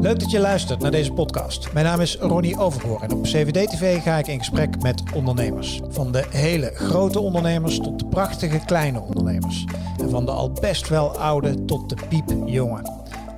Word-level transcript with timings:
Leuk 0.00 0.20
dat 0.20 0.30
je 0.30 0.38
luistert 0.38 0.80
naar 0.80 0.90
deze 0.90 1.12
podcast. 1.12 1.72
Mijn 1.72 1.84
naam 1.84 2.00
is 2.00 2.16
Ronnie 2.16 2.58
Overhoor 2.58 3.02
en 3.02 3.12
op 3.12 3.22
CVD-TV 3.22 4.02
ga 4.02 4.18
ik 4.18 4.26
in 4.26 4.38
gesprek 4.38 4.82
met 4.82 5.02
ondernemers. 5.14 5.80
Van 5.88 6.12
de 6.12 6.24
hele 6.30 6.70
grote 6.74 7.20
ondernemers 7.20 7.78
tot 7.78 7.98
de 7.98 8.06
prachtige 8.06 8.60
kleine 8.66 9.00
ondernemers. 9.00 9.64
En 10.00 10.10
van 10.10 10.24
de 10.24 10.30
al 10.30 10.52
best 10.52 10.88
wel 10.88 11.18
oude 11.18 11.64
tot 11.64 11.88
de 11.88 11.96
piepjonge. 12.08 12.82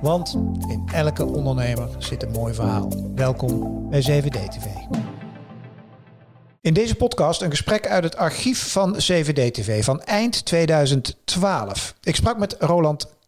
Want 0.01 0.33
in 0.67 0.83
elke 0.93 1.25
ondernemer 1.25 1.89
zit 1.97 2.23
een 2.23 2.31
mooi 2.31 2.53
verhaal. 2.53 2.91
Welkom 3.15 3.89
bij 3.89 3.99
CVD-TV. 3.99 4.65
In 6.61 6.73
deze 6.73 6.95
podcast 6.95 7.41
een 7.41 7.49
gesprek 7.49 7.87
uit 7.87 8.03
het 8.03 8.17
archief 8.17 8.71
van 8.71 8.93
CVD-TV 8.93 9.83
van 9.83 10.01
eind 10.01 10.45
2012. 10.45 11.95
Ik 12.01 12.15
sprak 12.15 12.37
met 12.37 12.55
Roland 12.59 13.19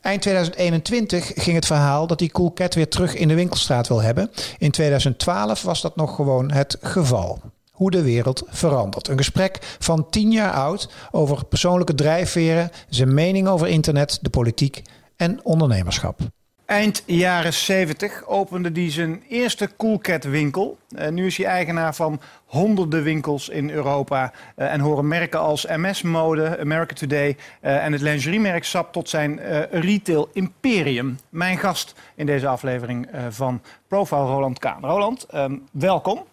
Eind 0.00 0.22
2021 0.22 1.32
ging 1.34 1.56
het 1.56 1.66
verhaal 1.66 2.06
dat 2.06 2.18
die 2.18 2.30
Cool 2.30 2.52
Cat 2.52 2.74
weer 2.74 2.88
terug 2.88 3.14
in 3.14 3.28
de 3.28 3.34
winkelstraat 3.34 3.88
wil 3.88 4.02
hebben. 4.02 4.30
In 4.58 4.70
2012 4.70 5.62
was 5.62 5.80
dat 5.80 5.96
nog 5.96 6.14
gewoon 6.14 6.50
het 6.50 6.76
geval. 6.80 7.40
Hoe 7.70 7.90
de 7.90 8.02
wereld 8.02 8.42
verandert. 8.46 9.08
Een 9.08 9.16
gesprek 9.16 9.76
van 9.78 10.10
tien 10.10 10.30
jaar 10.30 10.52
oud 10.52 10.88
over 11.10 11.44
persoonlijke 11.44 11.94
drijfveren, 11.94 12.70
zijn 12.88 13.14
mening 13.14 13.48
over 13.48 13.68
internet, 13.68 14.18
de 14.22 14.30
politiek 14.30 14.82
en 15.16 15.44
ondernemerschap. 15.44 16.20
Eind 16.66 17.02
jaren 17.06 17.52
70 17.52 18.26
opende 18.26 18.80
hij 18.80 18.90
zijn 18.90 19.22
eerste 19.28 19.70
Coolcat 19.76 20.24
winkel. 20.24 20.78
Uh, 20.88 21.08
nu 21.08 21.26
is 21.26 21.36
hij 21.36 21.46
eigenaar 21.46 21.94
van 21.94 22.20
honderden 22.44 23.02
winkels 23.02 23.48
in 23.48 23.70
Europa. 23.70 24.32
Uh, 24.56 24.72
en 24.72 24.80
horen 24.80 25.08
merken 25.08 25.40
als 25.40 25.66
MS 25.66 26.02
Mode, 26.02 26.58
America 26.58 26.94
Today 26.94 27.36
uh, 27.62 27.84
en 27.84 27.92
het 27.92 28.00
lingeriemerk 28.00 28.64
SAP 28.64 28.92
tot 28.92 29.08
zijn 29.08 29.40
retail 29.70 30.28
imperium. 30.32 31.18
Mijn 31.28 31.58
gast 31.58 31.94
in 32.14 32.26
deze 32.26 32.46
aflevering 32.46 33.08
van 33.28 33.62
Profile 33.88 34.24
Roland 34.24 34.58
Kaan. 34.58 34.80
Roland, 34.80 35.24
ehm, 35.24 35.56
welkom 35.70 36.24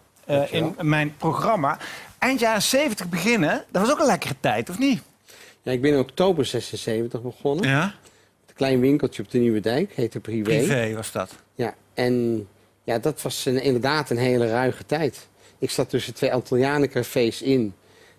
in 0.50 0.74
mijn 0.80 1.16
programma. 1.16 1.78
Eind 2.18 2.40
jaren 2.40 2.62
70 2.62 3.08
beginnen, 3.08 3.64
dat 3.70 3.82
was 3.82 3.92
ook 3.92 3.98
een 4.00 4.06
lekkere 4.06 4.36
tijd, 4.40 4.70
of 4.70 4.78
niet? 4.78 5.02
Ja, 5.62 5.72
ik 5.72 5.80
ben 5.80 5.92
in 5.92 5.98
oktober 5.98 6.46
76 6.46 7.22
begonnen. 7.22 7.68
Ja? 7.68 7.94
Klein 8.54 8.80
winkeltje 8.80 9.22
op 9.22 9.30
de 9.30 9.38
Nieuwe 9.38 9.60
Dijk, 9.60 9.92
heette 9.94 10.20
Privé. 10.20 10.42
Privé 10.42 10.94
was 10.94 11.12
dat. 11.12 11.34
Ja, 11.54 11.74
en 11.94 12.46
ja, 12.84 12.98
dat 12.98 13.22
was 13.22 13.46
een, 13.46 13.62
inderdaad 13.62 14.10
een 14.10 14.16
hele 14.16 14.46
ruige 14.46 14.86
tijd. 14.86 15.28
Ik 15.58 15.70
zat 15.70 15.90
tussen 15.90 16.14
twee 16.14 16.32
Antillianencafés 16.32 17.42
in. 17.42 17.74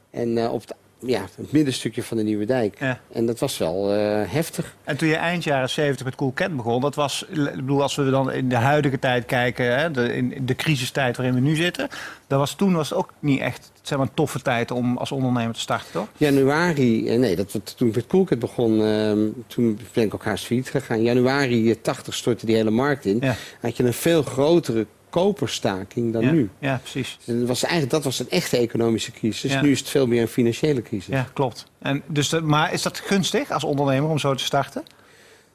En 0.10 0.38
uh, 0.38 0.54
op 0.54 0.62
het 0.62 0.76
ja, 1.06 1.26
het 1.36 1.52
middenstukje 1.52 2.04
van 2.04 2.18
de 2.18 2.24
Nieuwe 2.24 2.46
Dijk. 2.46 2.80
Ja. 2.80 3.00
En 3.12 3.26
dat 3.26 3.40
was 3.40 3.58
wel 3.58 3.96
uh, 3.96 4.22
heftig. 4.26 4.76
En 4.84 4.98
toen 4.98 5.08
je 5.08 5.16
eind 5.16 5.44
jaren 5.44 5.70
70 5.70 6.06
met 6.06 6.16
Cool 6.16 6.34
Cat 6.34 6.56
begon, 6.56 6.82
dat 6.82 6.96
was, 6.96 7.26
ik 7.30 7.56
bedoel, 7.56 7.82
als 7.82 7.96
we 7.96 8.10
dan 8.10 8.32
in 8.32 8.50
de 8.50 8.56
huidige 8.56 9.00
tijd 9.00 9.26
kijken, 9.26 9.80
hè, 9.80 9.92
de, 9.92 10.16
in 10.16 10.46
de 10.46 10.56
crisistijd 10.56 11.18
waarin 11.18 11.36
we 11.36 11.42
nu 11.42 11.56
zitten, 11.56 11.88
dat 12.28 12.40
was, 12.40 12.56
toen 12.56 12.74
was 12.74 12.90
het 12.90 12.98
ook 12.98 13.14
niet 13.20 13.40
echt 13.40 13.72
zeg 13.82 13.98
maar, 13.98 14.08
een 14.08 14.14
toffe 14.14 14.42
tijd 14.42 14.72
om 14.72 14.98
als 14.98 15.12
ondernemer 15.12 15.54
te 15.54 15.60
starten, 15.60 15.92
toch? 15.92 16.08
Januari, 16.18 17.08
eh, 17.08 17.20
nee, 17.20 17.36
dat, 17.36 17.76
toen 17.76 17.88
ik 17.88 17.96
met 17.96 18.08
Cool 18.08 18.24
Cat 18.24 18.40
begon, 18.40 18.82
uh, 18.82 19.12
toen 19.48 19.80
ben 19.94 20.04
ik 20.04 20.14
ook 20.14 20.24
haast 20.24 20.46
failliet 20.46 20.70
gegaan. 20.70 21.02
Januari 21.02 21.82
80 21.82 22.14
stortte 22.14 22.46
die 22.46 22.56
hele 22.56 22.72
markt 22.72 23.06
in. 23.06 23.18
Ja. 23.22 23.36
Had 23.62 23.78
je 23.78 23.84
een 23.84 23.94
veel 23.94 24.24
grotere 24.24 24.86
koperstaking 25.14 26.14
dan 26.14 26.32
nu. 26.32 26.50
Ja, 26.60 26.80
precies. 26.82 27.18
Dat 27.26 27.48
was 27.48 27.64
eigenlijk, 27.64 27.94
dat 27.94 28.04
was 28.04 28.20
een 28.20 28.30
echte 28.30 28.58
economische 28.58 29.12
crisis. 29.12 29.62
Nu 29.62 29.72
is 29.72 29.80
het 29.80 29.90
veel 29.90 30.08
meer 30.08 30.22
een 30.22 30.28
financiële 30.28 30.82
crisis. 30.82 31.14
Ja, 31.14 31.28
klopt. 31.34 31.66
En 31.80 32.04
dus 32.08 32.30
de, 32.30 32.42
maar 32.42 32.74
is 32.74 32.82
dat 32.82 33.00
gunstig 33.00 33.52
als 33.52 33.64
ondernemer 33.64 34.10
om 34.10 34.20
zo 34.20 34.36
te 34.36 34.44
starten? 34.44 34.84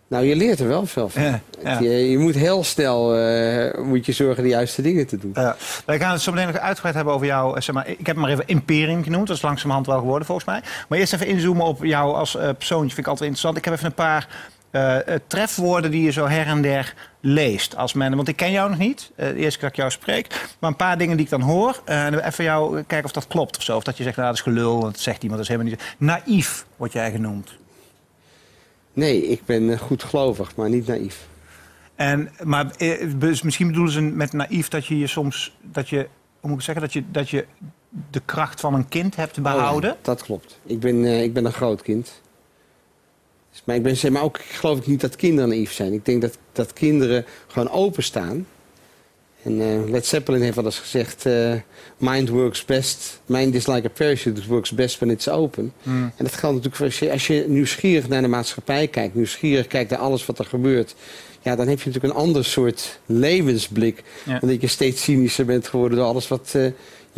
Nou, 0.09 0.25
je 0.25 0.37
leert 0.37 0.61
er 0.61 0.69
wel 0.69 0.87
veel 0.87 1.09
van. 1.09 1.23
Ja, 1.23 1.41
je, 1.81 1.89
je, 1.89 2.19
moet 2.19 2.35
heel 2.35 2.65
snel 2.65 3.19
uh, 3.19 3.85
moet 3.85 4.07
je 4.07 4.13
zorgen 4.13 4.43
de 4.43 4.49
juiste 4.49 4.83
dingen 4.83 5.07
te 5.07 5.19
doen. 5.19 5.31
Ja. 5.35 5.57
Wij 5.87 5.99
gaan 5.99 6.13
het 6.13 6.21
zo 6.21 6.33
meteen 6.33 6.47
nog 6.47 6.57
uitgebreid 6.57 6.95
hebben 6.95 7.15
over 7.15 7.27
jou. 7.27 7.57
Eh, 7.57 7.63
zeg 7.63 7.75
maar, 7.75 7.89
ik 7.89 8.07
heb 8.07 8.17
maar 8.17 8.31
even 8.31 8.47
imperium 8.47 9.03
genoemd. 9.03 9.27
Dat 9.27 9.37
is 9.37 9.43
langzamerhand 9.43 9.87
wel 9.87 9.99
geworden 9.99 10.27
volgens 10.27 10.47
mij. 10.47 10.63
Maar 10.89 10.99
eerst 10.99 11.13
even 11.13 11.27
inzoomen 11.27 11.67
op 11.67 11.85
jou 11.85 12.15
als 12.15 12.35
uh, 12.35 12.43
persoontje. 12.43 12.95
Vind 12.95 13.07
ik 13.07 13.07
altijd 13.07 13.31
interessant. 13.31 13.57
Ik 13.57 13.65
heb 13.65 13.75
even 13.75 13.87
een 13.87 13.93
paar 13.93 14.29
uh, 14.73 14.97
trefwoorden 15.27 15.91
die 15.91 16.03
je 16.03 16.11
zo 16.11 16.27
her 16.27 16.47
en 16.47 16.63
der 16.63 16.95
leest 17.21 17.77
als 17.77 17.93
men. 17.93 18.17
Want 18.17 18.29
ik 18.29 18.37
ken 18.37 18.51
jou 18.51 18.71
nog 18.71 18.79
niet, 18.79 19.11
de 19.17 19.35
eerste 19.35 19.59
keer 19.59 19.69
dat 19.69 19.71
ik 19.71 19.77
jou 19.77 19.91
spreek. 19.91 20.49
Maar 20.59 20.71
een 20.71 20.77
paar 20.77 20.99
dingen 20.99 21.17
die 21.17 21.25
ik 21.25 21.31
dan 21.31 21.41
hoor. 21.41 21.83
Uh, 21.87 22.27
even 22.27 22.45
jou 22.45 22.83
kijken 22.83 23.05
of 23.05 23.13
dat 23.13 23.27
klopt 23.27 23.57
of 23.57 23.63
zo. 23.63 23.77
Of 23.77 23.83
dat 23.83 23.97
je 23.97 24.03
zegt, 24.03 24.17
nou 24.17 24.29
dat 24.29 24.37
is 24.37 24.43
gelul, 24.43 24.81
dat 24.81 24.99
zegt 24.99 25.23
iemand, 25.23 25.41
dat 25.41 25.51
is 25.51 25.57
helemaal 25.57 25.73
niet... 25.73 25.97
Naïef 25.99 26.67
word 26.77 26.93
jij 26.93 27.11
genoemd. 27.11 27.57
Nee, 28.93 29.27
ik 29.27 29.45
ben 29.45 29.79
goed 29.79 30.03
gelovig, 30.03 30.57
maar 30.57 30.69
niet 30.69 30.87
naïef. 30.87 31.27
En, 31.95 32.31
maar 32.43 32.73
dus 33.17 33.43
misschien 33.43 33.67
bedoelen 33.67 33.93
ze 33.93 34.01
met 34.01 34.33
naïef 34.33 34.69
dat 34.69 34.87
je 34.87 34.99
je 34.99 35.07
soms... 35.07 35.57
Dat 35.63 35.89
je, 35.89 36.09
hoe 36.41 36.51
moet 36.51 36.59
ik 36.59 36.65
zeggen, 36.65 36.83
dat 36.83 36.93
je, 36.93 37.05
dat 37.11 37.31
je 37.31 37.47
de 38.11 38.21
kracht 38.25 38.61
van 38.61 38.75
een 38.75 38.89
kind 38.89 39.17
hebt 39.17 39.43
behouden? 39.43 39.91
Oh 39.91 39.97
ja, 39.97 40.03
dat 40.03 40.23
klopt. 40.23 40.59
Ik 40.65 40.81
ben, 40.81 41.05
ik 41.05 41.33
ben 41.33 41.45
een 41.45 41.53
groot 41.53 41.83
kind. 41.83 42.21
Maar 43.65 43.77
ik, 43.77 43.83
ben, 43.83 43.97
zeg 43.97 44.11
maar 44.11 44.23
ook, 44.23 44.41
geloof 44.51 44.79
ik 44.79 44.87
niet 44.87 45.01
dat 45.01 45.17
kinderen 45.17 45.49
naïef 45.49 45.73
zijn. 45.73 45.93
Ik 45.93 46.05
denk 46.05 46.23
dat, 46.23 46.39
dat 46.53 46.73
kinderen 46.73 47.25
gewoon 47.47 47.71
openstaan. 47.71 48.47
En 49.43 49.61
uh, 49.61 49.91
Led 49.91 50.07
Zeppelin 50.07 50.43
heeft 50.43 50.57
wel 50.57 50.65
eens 50.65 50.79
gezegd... 50.79 51.27
Uh, 51.27 51.55
mind 51.97 52.29
works 52.29 52.65
best. 52.65 53.21
Mind 53.27 53.55
is 53.55 53.67
like 53.67 53.87
a 53.87 53.91
parachute. 53.91 54.41
It 54.41 54.47
works 54.47 54.71
best 54.71 54.99
when 54.99 55.11
it's 55.11 55.29
open. 55.29 55.73
Hmm. 55.83 56.13
En 56.17 56.25
dat 56.25 56.35
geldt 56.35 56.57
natuurlijk 56.57 56.83
als 56.83 56.99
je, 56.99 57.13
als 57.13 57.27
je 57.27 57.45
nieuwsgierig 57.49 58.09
naar 58.09 58.23
de 58.23 58.29
maatschappij 58.29 58.89
kijkt... 58.89 59.15
nieuwsgierig 59.15 59.67
kijkt 59.67 59.91
naar 59.91 59.99
alles 59.99 60.27
wat 60.27 60.39
er 60.39 60.45
gebeurt... 60.45 60.95
ja, 61.43 61.57
dan 61.57 61.69
heb 61.69 61.81
je 61.81 61.87
natuurlijk 61.87 62.15
een 62.15 62.21
ander 62.21 62.45
soort 62.45 62.99
levensblik. 63.07 64.03
Ja. 64.25 64.39
Omdat 64.43 64.61
je 64.61 64.67
steeds 64.67 65.03
cynischer 65.03 65.45
bent 65.45 65.69
geworden 65.69 65.99
door 65.99 66.07
alles 66.07 66.29
wat... 66.29 66.53
Uh, 66.57 66.67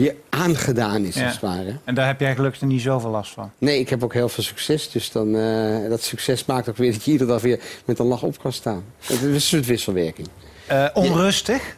je 0.02 0.16
aangedaan 0.28 1.04
is, 1.04 1.22
als 1.22 1.32
het 1.32 1.40
ware. 1.40 1.76
En 1.84 1.94
daar 1.94 2.06
heb 2.06 2.20
jij 2.20 2.34
gelukkig 2.34 2.62
niet 2.62 2.80
zoveel 2.80 3.10
last 3.10 3.32
van? 3.32 3.50
Nee, 3.58 3.78
ik 3.78 3.88
heb 3.88 4.04
ook 4.04 4.12
heel 4.12 4.28
veel 4.28 4.44
succes. 4.44 4.90
Dus 4.90 5.12
dan, 5.12 5.34
uh, 5.34 5.88
dat 5.88 6.02
succes 6.02 6.44
maakt 6.44 6.68
ook 6.68 6.76
weer 6.76 6.92
dat 6.92 7.04
je 7.04 7.10
iedere 7.10 7.30
dag 7.30 7.42
weer 7.42 7.60
met 7.84 7.98
een 7.98 8.06
lach 8.06 8.22
op 8.22 8.38
kan 8.38 8.52
staan. 8.52 8.84
Het 9.00 9.22
is 9.22 9.22
een 9.22 9.40
soort 9.40 9.66
wisselwerking. 9.66 10.28
Uh, 10.70 10.88
onrustig? 10.94 11.76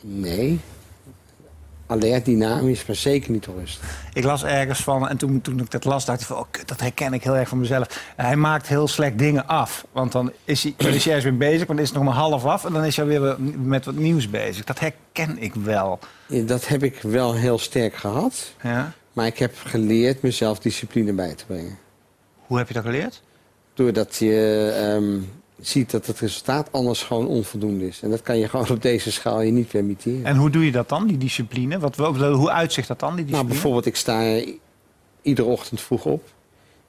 Nee 0.00 0.60
alert, 1.86 2.24
dynamisch, 2.24 2.86
maar 2.86 2.96
zeker 2.96 3.30
niet 3.30 3.46
rustig. 3.46 4.08
Ik 4.12 4.24
las 4.24 4.44
ergens 4.44 4.80
van, 4.80 5.08
en 5.08 5.16
toen, 5.16 5.40
toen 5.40 5.60
ik 5.60 5.70
dat 5.70 5.84
las, 5.84 6.04
dacht 6.04 6.20
ik 6.20 6.26
van... 6.26 6.36
Oh, 6.36 6.46
dat 6.66 6.80
herken 6.80 7.12
ik 7.12 7.22
heel 7.22 7.36
erg 7.36 7.48
van 7.48 7.58
mezelf. 7.58 8.12
Hij 8.16 8.36
maakt 8.36 8.68
heel 8.68 8.88
slecht 8.88 9.18
dingen 9.18 9.46
af. 9.46 9.86
Want 9.92 10.12
dan 10.12 10.32
is 10.44 10.62
hij, 10.62 10.74
dan 10.76 10.92
is 10.92 11.04
hij 11.04 11.22
weer 11.22 11.36
bezig, 11.36 11.56
want 11.56 11.68
dan 11.68 11.78
is 11.78 11.88
het 11.88 11.96
nog 11.96 12.04
maar 12.04 12.14
half 12.14 12.44
af... 12.44 12.64
en 12.64 12.72
dan 12.72 12.84
is 12.84 12.96
hij 12.96 13.06
weer 13.06 13.36
met 13.58 13.84
wat 13.84 13.94
nieuws 13.94 14.30
bezig. 14.30 14.64
Dat 14.64 14.80
herken 14.80 15.38
ik 15.38 15.54
wel. 15.54 15.98
dat 16.28 16.68
heb 16.68 16.82
ik 16.82 17.00
wel 17.02 17.34
heel 17.34 17.58
sterk 17.58 17.96
gehad. 17.96 18.52
Ja. 18.62 18.92
Maar 19.12 19.26
ik 19.26 19.38
heb 19.38 19.54
geleerd 19.64 20.22
mezelf 20.22 20.58
discipline 20.58 21.12
bij 21.12 21.34
te 21.34 21.46
brengen. 21.46 21.78
Hoe 22.46 22.58
heb 22.58 22.68
je 22.68 22.74
dat 22.74 22.84
geleerd? 22.84 23.22
Doordat 23.74 24.16
je... 24.16 24.70
Ehm, 24.76 25.18
ziet 25.60 25.90
dat 25.90 26.06
het 26.06 26.20
resultaat 26.20 26.68
anders 26.72 27.02
gewoon 27.02 27.26
onvoldoende 27.26 27.86
is. 27.86 28.02
En 28.02 28.10
dat 28.10 28.22
kan 28.22 28.38
je 28.38 28.48
gewoon 28.48 28.70
op 28.70 28.82
deze 28.82 29.12
schaal 29.12 29.40
je 29.40 29.52
niet 29.52 29.68
permitteren. 29.68 30.24
En 30.24 30.36
hoe 30.36 30.50
doe 30.50 30.64
je 30.64 30.72
dat 30.72 30.88
dan, 30.88 31.06
die 31.06 31.18
discipline? 31.18 31.78
Wat, 31.78 31.96
hoe 31.96 32.50
uitzicht 32.50 32.88
dat 32.88 33.00
dan, 33.00 33.16
die 33.16 33.24
nou, 33.24 33.30
discipline? 33.30 33.36
Nou, 33.36 33.46
bijvoorbeeld, 33.46 33.86
ik 33.86 33.96
sta 33.96 34.40
iedere 35.22 35.48
ochtend 35.48 35.80
vroeg 35.80 36.04
op. 36.04 36.22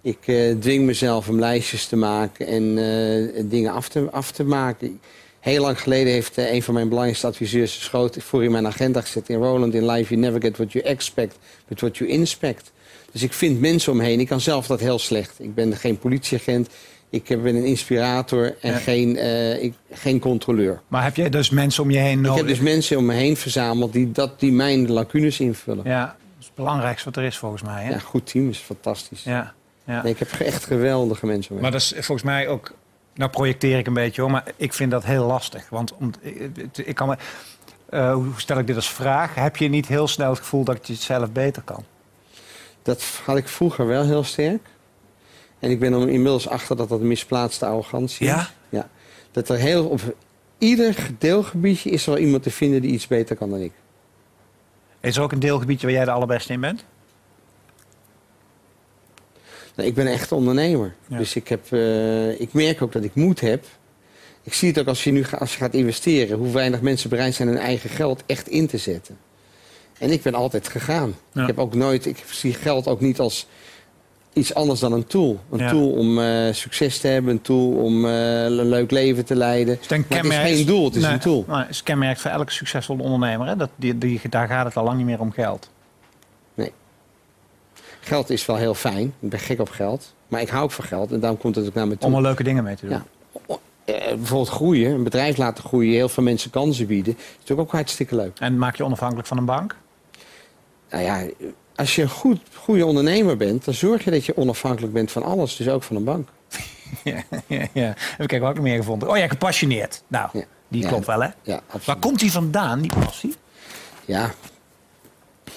Ik 0.02 0.28
uh, 0.28 0.56
dwing 0.60 0.86
mezelf 0.86 1.30
om 1.30 1.40
lijstjes 1.40 1.86
te 1.86 1.96
maken 1.96 2.48
en 2.48 2.64
uh, 2.64 3.44
dingen 3.50 3.72
af 3.72 3.90
te, 3.90 4.10
af 4.12 4.32
te 4.32 4.44
maken. 4.44 5.00
Heel 5.40 5.62
lang 5.62 5.82
geleden 5.82 6.14
heeft 6.14 6.38
uh, 6.38 6.54
een 6.54 6.64
van 6.64 6.74
mijn 6.74 6.88
belangrijkste 6.88 7.28
adviseurs 7.28 7.84
schoot 7.84 8.18
voor 8.20 8.44
in 8.44 8.52
mijn 8.52 8.68
agenda 8.68 9.02
gezet. 9.02 9.30
In 9.30 9.38
Roland, 9.38 9.74
in 9.74 9.86
life 9.86 10.10
you 10.10 10.22
never 10.22 10.42
get 10.42 10.58
what 10.58 10.72
you 10.72 10.86
expect, 10.86 11.38
but 11.68 11.80
what 11.80 11.98
you 11.98 12.10
inspect. 12.10 12.72
Dus 13.12 13.24
ik 13.24 13.34
vind 13.34 13.60
mensen 13.60 13.92
omheen. 13.92 14.20
Ik 14.20 14.28
kan 14.28 14.42
zelf 14.42 14.68
dat 14.68 14.80
heel 14.80 15.00
slecht. 15.00 15.36
Ik 15.40 15.56
ben 15.56 15.78
geen 15.78 15.98
politieagent. 15.98 16.70
Ik 17.10 17.28
ben 17.28 17.56
een 17.56 17.66
inspirator 17.66 18.56
en 18.62 18.74
geen, 18.74 19.16
uh, 19.16 19.64
ik, 19.64 19.74
geen 19.92 20.20
controleur. 20.20 20.82
Maar 20.88 21.04
heb 21.04 21.16
jij 21.16 21.30
dus 21.30 21.50
mensen 21.50 21.84
om 21.84 21.92
je 21.92 21.98
heen 21.98 22.22
nodig? 22.22 22.32
Ik 22.32 22.38
heb 22.38 22.48
dus 22.48 22.60
mensen 22.60 22.98
om 22.98 23.06
me 23.06 23.14
heen 23.14 23.38
verzameld 23.38 23.94
die, 23.94 24.12
dat, 24.12 24.40
die 24.40 24.52
mijn 24.52 24.92
lacunes 24.92 25.40
invullen. 25.40 25.84
Ja, 25.86 26.06
dat 26.06 26.16
is 26.40 26.46
het 26.46 26.56
belangrijkste 26.56 27.06
wat 27.06 27.18
er 27.18 27.24
is 27.24 27.38
volgens 27.38 27.62
mij. 27.62 27.84
Hè? 27.84 27.90
Ja, 27.90 28.00
goed 28.00 28.26
team 28.32 28.50
is 28.50 28.58
fantastisch. 28.58 29.24
Ja, 29.24 29.54
ja. 29.84 30.02
Nee, 30.04 30.12
ik 30.12 30.20
heb 30.20 30.32
echt 30.32 30.66
geweldige 30.66 31.26
mensen 31.26 31.56
om 31.56 31.62
Maar 31.62 31.72
dat 31.72 31.82
is 31.82 31.94
volgens 31.94 32.24
mij 32.24 32.48
ook... 32.48 32.74
Nou 33.14 33.32
projecteer 33.32 33.78
ik 33.78 33.88
een 33.88 33.94
beetje 33.94 34.22
hoor, 34.22 34.32
maar 34.32 34.44
ik 34.56 34.74
vind 34.74 34.92
dat 34.92 35.06
heel 35.06 35.26
lastig. 35.26 35.70
Want 35.70 35.94
om, 35.94 36.12
ik, 36.74 36.96
kan 36.96 37.08
me, 37.08 37.16
uh, 37.90 38.14
hoe 38.14 38.26
stel 38.36 38.60
ik 38.60 38.68
dit 38.68 38.76
als 38.76 38.90
vraag? 38.90 39.36
Heb 39.36 39.58
je 39.58 39.68
niet 39.68 39.88
heel 39.88 40.08
snel 40.08 40.30
het 40.30 40.40
gevoel 40.40 40.64
dat 40.64 40.88
je 40.88 40.94
het 40.94 41.02
zelf 41.02 41.32
beter 41.32 41.62
kan? 41.62 41.84
Dat 42.82 43.04
had 43.26 43.38
ik 43.38 43.48
vroeger 43.48 43.88
wel 43.88 44.06
heel 44.06 44.24
sterk. 44.24 44.68
En 45.60 45.72
ik 45.72 45.80
ben 45.80 45.94
er 45.94 46.10
inmiddels 46.10 46.48
achter 46.48 46.76
dat 46.76 46.90
dat 46.90 47.02
misplaatste 47.02 47.66
arrogantie 47.66 48.26
ja? 48.26 48.40
is. 48.40 48.54
Ja? 48.70 48.90
Dat 49.32 49.50
er 49.50 49.58
heel, 49.58 49.88
op 49.88 50.02
ieder 50.58 50.96
deelgebiedje 51.18 51.90
is 51.90 52.06
er 52.06 52.14
wel 52.14 52.22
iemand 52.22 52.44
te 52.44 52.52
vinden 52.52 52.82
die 52.82 52.92
iets 52.92 53.08
beter 53.08 53.36
kan 53.36 53.50
dan 53.50 53.60
ik. 53.60 53.72
Is 55.00 55.18
er 55.18 55.24
ook 55.24 55.32
een 55.32 55.40
deelgebiedje 55.40 55.88
waar 55.88 55.96
jij 55.96 56.06
de 56.06 56.12
allerbeste 56.12 56.54
in 56.54 56.62
bent? 56.62 56.84
Nou, 59.76 59.90
ik 59.90 59.96
ben 59.96 60.08
echt 60.08 60.32
ondernemer. 60.32 60.96
Dus 61.08 61.36
ik, 61.36 61.48
heb, 61.48 61.72
uh, 61.72 62.40
ik 62.40 62.54
merk 62.54 62.82
ook 62.82 62.92
dat 62.92 63.04
ik 63.04 63.16
moed 63.16 63.40
heb 63.40 63.66
Ik 64.44 64.54
zie 64.54 64.68
het 64.68 64.80
ook 64.80 64.88
als 64.88 65.04
je 65.04 65.12
nu 65.12 65.26
als 65.40 65.52
je 65.52 65.58
gaat 65.58 65.74
investeren, 65.74 66.38
hoe 66.38 66.52
weinig 66.52 66.82
mensen 66.82 67.10
bereid 67.10 67.36
zijn 67.36 67.48
hun 67.48 67.58
eigen 67.58 67.90
geld 67.90 68.24
echt 68.26 68.48
in 68.48 68.68
te 68.68 68.78
zetten. 68.78 69.18
En 69.98 70.12
ik 70.12 70.22
ben 70.22 70.34
altijd 70.34 70.68
gegaan. 70.68 71.16
Ja. 71.32 71.42
Ik 71.42 71.48
heb 71.48 71.60
ook 71.60 71.74
nooit, 71.74 72.06
ik 72.06 72.24
zie 72.30 72.54
geld 72.54 72.88
ook 72.88 73.02
niet 73.02 73.20
als 73.20 73.48
iets 74.38 74.54
anders 74.54 74.80
dan 74.80 74.92
een 74.94 75.06
tool. 75.08 75.40
Een 75.52 75.60
Ja. 75.60 75.70
tool 75.70 75.90
om 75.92 76.20
eh, 76.20 76.54
succes 76.54 77.00
te 77.00 77.08
hebben, 77.08 77.32
een 77.32 77.42
tool 77.42 77.72
om 77.72 78.06
eh, 78.06 78.44
een 78.44 78.70
leuk 78.70 78.92
leven 78.92 79.26
te 79.26 79.36
leiden. 79.36 79.80
Maar 79.90 80.00
het 80.18 80.26
is 80.26 80.36
geen 80.36 80.66
doel, 80.66 80.86
het 80.86 80.96
is 80.96 81.02
Nee, 81.04 81.12
een 81.12 81.20
tool. 81.20 81.44
Maar 81.48 81.62
het 81.62 81.70
is 81.70 81.84
kenmerk 81.84 82.18
voor 82.18 82.32
elke 82.32 82.52
succesvolle 82.52 83.04
ondernemer. 83.04 83.48
Hè? 83.48 83.56
Dat, 83.56 83.70
die, 83.76 83.98
die, 83.98 84.22
daar 84.30 84.48
gaat 84.48 84.66
het 84.66 84.76
al 84.78 84.84
lang 84.84 84.98
niet 84.98 85.06
meer 85.06 85.20
om 85.20 85.32
geld. 85.32 85.70
Geld 88.00 88.30
is 88.30 88.46
wel 88.46 88.56
heel 88.56 88.74
fijn. 88.74 89.14
Ik 89.20 89.30
ben 89.30 89.40
gek 89.40 89.60
op 89.60 89.70
geld. 89.70 90.14
Maar 90.28 90.42
ik 90.42 90.50
hou 90.50 90.64
ook 90.64 90.72
van 90.72 90.86
geld 90.86 91.12
en 91.12 91.20
daarom 91.20 91.40
komt 91.40 91.56
het 91.56 91.68
ook 91.68 91.74
naar 91.74 91.88
me 91.88 91.98
toe. 91.98 92.10
Om 92.10 92.16
er 92.16 92.22
leuke 92.22 92.44
dingen 92.44 92.64
mee 92.64 92.76
te 92.76 92.88
doen. 92.88 93.02
Ja. 93.48 93.56
Eh, 93.86 94.08
bijvoorbeeld 94.08 94.50
groeien, 94.50 94.92
een 94.92 95.04
bedrijf 95.04 95.38
laten 95.38 95.64
groeien, 95.64 95.94
heel 95.94 96.10
veel 96.10 96.24
mensen 96.24 96.50
kansen 96.52 96.88
bieden. 96.88 97.14
is 97.18 97.24
natuurlijk 97.40 97.60
ook 97.68 97.72
hartstikke 97.72 98.16
leuk. 98.16 98.40
En 98.40 98.58
maak 98.58 98.76
je 98.76 98.84
onafhankelijk 98.86 99.28
van 99.28 99.38
een 99.38 99.46
bank? 99.46 99.76
Nou 100.90 101.04
ja, 101.04 101.24
als 101.78 101.96
je 101.96 102.02
een 102.02 102.10
goed, 102.10 102.40
goede 102.54 102.86
ondernemer 102.86 103.38
bent, 103.38 103.66
dan 103.66 103.74
zorg 103.74 104.04
je 104.04 104.12
dat 104.12 104.26
je 104.26 104.38
onafhankelijk 104.38 104.94
bent 104.94 105.12
van 105.12 105.24
alles, 105.24 105.56
dus 105.56 105.68
ook 105.70 105.84
van 105.84 105.96
een 105.96 106.04
bank. 106.04 106.30
ja, 107.04 107.24
ja, 107.48 107.68
ja. 107.74 107.94
Heb 107.98 108.32
ik 108.32 108.44
ook 108.44 108.54
nog 108.56 108.64
meer 108.64 108.78
gevonden. 108.78 109.10
Oh 109.10 109.18
ja, 109.18 109.28
gepassioneerd. 109.28 110.04
Nou, 110.08 110.30
Ja. 110.34 110.44
die 110.68 110.82
Ja. 110.82 110.88
klopt 110.88 111.06
wel 111.06 111.22
hè? 111.22 111.30
Ja, 111.42 111.56
absoluut. 111.66 111.86
Waar 111.86 111.98
komt 112.00 112.20
die 112.20 112.32
vandaan, 112.32 112.82
die 112.82 112.92
passie? 113.00 113.36
Ja. 114.06 114.32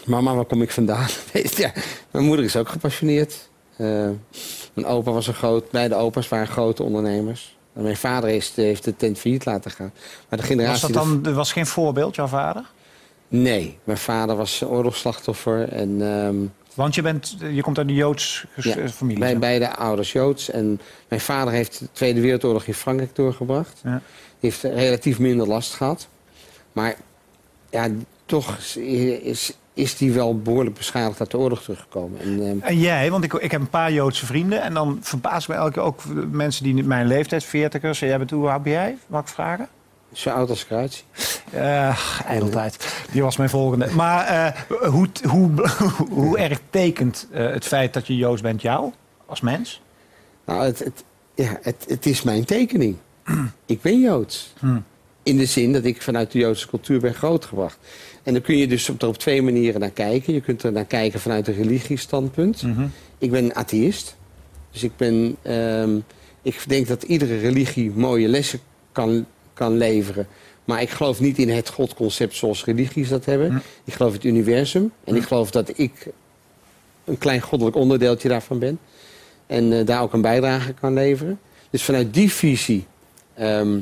Mama, 0.07 0.35
waar 0.35 0.45
kom 0.45 0.63
ik 0.63 0.71
vandaan? 0.71 1.07
ja, 1.57 1.73
mijn 2.11 2.25
moeder 2.25 2.45
is 2.45 2.57
ook 2.57 2.69
gepassioneerd. 2.69 3.49
Eh, 3.77 3.87
mijn 4.75 4.87
opa 4.87 5.11
was 5.11 5.27
een 5.27 5.35
groot, 5.35 5.71
beide 5.71 5.95
opa's 5.95 6.29
waren 6.29 6.47
grote 6.47 6.83
ondernemers. 6.83 7.59
En 7.75 7.83
mijn 7.83 7.97
vader 7.97 8.31
is, 8.31 8.53
heeft 8.55 8.85
de 8.85 8.97
tent 8.97 9.19
failliet 9.19 9.45
laten 9.45 9.71
gaan. 9.71 9.93
Maar 9.95 10.25
de 10.29 10.37
Was 10.37 10.47
generatie... 10.47 10.93
dat 10.93 11.05
dan, 11.05 11.27
er 11.27 11.33
was 11.33 11.53
geen 11.53 11.67
voorbeeld, 11.67 12.15
jouw 12.15 12.27
vader? 12.27 12.65
Nee, 13.33 13.79
mijn 13.85 13.99
vader 13.99 14.37
was 14.37 14.63
oorlogsslachtoffer 14.65 15.69
en... 15.69 16.03
ehm, 16.03 16.37
Want 16.75 16.95
je, 16.95 17.03
bent, 17.03 17.37
je 17.53 17.63
komt 17.63 17.79
uit 17.79 17.89
een 17.89 17.95
Joods 17.95 18.45
Ja, 18.57 18.89
familie. 18.89 19.25
Zeg. 19.25 19.39
beide 19.39 19.77
ouders 19.77 20.13
Joods. 20.13 20.51
En 20.51 20.81
mijn 21.09 21.21
vader 21.21 21.53
heeft 21.53 21.79
de 21.79 21.89
Tweede 21.93 22.21
Wereldoorlog 22.21 22.65
in 22.67 22.75
Frankrijk 22.75 23.15
doorgebracht. 23.15 23.81
Ja. 23.85 24.01
Die 24.41 24.51
heeft 24.51 24.63
relatief 24.63 25.19
minder 25.19 25.47
last 25.47 25.75
gehad. 25.75 26.09
Maar 26.73 26.95
ja, 27.71 27.89
toch 28.27 28.57
is, 28.77 29.53
is, 29.75 29.97
die 29.97 30.13
wel 30.13 30.39
behoorlijk 30.39 30.77
beschadigd 30.77 31.21
uit 31.21 31.31
de 31.31 31.39
oorlog 31.39 31.63
teruggekomen. 31.63 32.21
En, 32.21 32.47
ehm, 32.49 32.57
En 32.61 32.79
jij, 32.79 33.11
want 33.11 33.25
ik, 33.25 33.33
ik 33.33 33.51
heb 33.51 33.61
een 33.61 33.69
paar 33.71 33.93
Joodse 33.93 34.27
vrienden. 34.27 34.63
En 34.63 34.75
dan 34.75 34.99
verbaast 35.01 35.49
me 35.49 35.55
elke 35.55 35.73
keer 35.73 35.83
ook 35.83 36.03
mensen 36.31 36.65
die 36.65 36.85
mijn 36.85 37.07
leeftijd, 37.07 37.45
veertigers. 37.45 37.99
Jij 37.99 38.19
bent, 38.19 38.31
hoe 38.31 38.49
oud 38.49 38.63
ben 38.63 38.73
jij? 38.73 38.97
Mag 39.07 39.21
ik 39.21 39.29
vragen? 39.29 39.69
Zo 40.13 40.31
oud 40.31 40.51
als 40.51 40.67
zie. 40.69 41.05
Eh 41.51 42.23
ijdeltijd. 42.27 43.05
Die 43.13 43.23
was 43.23 43.37
mijn 43.37 43.51
volgende. 43.51 43.87
Maar 43.95 44.27
eh, 44.27 44.61
hoe, 44.91 45.09
hoe, 45.29 45.51
hoe 46.11 46.39
erg 46.39 46.61
tekent 46.71 47.29
eh, 47.33 47.51
het 47.51 47.65
feit 47.65 47.93
dat 47.93 48.07
je 48.07 48.17
Joods 48.17 48.43
bent 48.43 48.63
jou 48.63 48.93
als 49.27 49.41
mens? 49.41 49.81
Nou, 50.47 50.65
het, 50.65 50.79
het, 50.79 51.05
ja, 51.35 51.59
het, 51.63 51.85
het 51.89 52.07
is 52.07 52.23
mijn 52.23 52.45
tekening. 52.45 52.97
ik 53.67 53.81
ben 53.81 54.01
Joods. 54.01 54.53
Hm. 54.59 54.79
In 55.23 55.37
de 55.37 55.47
zin 55.47 55.73
dat 55.73 55.85
ik 55.85 56.03
vanuit 56.03 56.33
de 56.33 56.39
Joodse 56.39 56.69
cultuur 56.69 57.01
ben 57.01 57.15
grootgebracht. 57.15 57.79
En 58.23 58.33
dan 58.33 58.43
kun 58.43 58.57
je 58.57 58.67
dus 58.67 58.89
op, 58.89 59.03
er 59.03 59.09
op 59.09 59.19
twee 59.19 59.43
manieren 59.43 59.81
naar 59.81 59.91
kijken. 59.91 60.35
Je 60.35 60.41
kunt 60.41 60.63
er 60.63 60.73
naar 60.73 60.85
kijken 60.85 61.21
vanuit 61.21 61.49
een 61.49 61.55
religiestandpunt. 61.55 62.63
Mhm. 62.63 62.87
Ik 63.19 63.31
ben 63.31 63.55
atheïst. 63.55 64.17
Dus 64.71 64.83
ik 64.83 64.97
ben. 64.97 65.37
ehm, 65.43 65.99
ik 66.43 66.65
denk 66.67 66.87
dat 66.87 67.03
iedere 67.03 67.39
religie 67.39 67.91
mooie 67.91 68.29
lessen 68.29 68.61
kan, 68.93 69.27
kan 69.61 69.77
leveren. 69.77 70.27
Maar 70.65 70.83
ik 70.83 70.91
geloof 70.91 71.21
niet 71.21 71.39
in 71.39 71.49
het 71.49 71.69
godconcept 71.69 72.35
zoals 72.35 72.65
religies 72.65 73.09
dat 73.09 73.25
hebben. 73.25 73.51
Hm. 73.51 73.57
Ik 73.85 73.93
geloof 73.93 74.11
in 74.11 74.17
het 74.17 74.25
universum. 74.27 74.93
En 75.05 75.13
Hm. 75.15 75.21
ik 75.21 75.27
geloof 75.27 75.51
dat 75.51 75.79
ik 75.79 76.07
een 77.05 77.19
klein 77.19 77.41
goddelijk 77.41 77.77
onderdeeltje 77.77 78.29
daarvan 78.29 78.59
ben. 78.59 78.79
En 79.47 79.73
eh, 79.73 79.87
daar 79.87 80.03
ook 80.03 80.13
een 80.13 80.21
bijdrage 80.21 80.73
kan 80.73 80.95
leveren. 80.95 81.41
Dus 81.71 81.83
vanuit 81.83 82.15
die 82.15 82.33
visie 82.33 82.87
ehm, 83.35 83.79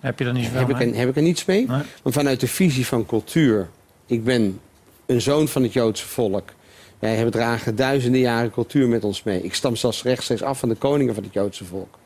Heb 0.00 0.18
je 0.18 0.24
er 0.24 0.32
niet 0.32 0.44
zoveel 0.44 0.58
heb, 0.58 0.68
ik 0.70 0.76
mee? 0.76 0.90
er, 0.90 0.98
heb 0.98 1.08
ik 1.08 1.16
er 1.16 1.22
niets 1.22 1.44
mee. 1.44 1.66
Nee? 1.66 1.82
Maar 2.02 2.12
vanuit 2.12 2.40
de 2.40 2.48
visie 2.48 2.86
van 2.86 3.06
cultuur. 3.06 3.68
Ik 4.06 4.24
ben 4.24 4.60
een 5.06 5.20
zoon 5.20 5.48
van 5.48 5.62
het 5.62 5.72
Joodse 5.72 6.06
volk. 6.06 6.48
Wij 6.98 7.14
hebben 7.14 7.32
dragen 7.32 7.76
duizenden 7.76 8.20
jaren 8.20 8.50
cultuur 8.50 8.88
met 8.88 9.04
ons 9.04 9.22
mee. 9.22 9.42
Ik 9.42 9.54
stam 9.54 9.76
zelfs 9.76 10.02
rechtstreeks 10.02 10.42
af 10.42 10.58
van 10.58 10.68
de 10.68 10.74
koningen 10.74 11.14
van 11.14 11.22
het 11.24 11.32
Joodse 11.32 11.64
volk. 11.64 11.98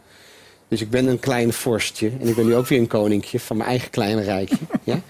Dus 0.74 0.82
ik 0.82 0.90
ben 0.90 1.06
een 1.06 1.20
klein 1.20 1.52
vorstje. 1.52 2.10
En 2.20 2.28
ik 2.28 2.34
ben 2.34 2.46
nu 2.46 2.54
ook 2.54 2.66
weer 2.66 2.78
een 2.78 2.86
koninkje 2.86 3.40
van 3.40 3.56
mijn 3.56 3.68
eigen 3.68 3.90
kleine 3.90 4.22
rijkje. 4.22 4.56
ja? 4.84 5.00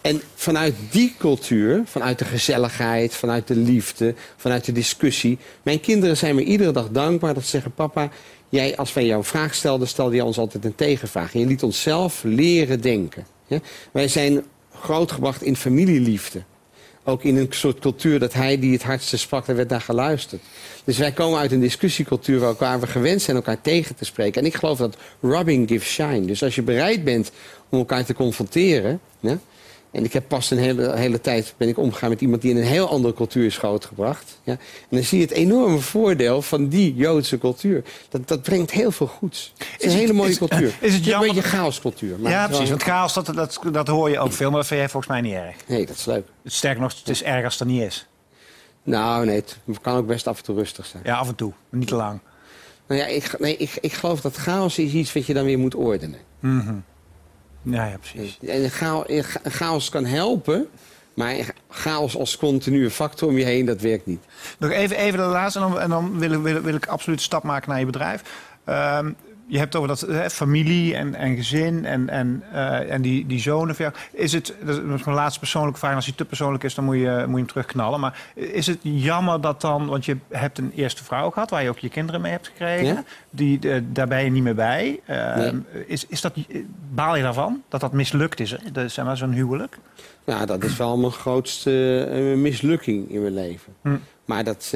En 0.00 0.22
vanuit 0.34 0.74
die 0.90 1.14
cultuur, 1.18 1.82
vanuit 1.84 2.18
de 2.18 2.24
gezelligheid, 2.24 3.14
vanuit 3.14 3.46
de 3.46 3.56
liefde, 3.56 4.14
vanuit 4.36 4.64
de 4.64 4.72
discussie. 4.72 5.38
Mijn 5.62 5.80
kinderen 5.80 6.16
zijn 6.16 6.34
me 6.34 6.44
iedere 6.44 6.72
dag 6.72 6.88
dankbaar 6.90 7.34
dat 7.34 7.42
ze 7.42 7.48
zeggen: 7.48 7.72
Papa, 7.72 8.10
jij, 8.48 8.76
als 8.76 8.92
wij 8.92 9.06
jou 9.06 9.18
een 9.18 9.24
vraag 9.24 9.54
stelden, 9.54 9.88
stelde 9.88 10.16
je 10.16 10.24
ons 10.24 10.38
altijd 10.38 10.64
een 10.64 10.74
tegenvraag. 10.74 11.34
En 11.34 11.40
je 11.40 11.46
liet 11.46 11.62
ons 11.62 11.82
zelf 11.82 12.22
leren 12.22 12.80
denken. 12.80 13.26
Ja? 13.46 13.60
Wij 13.92 14.08
zijn 14.08 14.44
grootgebracht 14.72 15.42
in 15.42 15.56
familieliefde. 15.56 16.42
Ook 17.04 17.22
in 17.22 17.36
een 17.36 17.46
soort 17.50 17.78
cultuur 17.78 18.18
dat 18.18 18.32
hij 18.32 18.58
die 18.58 18.72
het 18.72 18.82
hardste 18.82 19.16
sprak, 19.16 19.46
daar 19.46 19.56
werd 19.56 19.68
naar 19.68 19.80
geluisterd. 19.80 20.42
Dus 20.84 20.98
wij 20.98 21.12
komen 21.12 21.38
uit 21.38 21.52
een 21.52 21.60
discussiecultuur 21.60 22.38
waar 22.38 22.54
waar 22.58 22.80
we 22.80 22.86
gewend 22.86 23.22
zijn 23.22 23.36
elkaar 23.36 23.60
tegen 23.60 23.94
te 23.94 24.04
spreken. 24.04 24.40
En 24.40 24.46
ik 24.46 24.54
geloof 24.54 24.78
dat 24.78 24.96
rubbing 25.20 25.68
gives 25.68 25.92
shine. 25.92 26.26
Dus 26.26 26.42
als 26.42 26.54
je 26.54 26.62
bereid 26.62 27.04
bent 27.04 27.30
om 27.68 27.78
elkaar 27.78 28.04
te 28.04 28.14
confronteren. 28.14 29.00
En 29.94 30.04
ik 30.04 30.12
heb 30.12 30.28
pas 30.28 30.50
een 30.50 30.58
hele, 30.58 30.96
hele 30.96 31.20
tijd 31.20 31.54
ben 31.56 31.68
ik 31.68 31.78
omgegaan 31.78 32.08
met 32.08 32.20
iemand 32.20 32.42
die 32.42 32.50
in 32.50 32.56
een 32.56 32.62
heel 32.62 32.88
andere 32.88 33.14
cultuur 33.14 33.44
is 33.46 33.56
grootgebracht. 33.58 34.40
Ja, 34.42 34.52
en 34.52 34.58
dan 34.96 35.02
zie 35.02 35.18
je 35.18 35.24
het 35.24 35.32
enorme 35.34 35.78
voordeel 35.78 36.42
van 36.42 36.68
die 36.68 36.94
Joodse 36.94 37.38
cultuur. 37.38 37.84
Dat, 38.08 38.28
dat 38.28 38.42
brengt 38.42 38.70
heel 38.70 38.90
veel 38.90 39.06
goeds. 39.06 39.52
Het 39.58 39.66
is, 39.68 39.74
Is 39.76 39.82
een 39.84 39.90
het- 39.90 39.98
hele 40.00 40.12
mooie 40.12 40.30
is- 40.30 40.38
cultuur. 40.38 40.74
is 40.80 40.94
het 40.94 41.04
jammer- 41.04 41.28
een 41.28 41.34
beetje 41.34 41.48
chaoscultuur. 41.50 42.18
maar 42.18 42.30
Ja, 42.32 42.46
precies. 42.46 42.68
Want 42.68 42.82
chaos, 42.82 43.12
dat, 43.14 43.26
dat, 43.34 43.60
dat 43.72 43.88
hoor 43.88 44.10
je 44.10 44.18
ook 44.18 44.32
veel. 44.32 44.48
Maar 44.50 44.58
dat 44.58 44.66
vind 44.66 44.80
jij 44.80 44.88
volgens 44.88 45.12
mij 45.12 45.20
niet 45.20 45.32
erg. 45.34 45.56
Nee, 45.66 45.86
dat 45.86 45.96
is 45.96 46.04
leuk. 46.04 46.26
Sterker 46.44 46.80
nog, 46.82 46.98
het 46.98 47.08
is 47.08 47.22
erg 47.22 47.44
als 47.44 47.52
het 47.58 47.62
er 47.62 47.68
niet 47.74 47.82
is. 47.82 48.06
Nou, 48.82 49.26
nee, 49.26 49.36
het 49.36 49.58
kan 49.80 49.96
ook 49.96 50.06
best 50.06 50.26
af 50.26 50.38
en 50.38 50.44
toe 50.44 50.56
rustig 50.56 50.86
zijn. 50.86 51.02
Ja, 51.06 51.16
af 51.16 51.28
en 51.28 51.34
toe. 51.34 51.52
Maar 51.70 51.78
niet 51.80 51.88
te 51.88 51.94
lang. 51.94 52.20
Nou 52.88 53.00
ja, 53.00 53.06
ik, 53.06 53.38
nee, 53.38 53.56
ik, 53.56 53.78
ik 53.80 53.92
geloof 53.92 54.20
dat 54.20 54.36
chaos 54.36 54.78
is 54.78 54.92
iets 54.92 55.12
wat 55.12 55.26
je 55.26 55.34
dan 55.34 55.44
weer 55.44 55.58
moet 55.58 55.74
ordenen. 55.74 56.18
Mhm. 56.40 56.74
Ja, 57.64 57.84
ja, 57.86 57.96
precies. 57.98 58.38
En 58.46 58.70
chao- 58.70 59.04
chaos 59.44 59.88
kan 59.88 60.04
helpen, 60.04 60.66
maar 61.14 61.34
chaos 61.68 62.16
als 62.16 62.36
continue 62.36 62.90
factor 62.90 63.28
om 63.28 63.38
je 63.38 63.44
heen, 63.44 63.66
dat 63.66 63.80
werkt 63.80 64.06
niet. 64.06 64.20
Nog 64.58 64.70
even, 64.70 64.96
even 64.96 65.18
de 65.18 65.24
laatste 65.24 65.60
en 65.60 65.68
dan, 65.70 65.80
en 65.80 65.88
dan 65.88 66.18
wil, 66.18 66.32
ik, 66.32 66.38
wil, 66.42 66.60
wil 66.60 66.74
ik 66.74 66.86
absoluut 66.86 67.18
een 67.18 67.24
stap 67.24 67.42
maken 67.42 67.68
naar 67.70 67.78
je 67.78 67.86
bedrijf. 67.86 68.22
Ehm, 68.64 69.12
je 69.46 69.58
hebt 69.58 69.76
over 69.76 69.88
dat 69.88 70.00
hè, 70.00 70.30
familie 70.30 70.94
en, 70.94 71.14
en 71.14 71.36
gezin 71.36 71.84
en, 71.84 72.08
en, 72.08 72.42
eh, 72.52 72.92
en 72.92 73.02
die, 73.02 73.26
die 73.26 73.40
zonen. 73.40 73.76
Is 74.12 74.32
het, 74.32 74.54
dat 74.64 74.76
is 74.76 75.04
mijn 75.04 75.16
laatste 75.16 75.38
persoonlijke 75.38 75.78
vraag. 75.78 75.94
Als 75.94 76.04
die 76.04 76.14
te 76.14 76.24
persoonlijk 76.24 76.64
is, 76.64 76.74
dan 76.74 76.84
moet 76.84 76.96
je, 76.96 77.24
moet 77.26 77.30
je 77.30 77.36
hem 77.36 77.46
terugknallen. 77.46 78.00
Maar 78.00 78.18
is 78.34 78.66
het 78.66 78.78
jammer 78.82 79.40
dat 79.40 79.60
dan, 79.60 79.86
want 79.86 80.04
je 80.04 80.16
hebt 80.28 80.58
een 80.58 80.72
eerste 80.74 81.04
vrouw 81.04 81.30
gehad... 81.30 81.50
waar 81.50 81.62
je 81.62 81.68
ook 81.68 81.78
je 81.78 81.88
kinderen 81.88 82.20
mee 82.20 82.32
hebt 82.32 82.46
gekregen. 82.46 82.86
Ja. 82.86 83.04
Die, 83.30 83.58
eh, 83.70 83.80
daar 83.92 84.08
ben 84.08 84.24
je 84.24 84.30
niet 84.30 84.42
meer 84.42 84.54
bij. 84.54 85.00
Ehm, 85.06 85.38
Nee. 85.38 85.86
is, 85.86 86.06
is 86.06 86.20
dat, 86.20 86.34
baal 86.94 87.16
je 87.16 87.22
daarvan, 87.22 87.62
dat 87.68 87.80
dat 87.80 87.92
mislukt 87.92 88.40
is? 88.40 88.50
Hè? 88.50 88.56
Dat, 88.72 88.90
zeg 88.90 89.04
maar, 89.04 89.16
zo'n 89.16 89.32
huwelijk? 89.32 89.78
Ja, 90.24 90.46
dat 90.46 90.64
is 90.64 90.76
wel 90.76 90.96
mijn 90.96 91.12
grootste 91.12 92.04
eh, 92.10 92.38
mislukking 92.38 93.10
in 93.10 93.20
mijn 93.22 93.34
leven. 93.34 93.72
Hm. 93.82 93.96
Maar 94.24 94.44
dat, 94.44 94.68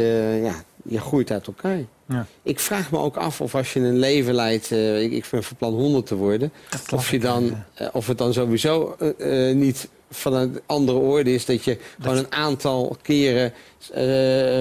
ja, 0.43 0.55
je 0.89 1.01
groeit 1.01 1.31
uit 1.31 1.47
elkaar. 1.47 1.81
Ja. 2.09 2.27
Ik 2.43 2.61
vraag 2.61 2.91
me 2.91 2.99
ook 2.99 3.17
af 3.17 3.41
of 3.41 3.55
als 3.55 3.73
je 3.73 3.81
een 3.81 3.99
leven 3.99 4.35
leidt, 4.35 4.73
eh, 4.73 5.03
ik, 5.03 5.13
ik 5.13 5.27
ben 5.31 5.43
van 5.43 5.57
plan 5.57 5.73
100 5.73 6.07
te 6.07 6.15
worden, 6.15 6.53
Dat 6.71 6.93
of, 6.93 7.11
je 7.11 7.19
dan, 7.19 7.65
eh, 7.75 7.89
of 7.93 8.07
het 8.07 8.19
dan 8.19 8.33
sowieso 8.33 8.97
eh, 9.19 9.55
niet 9.55 9.89
van 10.11 10.35
een 10.35 10.61
andere 10.67 10.99
orde 10.99 11.35
is 11.35 11.45
dat 11.45 11.65
je 11.65 11.79
gewoon 12.01 12.17
een 12.17 12.33
aantal 12.33 12.97
keren 13.03 13.53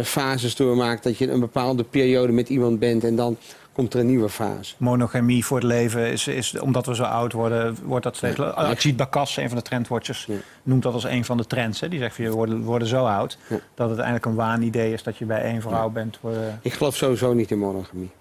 fases 0.04 0.56
doormaakt, 0.56 1.04
dat 1.04 1.18
je 1.18 1.32
een 1.32 1.40
bepaalde 1.40 1.84
periode 1.84 2.32
met 2.32 2.50
iemand 2.50 2.80
bent 2.80 3.04
en 3.04 3.16
dan 3.16 3.38
komt 3.78 3.94
er 3.94 4.00
een 4.00 4.06
nieuwe 4.06 4.30
fase. 4.30 4.76
Monogamie 4.78 5.46
voor 5.46 5.58
het 5.58 5.66
leven 5.66 6.12
is, 6.12 6.28
is 6.28 6.60
omdat 6.60 6.86
we 6.86 6.96
zo 6.96 7.04
oud 7.04 7.34
worden, 7.34 7.78
wordt 7.84 8.04
dat 8.04 8.16
steeds. 8.16 8.38
Ja. 8.38 8.54
Ajit 8.54 8.98
Bakas, 8.98 9.38
een 9.38 9.48
van 9.48 9.58
de 9.58 9.64
trendwatchers, 9.64 10.26
Ja. 10.26 10.36
noemt 10.64 10.84
dat 10.84 10.94
als 10.94 11.04
een 11.04 11.26
van 11.26 11.38
de 11.38 11.46
trends. 11.46 11.80
Hè. 11.80 11.90
Die 11.90 12.00
zegt 12.00 12.16
van 12.16 12.24
je 12.26 12.32
worden, 12.32 12.62
worden 12.62 12.88
zo 12.88 13.06
oud 13.06 13.38
Ja. 13.50 13.60
dat 13.76 13.88
het 13.90 13.98
eigenlijk 13.98 14.26
een 14.26 14.36
waanidee 14.36 14.94
is 14.94 15.04
dat 15.04 15.18
je 15.18 15.26
bij 15.26 15.42
één 15.42 15.62
vrouw 15.62 15.90
bent. 15.90 16.18
We- 16.22 16.52
Ik 16.62 16.74
geloof 16.74 16.96
sowieso 16.96 17.34
niet 17.34 17.52
in 17.52 17.60
monogamie. 17.60 18.12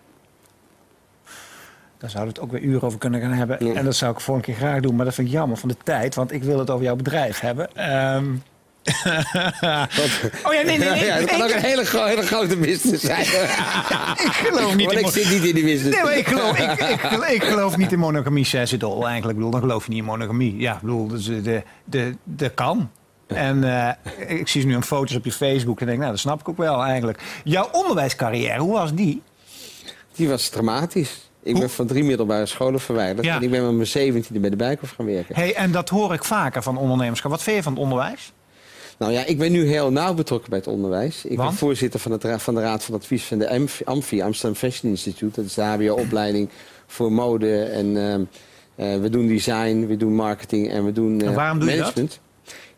Daar 1.98 2.10
zouden 2.10 2.34
we 2.34 2.40
het 2.40 2.48
ook 2.50 2.58
weer 2.60 2.68
uren 2.70 2.82
over 2.82 2.98
kunnen 2.98 3.20
gaan 3.20 3.32
hebben. 3.32 3.58
En 3.76 3.84
dat 3.84 3.94
zou 3.96 4.12
ik 4.12 4.20
volgende 4.20 4.50
keer 4.52 4.60
graag 4.60 4.80
doen, 4.80 4.96
maar 4.96 5.04
dat 5.04 5.14
vind 5.14 5.26
ik 5.28 5.32
jammer 5.34 5.56
van 5.56 5.68
de 5.68 5.76
tijd, 5.84 6.14
want 6.14 6.32
ik 6.32 6.42
wil 6.42 6.58
het 6.58 6.70
over 6.70 6.84
jouw 6.84 6.96
bedrijf 6.96 7.40
hebben. 7.40 7.74
Ehm, 7.76 8.24
Oh 10.46 10.52
ja, 10.54 10.62
nee, 10.62 10.78
nee, 10.78 10.90
nee. 10.90 11.04
Ja, 11.04 11.18
dat 11.18 11.28
kan 11.28 11.42
ook 11.42 11.50
een 11.50 11.60
hele, 11.60 11.84
hele 11.92 12.22
grote 12.22 12.56
business 12.56 13.04
zijn. 13.04 13.20
Ik 14.26 14.32
geloof 14.32 14.74
niet 14.76 14.86
Want 14.86 14.98
in 14.98 15.04
ik 15.04 15.12
zit 15.12 15.30
niet 15.30 15.44
in 15.44 15.54
die 15.54 15.64
business. 15.64 15.96
Nee, 15.96 16.04
maar 16.04 16.16
ik 16.16 16.26
geloof, 16.28 16.58
ik, 16.58 16.80
ik, 16.80 17.00
geloof- 17.00 17.28
ik 17.28 17.42
geloof 17.44 17.76
niet 17.76 17.92
in 17.92 17.98
monogamie, 17.98 18.44
zei 18.44 18.66
ze 18.66 18.76
dol. 18.76 19.06
Eigenlijk, 19.06 19.28
ik 19.28 19.34
bedoel, 19.36 19.50
dan 19.50 19.60
geloof 19.60 19.84
je 19.84 19.90
niet 19.90 19.98
in 19.98 20.04
monogamie. 20.04 20.56
Ja, 20.58 20.74
ik 20.74 20.80
bedoel, 20.80 21.06
dus, 21.06 21.28
eh, 21.28 21.42
de, 21.42 21.62
de, 21.84 22.14
de 22.22 22.48
kan. 22.48 22.90
En 23.26 23.64
eh, 24.18 24.38
ik 24.38 24.48
zie 24.48 24.66
nu 24.66 24.74
een 24.74 24.82
foto's 24.84 25.16
op 25.16 25.24
je 25.24 25.32
Facebook 25.32 25.80
en 25.80 25.86
denk, 25.86 25.98
nou, 25.98 26.10
dat 26.10 26.20
snap 26.20 26.40
ik 26.40 26.48
ook 26.48 26.56
wel 26.56 26.82
eigenlijk. 26.84 27.22
Jouw 27.44 27.68
onderwijscarrière, 27.72 28.60
hoe 28.60 28.72
was 28.72 28.94
die? 28.94 29.22
Die 30.16 30.28
was 30.28 30.48
dramatisch. 30.48 31.30
Ik 31.42 31.58
ben 31.58 31.70
van 31.70 31.86
drie 31.86 32.04
middelbare 32.04 32.46
scholen 32.46 32.80
verwijderd. 32.80 33.26
Ja. 33.26 33.36
En 33.36 33.42
ik 33.42 33.50
ben 33.50 33.64
met 33.64 33.74
mijn 33.74 33.86
zeventiende 33.86 34.40
bij 34.40 34.50
de 34.50 34.56
Bijkhof 34.56 34.90
gaan 34.96 35.06
werken. 35.06 35.34
Hey, 35.34 35.54
en 35.54 35.70
dat 35.72 35.88
hoor 35.88 36.14
ik 36.14 36.24
vaker 36.24 36.62
van 36.62 36.76
ondernemerschap. 36.76 37.30
Wat 37.30 37.42
vind 37.42 37.56
je 37.56 37.62
van 37.62 37.72
het 37.72 37.82
onderwijs? 37.82 38.32
Nou 38.98 39.12
ja, 39.12 39.24
ik 39.24 39.38
ben 39.38 39.52
nu 39.52 39.66
heel 39.66 39.90
nauw 39.92 40.14
betrokken 40.14 40.50
bij 40.50 40.58
het 40.58 40.68
onderwijs. 40.68 41.24
Ik 41.24 41.36
Want? 41.36 41.48
ben 41.48 41.58
voorzitter 41.58 42.00
van, 42.00 42.12
het 42.12 42.42
van 42.42 42.54
de 42.54 42.60
Raad 42.60 42.84
van 42.84 42.94
Advies 42.94 43.24
van 43.24 43.38
de 43.38 43.50
AMFI, 43.50 43.84
AMFI, 43.84 44.22
Amsterdam 44.22 44.56
Fashion 44.58 44.90
Institute. 44.92 45.34
Dat 45.40 45.44
is 45.44 45.54
de 45.54 45.62
HBO-opleiding 45.62 46.48
voor 46.86 47.12
mode. 47.12 47.62
En 47.62 47.96
ehm, 47.96 48.20
eh, 48.74 49.00
we 49.00 49.10
doen 49.10 49.26
design, 49.26 49.86
we 49.86 49.96
doen 49.96 50.14
marketing 50.14 50.70
en 50.70 50.84
we 50.84 50.92
doen 50.92 51.20
eh, 51.20 51.26
En 51.26 51.34
waarom 51.34 51.58
doe 51.58 51.70
je 51.70 51.76
dat? 51.76 51.84
management. 51.84 52.20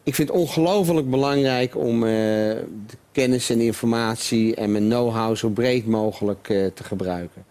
Ik 0.03 0.15
vind 0.15 0.29
het 0.29 0.39
ongelooflijk 0.39 1.11
belangrijk 1.11 1.77
om 1.77 2.03
eh, 2.03 2.09
de 2.11 2.97
kennis 3.13 3.51
en 3.51 3.61
informatie 3.61 4.55
en 4.55 4.73
mijn 4.73 4.85
know-how 4.89 5.37
zo 5.37 5.49
breed 5.49 5.87
mogelijk 5.87 6.49
eh, 6.49 6.67
te 6.75 6.85
gebruiken. 6.85 7.45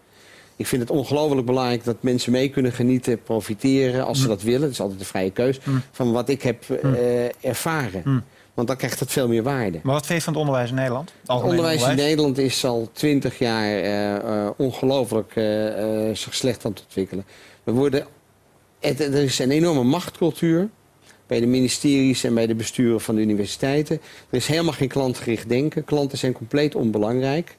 Ik 0.56 0.66
vind 0.66 0.82
het 0.82 0.90
ongelooflijk 0.90 1.46
belangrijk 1.46 1.84
dat 1.84 1.96
mensen 2.00 2.32
mee 2.32 2.48
kunnen 2.48 2.72
genieten, 2.72 3.22
profiteren 3.22 4.06
als 4.06 4.18
ze 4.18 4.24
Mm. 4.24 4.30
dat 4.30 4.42
willen. 4.42 4.60
Dat 4.60 4.70
is 4.70 4.80
altijd 4.80 5.00
een 5.00 5.06
vrije 5.06 5.30
keus. 5.30 5.58
Van 5.90 6.12
wat 6.12 6.28
ik 6.28 6.42
heb 6.42 6.70
eh, 6.70 7.24
ervaren. 7.44 8.24
Want 8.58 8.70
dan 8.70 8.78
krijgt 8.78 9.00
het 9.00 9.10
veel 9.12 9.28
meer 9.28 9.42
waarde. 9.42 9.80
Maar 9.82 9.94
wat 9.94 10.06
vind 10.06 10.18
je 10.18 10.24
van 10.24 10.32
het 10.32 10.42
onderwijs 10.42 10.68
in 10.70 10.74
Nederland? 10.74 11.12
Het 11.26 11.42
onderwijs 11.42 11.88
in 11.88 11.96
Nederland 11.96 12.38
is 12.38 12.64
al 12.64 12.88
twintig 12.92 13.38
jaar 13.38 13.80
eh, 13.80 14.50
ongelooflijk 14.56 15.36
eh, 15.36 15.44
zich 16.12 16.34
slecht 16.34 16.64
aan 16.64 16.70
het 16.70 16.82
ontwikkelen. 16.82 17.24
We 17.64 17.72
worden, 17.72 18.06
het, 18.80 19.00
er 19.00 19.14
is 19.14 19.38
een 19.38 19.50
enorme 19.50 19.82
machtcultuur 19.82 20.68
bij 21.26 21.40
de 21.40 21.46
ministeries 21.46 22.24
en 22.24 22.34
bij 22.34 22.46
de 22.46 22.54
besturen 22.54 23.00
van 23.00 23.14
de 23.14 23.20
universiteiten. 23.20 24.00
Er 24.30 24.36
is 24.36 24.46
helemaal 24.46 24.72
geen 24.72 24.88
klantgericht 24.88 25.48
denken. 25.48 25.84
Klanten 25.84 26.18
zijn 26.18 26.32
compleet 26.32 26.74
onbelangrijk. 26.74 27.56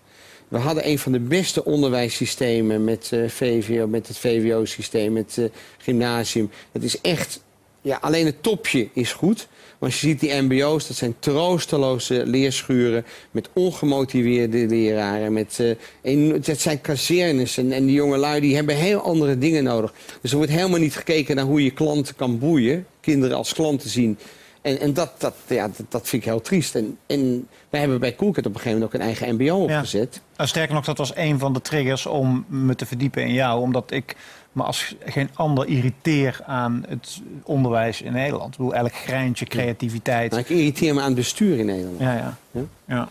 We 0.48 0.58
hadden 0.58 0.88
een 0.88 1.00
van 1.00 1.12
de 1.12 1.20
beste 1.20 1.66
onderwijssystemen 1.66 2.84
met, 2.84 3.10
eh, 3.12 3.28
VVO, 3.28 3.88
met 3.88 4.08
het 4.08 4.18
VWO-systeem, 4.18 5.14
met 5.14 5.36
het 5.36 5.52
gymnasium. 5.78 6.50
Het 6.72 6.84
is 6.84 7.02
echt, 7.02 7.44
ja, 7.82 7.98
alleen 8.02 8.26
het 8.26 8.44
topje 8.44 8.90
is 8.94 9.14
goed. 9.14 9.48
Als 9.80 10.02
je 10.02 10.08
ziet 10.08 10.20
die 10.20 10.42
mbo's, 10.42 10.88
dat 10.88 10.98
zijn 10.98 11.16
troosteloze 11.20 12.26
leerschuren... 12.26 13.06
met 13.32 13.50
ongemotiveerde 13.54 14.68
leraren, 14.68 15.34
met, 15.34 15.60
eh, 16.02 16.44
het 16.46 16.62
zijn 16.62 16.82
kazernes. 16.82 17.58
En, 17.58 17.72
en 17.72 17.86
die 17.86 17.96
jonge 17.96 18.18
lui 18.18 18.42
die 18.42 18.56
hebben 18.56 18.76
heel 18.76 19.02
andere 19.02 19.38
dingen 19.38 19.64
nodig. 19.64 19.94
Dus 20.22 20.32
er 20.32 20.38
wordt 20.38 20.52
helemaal 20.52 20.80
niet 20.80 20.96
gekeken 20.96 21.36
naar 21.36 21.46
hoe 21.46 21.64
je 21.64 21.72
klanten 21.72 22.16
kan 22.16 22.40
boeien. 22.40 22.86
Kinderen 23.00 23.38
als 23.38 23.54
klanten 23.54 23.90
zien. 23.90 24.18
En, 24.62 24.80
en 24.80 24.94
dat, 24.94 25.12
dat, 25.18 25.36
ja, 25.48 25.68
dat, 25.68 25.86
dat 25.90 26.08
vind 26.08 26.22
ik 26.22 26.30
heel 26.30 26.42
triest. 26.42 26.76
En, 26.76 26.98
en 27.06 27.48
wij 27.70 27.80
hebben 27.80 28.00
bij 28.00 28.16
Coolcat 28.16 28.46
op 28.46 28.54
een 28.54 28.60
gegeven 28.60 28.80
moment 28.80 28.94
ook 28.94 29.00
een 29.02 29.06
eigen 29.06 29.36
mbo 29.36 29.64
opgezet. 29.64 30.22
Nou, 30.38 30.50
sterker 30.50 30.76
nog, 30.76 30.86
dat 30.86 30.98
was 30.98 31.16
een 31.16 31.40
van 31.40 31.54
de 31.54 31.62
triggers 31.62 32.06
om 32.06 32.46
me 32.48 32.76
te 32.76 32.86
verdiepen 32.86 33.24
in 33.24 33.34
jou. 33.34 33.62
Omdat 33.62 33.92
ik 33.92 34.16
me 34.52 34.64
als 34.64 34.96
geen 35.06 35.30
ander 35.34 35.68
irriteer 35.68 36.40
aan 36.46 36.86
het 36.88 37.22
onderwijs 37.44 38.02
in 38.02 38.12
Nederland. 38.14 38.52
Ik 38.52 38.58
bedoel, 38.58 38.74
elk 38.76 38.94
greintje 38.94 39.46
creativiteit. 39.46 40.32
Nou, 40.32 40.44
ik 40.44 40.50
irriteer 40.50 40.94
me 40.94 41.00
aan 41.00 41.06
het 41.06 41.16
bestuur 41.16 41.58
in 41.58 41.66
Nederland. 41.66 42.00
Ja, 42.00 42.14
ja. 42.14 42.38
Ja? 42.52 42.62
ja. 42.88 43.10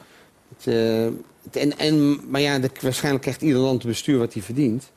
Het, 0.57 0.66
eh, 0.75 1.09
het- 1.45 1.57
en, 1.57 1.78
en, 1.78 2.21
maar 2.30 2.40
ja, 2.40 2.59
de- 2.59 2.71
waarschijnlijk 2.80 3.23
krijgt 3.23 3.42
ieder 3.42 3.61
land 3.61 3.83
het 3.83 3.90
bestuur 3.90 4.18
wat 4.18 4.33
hij 4.33 4.42
verdient. 4.42 4.90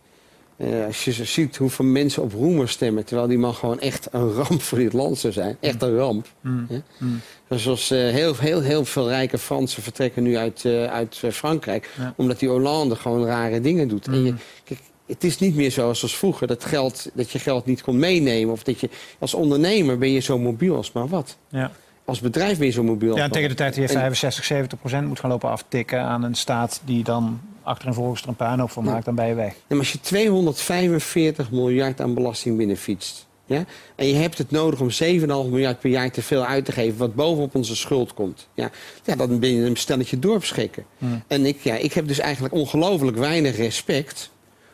Eh, 0.58 0.86
als 0.86 1.06
je 1.06 1.12
ziet 1.26 1.58
hoeveel 1.58 1.86
mensen 1.86 2.24
op 2.24 2.34
Roemer 2.34 2.70
stemmen... 2.70 3.06
terwijl 3.06 3.28
die 3.28 3.38
man 3.38 3.54
gewoon 3.54 3.80
echt 3.80 4.08
een 4.12 4.32
ramp 4.34 4.62
voor 4.62 4.78
dit 4.78 4.94
land 4.94 5.18
zou 5.18 5.34
zijn. 5.34 5.58
Echt 5.60 5.82
een 5.82 5.96
ramp. 5.96 6.28
Mm. 6.42 6.68
Mm. 6.98 7.20
Zoals 7.50 7.92
eh, 7.92 7.98
heel, 8.00 8.36
heel, 8.36 8.62
heel 8.62 8.86
veel 8.86 9.08
rijke 9.08 9.38
Fransen 9.38 9.84
vertrekken 9.84 10.24
nu 10.24 10.38
uit, 10.38 10.66
uit 10.90 11.22
Frankrijk... 11.32 11.90
Ja. 11.98 12.14
omdat 12.18 12.40
die 12.40 12.50
Hollande 12.50 12.96
gewoon 12.96 13.26
rare 13.26 13.62
dingen 13.62 13.88
doet. 13.88 14.08
En 14.08 14.24
je, 14.24 14.32
Mm. 14.32 14.38
kijk, 14.64 14.80
het 15.12 15.24
is 15.24 15.39
niet 15.39 15.56
meer 15.56 15.72
zoals 15.72 16.01
als 16.01 16.18
vroeger 16.18 16.48
dat, 16.48 16.65
geld, 16.65 17.10
dat 17.13 17.32
je 17.32 17.39
geld 17.39 17.65
niet 17.65 17.82
kon 17.82 18.00
meenemen. 18.00 18.53
Of 18.53 18.63
dat 18.63 18.80
je, 18.80 18.89
als 19.20 19.34
ondernemer 19.34 19.98
ben 19.98 20.12
je 20.12 20.20
zo 20.20 20.38
mobiel 20.39 20.75
als 20.75 20.91
maar 20.91 21.08
wat. 21.08 21.38
Ja. 21.50 21.72
Als 22.06 22.20
bedrijf 22.20 22.58
ben 22.58 22.68
je 22.68 22.74
zo 22.74 22.84
mobiel 22.84 23.15
ja, 23.15 23.24
en 23.24 23.32
tegen 23.32 23.50
de 23.50 23.56
tijd 23.56 23.75
dat 23.75 23.89
je 23.89 23.94
En- 23.94 24.00
65, 24.00 24.44
70 24.44 24.80
procent 24.80 25.08
moet 25.08 25.20
gaan 25.20 25.30
lopen 25.30 25.50
aftikken 25.50 26.01
aan 26.01 26.24
een 26.24 26.36
staat 26.36 26.82
die 26.86 27.03
dan 27.03 27.41
achterin 27.63 27.94
volgens 27.94 28.22
er 28.22 28.27
een 28.27 28.36
puinhoop 28.36 28.72
van 28.72 28.84
Ja. 28.84 28.91
maakt, 28.91 29.06
dan 29.06 29.15
ben 29.15 29.27
je 29.27 29.34
weg. 29.34 29.53
Ja, 29.53 29.60
maar 29.68 29.77
als 29.77 29.91
je 29.91 30.00
245 30.00 31.51
miljard 31.51 32.01
aan 32.01 32.13
belasting 32.13 32.58
binnenfietst... 32.58 33.30
Ja, 33.46 33.65
en 33.96 34.08
je 34.08 34.15
hebt 34.15 34.38
het 34.38 34.51
nodig 34.51 34.80
om 34.80 34.89
7,5 34.89 35.50
miljard 35.50 35.80
per 35.80 35.89
jaar 35.89 36.12
te 36.12 36.22
veel 36.22 36.46
uit 36.46 36.65
te 36.65 36.72
geven... 36.72 36.98
wat 36.98 37.15
bovenop 37.15 37.56
onze 37.56 37.75
schuld 37.75 38.13
komt. 38.13 38.48
Ja, 38.53 38.70
ja 39.03 39.15
dan 39.15 39.39
ben 39.39 39.56
je 39.56 39.65
een 39.65 39.75
stelletje 39.75 40.20
dorpsgekken. 40.20 40.86
Hmm. 40.98 41.24
En 41.27 41.46
ik, 41.46 41.60
ja, 41.62 41.75
ik 41.75 41.94
heb 41.94 42.08
dus 42.08 42.20
eigenlijk 42.20 42.53
ongelooflijk 42.53 43.18
weinig 43.18 43.58
respect... 43.58 44.32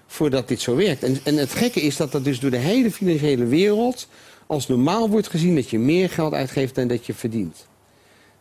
voordat 0.08 0.48
dit 0.48 0.62
zo 0.62 0.76
werkt. 0.76 1.04
En, 1.04 1.18
en 1.24 1.38
het 1.38 1.52
gekke 1.52 1.82
is 1.82 1.96
dat 1.96 2.12
dat 2.12 2.24
dus 2.24 2.40
door 2.40 2.52
de 2.52 2.58
hele 2.58 2.92
financiële 2.92 3.46
wereld... 3.46 4.08
als 4.48 4.68
normaal 4.68 5.10
wordt 5.10 5.28
gezien 5.28 5.56
dat 5.56 5.70
je 5.70 5.80
meer 5.80 6.10
geld 6.10 6.34
uitgeeft 6.34 6.76
dan 6.76 6.88
dat 6.88 7.06
je 7.06 7.14
verdient. 7.14 7.68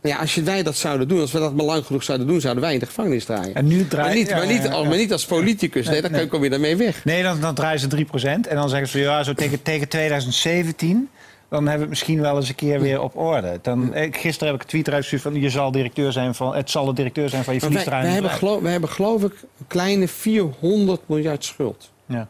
Nou 0.00 0.14
ja, 0.14 0.20
als 0.20 0.34
je, 0.34 0.42
wij 0.42 0.62
dat 0.62 0.76
zouden 0.76 1.08
doen, 1.08 1.20
als 1.20 1.32
we 1.32 1.38
dat 1.38 1.54
maar 1.54 1.64
lang 1.64 1.86
genoeg 1.86 2.02
zouden 2.02 2.26
doen... 2.26 2.40
zouden 2.40 2.62
wij 2.62 2.72
in 2.72 2.78
de 2.78 2.86
gevangenis 2.86 3.24
draaien. 3.24 3.54
En 3.54 3.66
nu 3.66 3.76
maar, 3.76 4.14
niet, 4.14 4.30
maar, 4.30 4.46
niet, 4.46 4.62
ja, 4.62 4.70
ja, 4.70 4.82
ja. 4.82 4.88
maar 4.88 4.96
niet 4.96 5.12
als 5.12 5.26
politicus. 5.26 5.86
Nee, 5.86 6.02
dan 6.02 6.10
nee. 6.10 6.28
kom 6.28 6.44
je 6.44 6.50
daarmee 6.50 6.76
weg. 6.76 7.04
Nee, 7.04 7.22
dan, 7.22 7.40
dan 7.40 7.54
draaien 7.54 7.80
ze 7.80 7.86
3 7.86 8.04
procent. 8.04 8.46
En 8.46 8.56
dan 8.56 8.68
zeggen 8.68 8.88
ze, 8.88 8.98
ja, 8.98 9.22
zo 9.22 9.32
tegen, 9.32 9.62
tegen 9.62 9.88
2017... 9.88 11.08
dan 11.56 11.66
hebben 11.66 11.88
we 11.88 11.94
het 11.94 12.04
misschien 12.04 12.20
wel 12.20 12.36
eens 12.36 12.48
een 12.48 12.54
keer 12.54 12.80
weer 12.80 13.00
op 13.00 13.16
orde. 13.16 13.58
Dan, 13.62 13.94
eh, 13.94 14.12
gisteren 14.12 14.46
heb 14.46 14.54
ik 14.56 14.62
een 14.62 14.68
tweet 14.68 14.90
uitgestuurd 14.90 15.22
van... 15.22 15.42
Je 15.42 15.50
zal 15.50 15.70
directeur 15.70 16.12
zijn 16.12 16.34
van, 16.34 16.54
het 16.54 16.70
zal 16.70 16.84
de 16.84 16.92
directeur 16.92 17.28
zijn 17.28 17.44
van 17.44 17.54
je 17.54 17.60
wij, 17.60 17.70
vliegtuig. 17.70 18.12
hebben 18.12 18.30
geloof, 18.30 18.60
wij 18.60 18.72
hebben 18.72 18.90
geloof 18.90 19.22
ik 19.22 19.32
een 19.32 19.66
kleine 19.66 20.08
400 20.08 21.00
miljard 21.06 21.44
schuld. 21.44 21.90
Ja, 22.06 22.28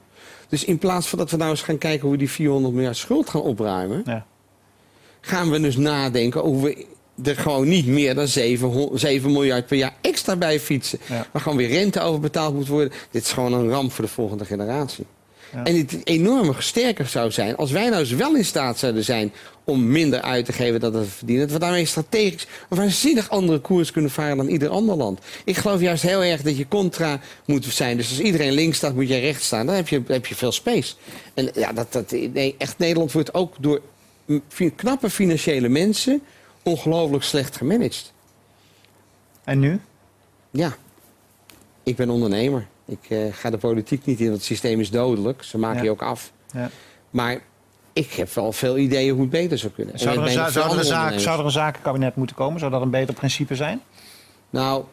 Dus 0.48 0.64
in 0.64 0.78
plaats 0.78 1.08
van 1.08 1.18
dat 1.18 1.30
we 1.30 1.36
nou 1.36 1.50
eens 1.50 1.62
gaan 1.62 1.78
kijken 1.78 2.02
hoe 2.02 2.10
we 2.10 2.18
die 2.18 2.30
400 2.30 2.74
miljard 2.74 2.96
schuld 2.96 3.30
gaan 3.30 3.42
opruimen... 3.42 4.02
ja. 4.06 4.26
gaan 5.20 5.50
we 5.50 5.60
dus 5.60 5.76
nadenken 5.76 6.40
hoe 6.40 6.62
we 6.62 6.86
er 7.24 7.36
gewoon 7.36 7.68
niet 7.68 7.86
meer 7.86 8.14
dan 8.14 8.26
7, 8.26 8.98
7 8.98 9.32
miljard 9.32 9.66
per 9.66 9.76
jaar 9.76 9.94
extra 10.00 10.36
bij 10.36 10.60
fietsen. 10.60 10.98
Ja. 11.08 11.26
Waar 11.32 11.42
gewoon 11.42 11.58
weer 11.58 11.68
rente 11.68 12.00
over 12.00 12.20
betaald 12.20 12.54
moet 12.54 12.68
worden. 12.68 12.92
Dit 13.10 13.22
is 13.22 13.32
gewoon 13.32 13.52
een 13.52 13.68
ramp 13.68 13.92
voor 13.92 14.04
de 14.04 14.10
volgende 14.10 14.44
generatie. 14.44 15.06
Ja. 15.52 15.64
En 15.64 15.76
het 15.76 15.96
enorm 16.04 16.54
sterker 16.58 17.06
zou 17.06 17.30
zijn 17.30 17.56
als 17.56 17.70
wij 17.70 17.88
nou 17.88 18.00
eens 18.00 18.10
wel 18.10 18.36
in 18.36 18.44
staat 18.44 18.78
zouden 18.78 19.04
zijn 19.04 19.32
om 19.64 19.86
minder 19.88 20.20
uit 20.20 20.44
te 20.44 20.52
geven 20.52 20.80
dan 20.80 20.92
dat 20.92 21.02
we 21.02 21.08
verdienen. 21.08 21.44
Dat 21.44 21.56
we 21.56 21.64
daarmee 21.64 21.86
strategisch 21.86 22.46
een 22.68 22.76
waanzinnig 22.76 23.30
andere 23.30 23.58
koers 23.58 23.90
kunnen 23.90 24.10
varen 24.10 24.36
dan 24.36 24.48
ieder 24.48 24.68
ander 24.68 24.96
land. 24.96 25.20
Ik 25.44 25.56
geloof 25.56 25.80
juist 25.80 26.02
heel 26.02 26.22
erg 26.22 26.42
dat 26.42 26.56
je 26.56 26.68
contra 26.68 27.20
moet 27.44 27.64
zijn. 27.64 27.96
Dus 27.96 28.08
als 28.08 28.20
iedereen 28.20 28.52
links 28.52 28.76
staat, 28.76 28.94
moet 28.94 29.08
je 29.08 29.18
rechts 29.18 29.46
staan. 29.46 29.66
Dan 29.66 29.74
heb 29.74 29.88
je, 29.88 30.02
heb 30.06 30.26
je 30.26 30.34
veel 30.34 30.52
space. 30.52 30.94
En 31.34 31.50
ja, 31.54 31.72
dat, 31.72 31.92
dat, 31.92 32.10
nee, 32.10 32.54
echt 32.58 32.78
Nederland 32.78 33.12
wordt 33.12 33.34
ook 33.34 33.54
door 33.60 33.80
knappe 34.76 35.10
financiële 35.10 35.68
mensen 35.68 36.22
ongelooflijk 36.62 37.24
slecht 37.24 37.56
gemanaged. 37.56 38.12
En 39.44 39.58
nu? 39.58 39.80
Ja, 40.50 40.76
ik 41.82 41.96
ben 41.96 42.10
ondernemer. 42.10 42.66
Ik 42.86 42.98
eh, 43.08 43.18
ga 43.32 43.50
de 43.50 43.58
politiek 43.58 44.04
niet 44.04 44.18
in, 44.18 44.24
want 44.26 44.36
het 44.36 44.46
systeem 44.46 44.80
is 44.80 44.90
dodelijk. 44.90 45.42
Ze 45.42 45.58
maken 45.58 45.78
Ja. 45.78 45.82
je 45.84 45.90
ook 45.90 46.02
af. 46.02 46.32
Ja. 46.52 46.70
Maar 47.10 47.40
ik 47.92 48.12
heb 48.12 48.32
wel 48.34 48.52
veel 48.52 48.78
ideeën 48.78 49.10
hoe 49.12 49.20
het 49.20 49.30
beter 49.30 49.58
zou 49.58 49.72
kunnen. 49.72 49.98
Zou 49.98 50.16
er, 50.16 50.22
een, 50.22 50.30
zou, 50.52 50.78
er 50.78 50.84
zaak, 50.84 51.18
zou 51.18 51.38
er 51.38 51.44
een 51.44 51.50
zakenkabinet 51.50 52.16
moeten 52.16 52.36
komen? 52.36 52.58
Zou 52.58 52.70
dat 52.70 52.82
een 52.82 52.90
beter 52.90 53.14
principe 53.14 53.54
zijn? 53.54 53.80
Nou, 54.50 54.84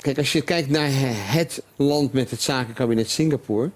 kijk, 0.00 0.18
als 0.18 0.32
je 0.32 0.40
kijkt 0.42 0.70
naar 0.70 0.88
het 0.92 1.62
land 1.76 2.12
met 2.12 2.30
het 2.30 2.42
zakenkabinet 2.42 3.10
Singapore... 3.10 3.70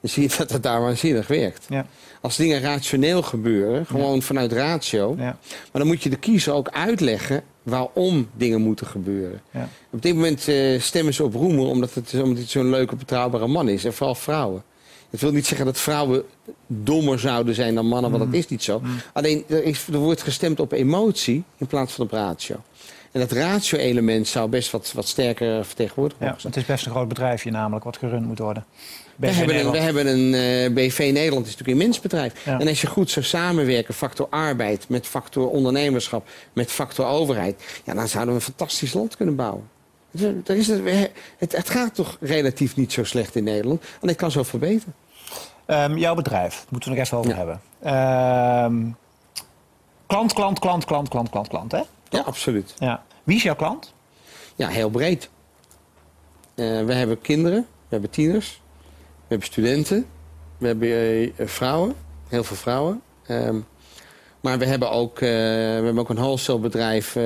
dan 0.00 0.10
zie 0.10 0.22
je 0.22 0.34
dat 0.38 0.50
het 0.50 0.62
daar 0.62 0.80
waanzinnig 0.80 1.26
werkt. 1.26 1.66
Ja. 1.68 1.86
Als 2.20 2.36
dingen 2.36 2.60
rationeel 2.60 3.22
gebeuren, 3.22 3.86
gewoon 3.86 4.22
vanuit 4.22 4.52
ratio... 4.52 5.14
Ja. 5.18 5.24
maar 5.24 5.68
dan 5.72 5.86
moet 5.86 6.02
je 6.02 6.10
de 6.10 6.16
kiezer 6.16 6.52
ook 6.52 6.68
uitleggen 6.68 7.42
waarom 7.62 8.28
dingen 8.36 8.60
moeten 8.60 8.86
gebeuren. 8.86 9.40
Ja. 9.50 9.68
Op 9.90 10.02
dit 10.02 10.14
moment 10.14 10.48
eh, 10.48 10.80
stemmen 10.80 11.14
ze 11.14 11.24
op 11.24 11.34
Roemer 11.34 11.66
omdat 11.66 11.94
het, 11.94 12.14
omdat 12.22 12.38
het 12.38 12.48
zo'n 12.50 12.70
leuke, 12.70 12.96
betrouwbare 12.96 13.46
man 13.46 13.68
is. 13.68 13.84
En 13.84 13.92
vooral 13.94 14.14
vrouwen. 14.14 14.62
Het 15.10 15.20
wil 15.20 15.32
niet 15.32 15.46
zeggen 15.46 15.66
dat 15.66 15.78
vrouwen 15.78 16.22
dommer 16.66 17.18
zouden 17.18 17.54
zijn 17.54 17.74
dan 17.74 17.86
mannen, 17.86 18.10
want 18.10 18.24
dat 18.24 18.34
is 18.34 18.48
niet 18.48 18.62
zo. 18.62 18.82
Alleen 19.12 19.44
er, 19.48 19.64
is, 19.64 19.86
er 19.92 19.98
wordt 19.98 20.22
gestemd 20.22 20.60
op 20.60 20.72
emotie 20.72 21.44
in 21.56 21.66
plaats 21.66 21.92
van 21.92 22.04
op 22.04 22.12
ratio. 22.12 22.56
En 23.12 23.20
dat 23.20 23.32
ratio-element 23.32 24.26
zou 24.28 24.48
best 24.48 24.70
wat, 24.70 24.92
wat 24.94 25.08
sterker 25.08 25.64
vertegenwoordigd 25.64 26.20
Ja, 26.20 26.26
mogen 26.26 26.40
zijn. 26.40 26.52
het 26.52 26.62
is 26.62 26.68
best 26.68 26.86
een 26.86 26.92
groot 26.92 27.08
bedrijfje 27.08 27.50
namelijk, 27.50 27.84
wat 27.84 27.96
gerund 27.96 28.26
moet 28.26 28.38
worden. 28.38 28.64
We 29.18 29.26
hebben, 29.30 29.58
een, 29.60 29.70
we 29.70 29.78
hebben 29.78 30.06
een 30.06 30.34
eh, 30.34 30.72
BV 30.72 31.10
Nederland, 31.12 31.46
is 31.46 31.52
natuurlijk 31.52 31.78
een 31.78 31.84
mensbedrijf. 31.86 32.44
Ja. 32.44 32.58
En 32.60 32.68
als 32.68 32.80
je 32.80 32.86
goed 32.86 33.10
zou 33.10 33.24
samenwerken, 33.24 33.94
factor 33.94 34.26
arbeid 34.30 34.88
met 34.88 35.06
factor 35.06 35.48
ondernemerschap, 35.50 36.28
met 36.52 36.70
factor 36.72 37.06
overheid, 37.06 37.80
ja, 37.84 37.94
dan 37.94 38.08
zouden 38.08 38.34
we 38.34 38.40
een 38.40 38.46
fantastisch 38.46 38.92
land 38.92 39.16
kunnen 39.16 39.36
bouwen. 39.36 39.68
Dus, 40.10 40.22
eh, 40.22 40.28
Er 40.46 40.56
is 40.56 40.66
het, 40.66 41.10
het, 41.38 41.56
het 41.56 41.70
gaat 41.70 41.94
toch 41.94 42.16
relatief 42.20 42.76
niet 42.76 42.92
zo 42.92 43.04
slecht 43.04 43.34
in 43.36 43.44
Nederland. 43.44 43.82
En 44.00 44.08
het 44.08 44.16
kan 44.16 44.30
zo 44.30 44.42
verbeteren. 44.42 44.94
Ehm, 45.66 45.96
jouw 45.96 46.14
bedrijf, 46.14 46.64
moeten 46.68 46.90
we 46.90 46.96
nog 46.96 47.04
even 47.06 47.18
over 47.18 47.30
Ja. 47.30 47.36
hebben. 47.36 47.60
Ehm, 47.82 48.90
klant, 50.06 50.32
klant, 50.32 50.58
klant, 50.58 50.84
klant, 50.84 51.08
klant, 51.08 51.30
klant, 51.30 51.48
klant, 51.48 51.72
hè? 51.72 51.82
Ja, 52.08 52.20
absoluut. 52.20 52.74
Ja. 52.78 53.02
Wie 53.24 53.36
is 53.36 53.42
jouw 53.42 53.56
klant? 53.56 53.94
Ja, 54.56 54.68
heel 54.68 54.90
breed. 54.90 55.28
Eh, 56.54 56.64
we 56.84 56.92
hebben 56.94 57.20
kinderen, 57.20 57.60
we 57.60 57.86
hebben 57.88 58.10
tieners, 58.10 58.60
hebben 59.28 59.46
studenten, 59.46 60.06
we 60.58 60.66
hebben 60.66 60.88
eh, 61.36 61.46
vrouwen, 61.46 61.94
heel 62.28 62.44
veel 62.44 62.56
vrouwen. 62.56 63.00
Ehm, 63.26 63.56
maar 64.40 64.58
we 64.58 64.66
hebben 64.66 64.90
ook, 64.90 65.14
eh, 65.20 65.28
we 65.28 65.82
hebben 65.84 65.98
ook 65.98 66.08
een 66.08 66.16
wholesale 66.16 66.58
bedrijf 66.58 67.16
eh, 67.16 67.22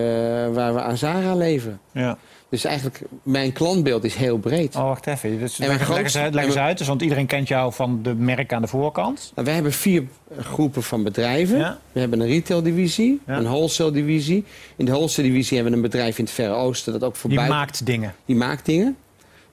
waar 0.53 0.75
we 0.75 0.81
aan 0.81 0.97
Zara 0.97 1.35
leveren. 1.35 1.81
Ja. 1.93 2.19
Dus 2.49 2.65
eigenlijk, 2.65 3.01
mijn 3.23 3.53
klantbeeld 3.53 4.05
is 4.05 4.15
heel 4.15 4.39
breed. 4.39 4.77
Oh, 4.77 4.83
wacht 4.83 5.07
even. 5.07 5.39
Dus 5.39 5.59
En 5.59 5.67
leg, 5.69 5.77
mijn 5.77 5.79
leg 5.79 5.89
eens, 5.89 5.97
grootste- 5.99 6.19
uit, 6.21 6.35
leg 6.35 6.45
eens 6.45 6.57
uit. 6.57 6.79
Dus, 6.79 6.87
want 6.87 7.03
iedereen 7.03 7.27
kent 7.27 7.49
jou 7.49 7.73
van 7.73 8.03
de 8.03 8.15
merk 8.15 8.53
aan 8.53 8.63
de 8.63 8.69
voorkant. 8.69 9.33
Nou, 9.35 9.47
we 9.47 9.53
hebben 9.55 9.73
vier 9.73 10.05
groepen 10.41 10.83
van 10.83 11.03
bedrijven. 11.03 11.59
Ja. 11.59 11.79
We 11.93 12.01
hebben 12.01 12.21
een 12.21 12.27
retail-divisie, 12.27 13.21
Ja. 13.27 13.37
een 13.37 13.45
wholesale-divisie. 13.45 14.45
In 14.77 14.85
de 14.85 14.91
wholesale-divisie 14.93 15.55
hebben 15.55 15.73
we 15.73 15.79
een 15.79 15.91
bedrijf 15.91 16.19
in 16.19 16.25
het 16.25 16.33
Verre 16.35 16.53
Oosten 16.55 16.93
dat 16.93 17.05
ook 17.05 17.17
voor 17.17 17.31
Die 17.31 17.39
maakt 17.41 17.87
dingen. 17.87 18.15
Die 18.25 18.37
maakt 18.37 18.67
dingen. 18.67 18.97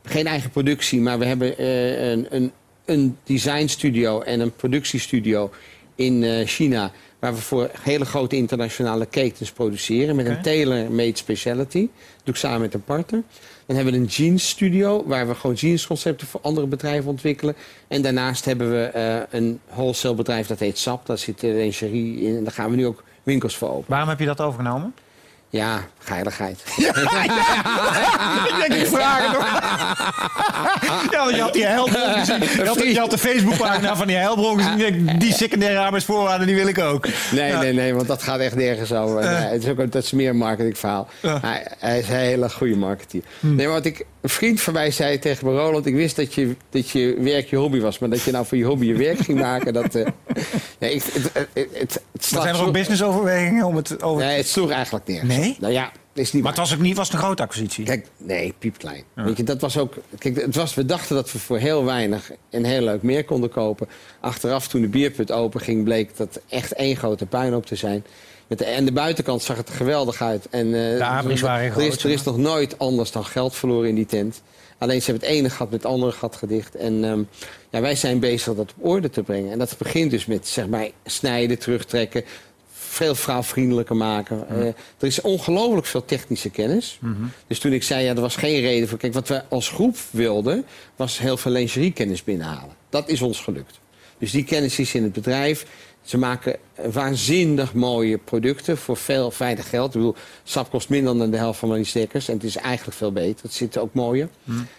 Geen 0.09 0.27
eigen 0.27 0.49
productie, 0.49 1.01
maar 1.01 1.19
we 1.19 1.25
hebben 1.25 1.57
eh, 1.57 2.09
een, 2.09 2.27
een, 2.29 2.51
een 2.85 3.17
designstudio 3.23 4.21
en 4.21 4.39
een 4.39 4.55
productiestudio 4.55 5.51
in 5.95 6.23
eh, 6.23 6.47
China. 6.47 6.91
Waar 7.19 7.33
we 7.33 7.41
voor 7.41 7.69
hele 7.81 8.05
grote 8.05 8.35
internationale 8.35 9.05
ketens 9.05 9.51
produceren. 9.51 10.15
Met 10.15 10.25
een 10.25 10.41
tailor-made 10.41 11.17
speciality. 11.17 11.79
Dat 11.79 12.23
doe 12.23 12.33
ik 12.33 12.39
samen 12.39 12.61
met 12.61 12.73
een 12.73 12.83
partner. 12.83 13.23
Dan 13.65 13.75
hebben 13.75 13.93
we 13.93 13.99
een 13.99 14.05
jeans 14.05 14.49
studio. 14.49 15.03
Waar 15.05 15.27
we 15.27 15.35
gewoon 15.35 15.55
jeansconcepten 15.55 16.27
voor 16.27 16.39
andere 16.41 16.67
bedrijven 16.67 17.09
ontwikkelen. 17.09 17.55
En 17.87 18.01
daarnaast 18.01 18.45
hebben 18.45 18.71
we 18.71 18.83
eh, 18.83 19.39
een 19.39 19.59
wholesale 19.73 20.15
bedrijf 20.15 20.47
dat 20.47 20.59
heet 20.59 20.77
SAP. 20.77 21.05
Daar 21.05 21.17
zit 21.17 21.39
de 21.39 21.47
lingerie 21.47 22.21
in. 22.21 22.35
En 22.35 22.43
daar 22.43 22.53
gaan 22.53 22.69
we 22.69 22.75
nu 22.75 22.85
ook 22.85 23.03
winkels 23.23 23.57
voor 23.57 23.69
open. 23.69 23.85
Waarom 23.87 24.09
heb 24.09 24.19
je 24.19 24.25
dat 24.25 24.41
overgenomen? 24.41 24.93
Ja, 25.51 25.79
geiligheid. 25.99 26.59
ik 26.77 28.55
denk, 28.67 28.73
ik 28.81 28.87
vraag 28.87 29.21
het 29.21 29.31
nog. 29.31 29.45
ja, 31.11 31.23
want 31.23 31.35
je 31.35 31.41
had 31.41 31.53
die 31.53 31.65
heilbron 31.65 32.13
gezien. 32.19 32.39
Je 32.39 32.63
had, 32.65 32.79
je 32.83 32.99
had 32.99 33.11
de 33.11 33.17
Facebookpagina 33.17 33.95
van 33.95 34.07
die 34.07 34.15
heilbron 34.15 34.57
gezien. 34.57 34.79
Ik 34.79 35.05
denk, 35.05 35.19
Die 35.21 35.33
secundaire 35.33 35.79
arbeidsvoorwaarden, 35.79 36.47
die 36.47 36.55
wil 36.55 36.67
ik 36.67 36.79
ook. 36.79 37.07
Nee, 37.31 37.47
Ja. 37.51 37.59
nee, 37.59 37.73
nee, 37.73 37.93
want 37.93 38.07
dat 38.07 38.23
gaat 38.23 38.39
echt 38.39 38.55
nergens 38.55 38.93
over. 38.93 39.19
Eh. 39.19 39.39
Nee, 39.39 39.49
het 39.51 39.63
is 39.63 39.69
ook 39.69 39.77
een, 39.79 39.89
dat 39.89 40.03
is 40.03 40.11
meer 40.11 40.29
een 40.29 40.37
marketingverhaal. 40.37 41.07
Ja. 41.21 41.39
Hij, 41.41 41.67
hij 41.79 41.99
is 41.99 42.07
een 42.09 42.15
hele 42.15 42.49
goede 42.49 42.75
marketeer. 42.75 43.21
Hm. 43.39 43.55
Nee, 43.55 43.65
maar 43.65 43.75
wat 43.75 43.85
ik, 43.85 44.05
een 44.21 44.29
vriend 44.29 44.61
van 44.61 44.73
mij 44.73 44.91
zei 44.91 45.19
tegen 45.19 45.47
me, 45.47 45.57
Roland, 45.57 45.85
ik 45.85 45.95
wist 45.95 46.15
dat 46.15 46.33
je, 46.33 46.55
dat 46.69 46.89
je 46.89 47.17
werk 47.19 47.49
je 47.49 47.55
hobby 47.55 47.79
was, 47.79 47.99
maar 47.99 48.09
dat 48.09 48.21
je 48.21 48.31
nou 48.31 48.45
voor 48.45 48.57
je 48.57 48.65
hobby 48.65 48.85
je 48.85 48.95
werk 48.95 49.19
ging 49.19 49.39
maken, 49.39 49.73
dat... 49.73 49.93
nee, 50.79 50.93
ik, 50.93 51.03
het, 51.03 51.31
het, 51.53 51.73
het, 51.73 52.31
Maar 52.31 52.41
zijn 52.41 52.55
er 52.55 52.65
ook 52.65 52.73
businessoverwegingen 52.73 53.65
om 53.65 53.75
het 53.75 54.03
over... 54.03 54.25
Nee, 54.25 54.37
het 54.37 54.47
sloeg 54.47 54.71
eigenlijk 54.71 55.07
nergens. 55.07 55.37
Nee? 55.37 55.57
Nou 55.59 55.73
ja, 55.73 55.91
is 56.19 56.33
niet 56.33 56.43
Maar 56.43 56.51
het 56.51 56.61
was 56.61 56.73
ook 56.73 56.79
niet 56.79 56.95
was 56.95 57.07
het 57.07 57.15
een 57.15 57.23
grote 57.23 57.41
acquisitie. 57.41 57.85
Kijk, 57.85 58.07
nee, 58.17 58.53
piepklein. 58.59 59.03
Weet 59.13 59.37
je, 59.37 59.43
dat 59.43 59.61
was 59.61 59.77
ook. 59.77 59.93
Kijk, 60.17 60.41
het 60.41 60.55
was, 60.55 60.73
we 60.73 60.85
dachten 60.85 61.15
dat 61.15 61.31
we 61.31 61.39
voor 61.39 61.57
heel 61.57 61.85
weinig 61.85 62.31
een 62.49 62.65
heel 62.65 62.81
leuk 62.81 63.01
meer 63.01 63.25
konden 63.25 63.49
kopen. 63.49 63.87
Achteraf, 64.19 64.67
toen 64.67 64.81
de 64.81 64.87
bierput 64.87 65.31
open 65.31 65.61
ging, 65.61 65.83
bleek 65.83 66.17
dat 66.17 66.41
echt 66.49 66.73
één 66.73 66.95
grote 66.95 67.25
puinhoop 67.25 67.65
te 67.65 67.75
zijn. 67.75 68.05
Met 68.49 68.57
de, 68.57 68.65
en 68.65 68.85
de 68.85 68.91
buitenkant 68.91 69.41
zag 69.41 69.57
het 69.57 69.69
er 69.69 69.75
geweldig 69.75 70.21
uit. 70.21 70.47
En, 70.49 70.65
eh, 70.65 70.97
De 70.97 71.03
abris 71.03 71.41
waren 71.41 71.71
er, 71.71 71.81
is, 71.81 72.03
er 72.03 72.09
is 72.09 72.23
nog 72.23 72.37
nooit 72.37 72.79
anders 72.79 73.11
dan 73.11 73.25
geld 73.25 73.55
verloren 73.55 73.89
in 73.89 73.95
die 73.95 74.05
tent. 74.05 74.41
Alleen 74.77 75.01
ze 75.01 75.11
hebben 75.11 75.29
het 75.29 75.37
ene 75.37 75.49
gat 75.49 75.69
met 75.71 75.83
het 75.83 75.91
andere 75.91 76.11
gat 76.11 76.35
gedicht. 76.35 76.75
En 76.75 77.03
ehm, 77.03 77.23
ja, 77.69 77.81
wij 77.81 77.95
zijn 77.95 78.19
bezig 78.19 78.55
dat 78.55 78.73
op 78.77 78.85
orde 78.85 79.09
te 79.09 79.23
brengen. 79.23 79.51
En 79.51 79.59
dat 79.59 79.75
begint 79.77 80.11
dus 80.11 80.25
met 80.25 80.47
zeg 80.47 80.67
maar, 80.67 80.87
snijden, 81.05 81.59
terugtrekken. 81.59 82.23
Veel 82.73 83.15
vrouwvriendelijker 83.15 83.95
maken. 83.95 84.49
Eh, 84.49 84.65
er 84.67 85.07
is 85.07 85.21
ongelooflijk 85.21 85.85
veel 85.85 86.05
technische 86.05 86.49
kennis. 86.49 86.99
Dus 87.47 87.59
toen 87.59 87.73
ik 87.73 87.83
zei, 87.83 88.03
ja, 88.03 88.15
er 88.15 88.21
was 88.21 88.35
geen 88.35 88.61
reden 88.61 88.87
voor. 88.87 88.97
Kijk, 88.97 89.13
wat 89.13 89.27
we 89.27 89.43
als 89.49 89.69
groep 89.69 89.97
wilden, 90.11 90.65
was 90.95 91.19
heel 91.19 91.37
veel 91.37 91.51
lingeriekennis 91.51 92.23
binnenhalen. 92.23 92.75
Dat 92.89 93.09
is 93.09 93.21
ons 93.21 93.39
gelukt. 93.39 93.79
Dus 94.17 94.31
die 94.31 94.43
kennis 94.43 94.79
is 94.79 94.93
in 94.93 95.03
het 95.03 95.13
bedrijf. 95.13 95.65
Ze 96.09 96.17
maken 96.17 96.55
waanzinnig 96.91 97.73
mooie 97.73 98.17
producten 98.17 98.77
voor 98.77 98.97
veel 98.97 99.33
weinig 99.37 99.69
geld. 99.69 99.87
Ik 99.87 99.93
bedoel, 99.93 100.15
sap 100.43 100.69
kost 100.69 100.89
minder 100.89 101.17
dan 101.17 101.31
de 101.31 101.37
helft 101.37 101.59
van 101.59 101.69
Marlies 101.69 101.91
Dekkers. 101.91 102.27
En 102.27 102.33
het 102.33 102.43
is 102.43 102.55
eigenlijk 102.55 102.97
veel 102.97 103.11
beter. 103.11 103.43
Het 103.43 103.53
zit 103.53 103.77
ook 103.77 103.93
mooier. 103.93 104.29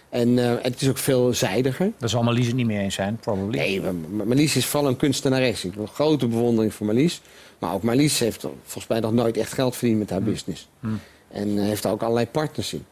En 0.09 0.39
eh, 0.39 0.63
het 0.63 0.81
is 0.81 0.89
ook 0.89 0.99
veel 0.99 1.35
zijdiger. 1.35 1.93
Daar 1.99 2.09
zal 2.09 2.23
Marlies 2.23 2.47
het 2.47 2.55
niet 2.55 2.67
mee 2.67 2.79
eens 2.79 2.95
zijn, 2.95 3.17
probably. 3.17 3.59
Nee, 3.59 3.83
Marlies 4.25 4.57
is 4.57 4.67
vooral 4.67 4.89
een 4.89 4.97
kunstenares. 4.97 5.65
Ik 5.65 5.71
heb 5.71 5.81
een 5.81 5.89
grote 5.89 6.27
bewondering 6.27 6.75
voor 6.75 6.87
Marlies. 6.87 7.21
Maar 7.59 7.75
ook 7.75 7.83
Marlies 7.83 8.19
heeft 8.19 8.41
volgens 8.41 8.87
mij 8.87 9.01
nog 9.01 9.13
nooit 9.13 9.37
echt 9.37 9.53
geld 9.53 9.77
verdiend 9.77 9.99
met 9.99 10.11
haar 10.11 10.23
business. 10.23 10.69
En 11.29 11.59
eh, 11.59 11.65
heeft 11.65 11.85
er 11.85 11.91
ook 11.91 12.03
allerlei 12.03 12.27
partners 12.27 12.73
in. 12.73 12.85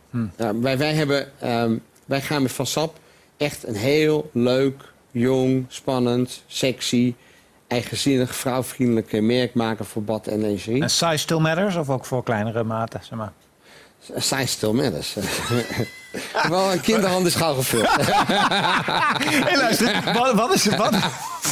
Wij, 0.60 0.78
wij, 0.78 0.94
hebben, 0.94 1.40
ehm, 1.40 1.76
wij 2.04 2.20
gaan 2.20 2.42
met 2.42 2.52
Van 2.52 2.66
Sap 2.66 2.98
echt 3.36 3.66
een 3.66 3.76
heel 3.76 4.30
leuk, 4.32 4.92
jong, 5.10 5.64
spannend, 5.68 6.42
sexy, 6.46 7.14
eigenzinnig, 7.68 8.34
vrouwvriendelijk 8.34 9.20
merk 9.22 9.54
maken 9.54 9.84
voor 9.84 10.02
bad 10.02 10.26
en 10.26 10.40
lingerie. 10.40 10.82
En 10.82 10.90
size 10.90 11.16
still 11.16 11.38
matters 11.38 11.76
of 11.76 11.90
ook 11.90 12.04
voor 12.04 12.22
kleinere 12.22 12.64
maten? 12.64 13.00
Zeg 13.02 13.18
maar. 13.18 13.32
Size 14.16 14.46
still 14.46 14.70
matters. 14.72 15.16
Wel, 16.48 16.72
een 16.72 16.80
kinderhand 16.80 17.26
is 17.26 17.34
gauw 17.34 17.54
gevuld. 17.54 17.88
Hey, 19.28 19.56
luister, 19.56 20.12
wat, 20.14 20.34
wat, 20.34 20.54
is, 20.54 20.66
wat, 20.66 20.94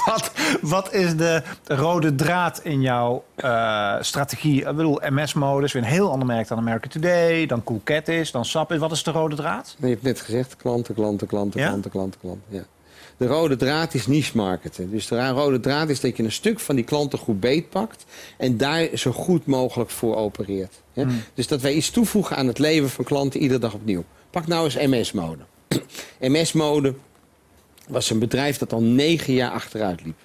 wat, 0.05 0.31
wat 0.61 0.93
is 0.93 1.17
de 1.17 1.43
rode 1.65 2.15
draad 2.15 2.61
in 2.63 2.81
jouw 2.81 3.25
eh, 3.35 3.95
strategie? 4.01 4.61
Ik 4.61 4.77
bedoel, 4.77 5.01
MS-modus, 5.11 5.73
weer 5.73 5.83
een 5.83 5.89
heel 5.89 6.11
ander 6.11 6.27
merk 6.27 6.49
dan 6.49 6.59
American 6.59 6.91
Today, 6.91 7.47
dan 7.47 7.65
Cool 7.65 7.81
Cat 7.85 8.09
is, 8.09 8.31
dan 8.31 8.45
Sap 8.45 8.73
is. 8.73 8.79
Wat 8.79 8.93
is 8.93 9.03
de 9.03 9.11
rode 9.11 9.37
draad? 9.37 9.77
Je 9.79 9.87
hebt 9.87 10.03
net 10.03 10.21
gezegd, 10.21 10.57
klanten, 10.57 10.95
klanten, 10.95 11.27
klanten, 11.27 11.61
Ja? 11.61 11.67
klanten, 11.69 11.91
klanten, 11.91 12.21
klanten. 12.21 12.45
Ja. 12.49 12.63
De 13.17 13.27
rode 13.27 13.57
draad 13.57 13.95
is 13.95 14.07
niche 14.07 14.37
marketen. 14.37 14.91
Dus 14.91 15.07
de 15.07 15.29
rode 15.29 15.61
draad 15.61 15.89
is 15.89 16.01
dat 16.01 16.17
je 16.17 16.23
een 16.23 16.33
stuk 16.33 16.61
van 16.61 16.75
die 16.77 16.85
klantengroep 16.85 17.41
beetpakt... 17.41 18.05
en 18.37 18.57
daar 18.57 18.89
zo 18.95 19.13
goed 19.13 19.47
mogelijk 19.47 19.91
voor 19.91 20.17
opereert. 20.17 20.75
Hmm. 20.93 21.23
Dus 21.35 21.47
dat 21.47 21.61
wij 21.61 21.73
iets 21.73 21.91
toevoegen 21.91 22.37
aan 22.37 22.47
het 22.47 22.59
leven 22.59 22.91
van 22.91 23.05
klanten 23.05 23.41
iedere 23.41 23.61
dag 23.61 23.75
opnieuw. 23.75 24.05
Pak 24.31 24.47
nou 24.47 24.65
eens 24.65 24.75
MS-mode. 24.75 25.43
MS-mode 26.21 26.95
was 27.89 28.11
een 28.11 28.19
bedrijf 28.19 28.59
dat 28.59 28.73
al 28.73 28.83
negen 28.83 29.33
jaar 29.33 29.51
achteruit 29.51 30.05
liep. 30.05 30.17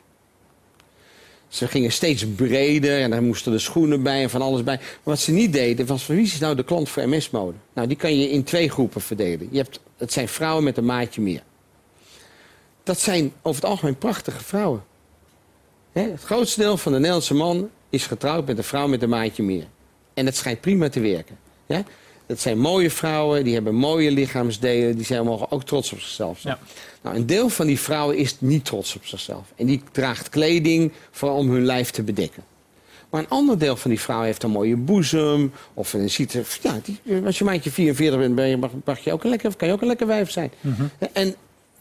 Ze 1.47 1.67
gingen 1.67 1.91
steeds 1.91 2.25
breder 2.35 3.01
en 3.01 3.09
daar 3.09 3.23
moesten 3.23 3.51
de 3.51 3.59
schoenen 3.59 4.03
bij 4.03 4.23
en 4.23 4.29
van 4.29 4.41
alles 4.41 4.63
bij. 4.63 4.75
Maar 4.75 4.99
wat 5.03 5.19
ze 5.19 5.31
niet 5.31 5.53
deden 5.53 5.85
was, 5.85 6.03
van 6.03 6.15
wie 6.15 6.23
is 6.23 6.39
nou 6.39 6.55
de 6.55 6.63
klant 6.63 6.89
voor 6.89 7.09
MS-mode? 7.09 7.57
Nou, 7.73 7.87
die 7.87 7.97
kan 7.97 8.17
je 8.17 8.29
in 8.29 8.43
twee 8.43 8.69
groepen 8.69 9.01
verdelen. 9.01 9.47
Je 9.51 9.57
hebt, 9.57 9.79
het 9.97 10.13
zijn 10.13 10.27
vrouwen 10.27 10.63
met 10.63 10.77
een 10.77 10.85
maatje 10.85 11.21
meer. 11.21 11.43
Dat 12.83 12.99
zijn 12.99 13.33
over 13.41 13.61
het 13.61 13.71
algemeen 13.71 13.97
prachtige 13.97 14.43
vrouwen. 14.43 14.83
Hè, 15.91 16.01
het 16.01 16.23
grootste 16.23 16.59
deel 16.59 16.77
van 16.77 16.91
de 16.91 16.97
Nederlandse 16.97 17.33
man 17.33 17.69
is 17.89 18.07
getrouwd 18.07 18.47
met 18.47 18.57
een 18.57 18.63
vrouw 18.63 18.87
met 18.87 19.01
een 19.01 19.09
maatje 19.09 19.43
meer. 19.43 19.65
En 20.13 20.25
dat 20.25 20.35
schijnt 20.35 20.61
prima 20.61 20.89
te 20.89 20.99
werken. 20.99 21.37
Ja? 21.65 21.83
Dat 22.25 22.39
zijn 22.39 22.59
mooie 22.59 22.89
vrouwen, 22.89 23.43
die 23.43 23.53
hebben 23.53 23.75
mooie 23.75 24.11
lichaamsdelen, 24.11 24.95
die 24.95 25.05
zijn, 25.05 25.25
mogen 25.25 25.51
ook 25.51 25.63
trots 25.63 25.93
op 25.93 25.99
zichzelf 25.99 26.39
zijn. 26.39 26.57
Ja. 26.59 26.67
Nou, 27.01 27.15
een 27.15 27.25
deel 27.25 27.49
van 27.49 27.67
die 27.67 27.79
vrouwen 27.79 28.17
is 28.17 28.35
niet 28.39 28.65
trots 28.65 28.95
op 28.95 29.05
zichzelf. 29.05 29.53
En 29.55 29.65
die 29.65 29.83
draagt 29.91 30.29
kleding 30.29 30.91
vooral 31.11 31.37
om 31.37 31.49
hun 31.49 31.65
lijf 31.65 31.91
te 31.91 32.03
bedekken. 32.03 32.43
Maar 33.09 33.21
een 33.21 33.29
ander 33.29 33.59
deel 33.59 33.75
van 33.75 33.89
die 33.89 33.99
vrouw 33.99 34.21
heeft 34.21 34.43
een 34.43 34.51
mooie 34.51 34.75
boezem. 34.75 35.51
Of 35.73 35.93
een 35.93 36.09
ziet 36.09 36.33
er, 36.33 36.57
ja, 36.61 36.79
die, 36.83 37.21
als 37.25 37.37
je 37.37 37.43
maandje 37.43 37.71
44 37.71 38.19
bent, 38.19 38.35
ben 38.35 38.47
je, 38.47 38.57
mag, 38.57 38.71
mag 38.85 38.99
je 38.99 39.13
ook 39.13 39.23
een 39.23 39.29
lekker, 39.29 39.55
kan 39.55 39.67
je 39.67 39.73
ook 39.73 39.81
een 39.81 39.87
lekker 39.87 40.07
wijf 40.07 40.31
zijn. 40.31 40.51
En 41.13 41.35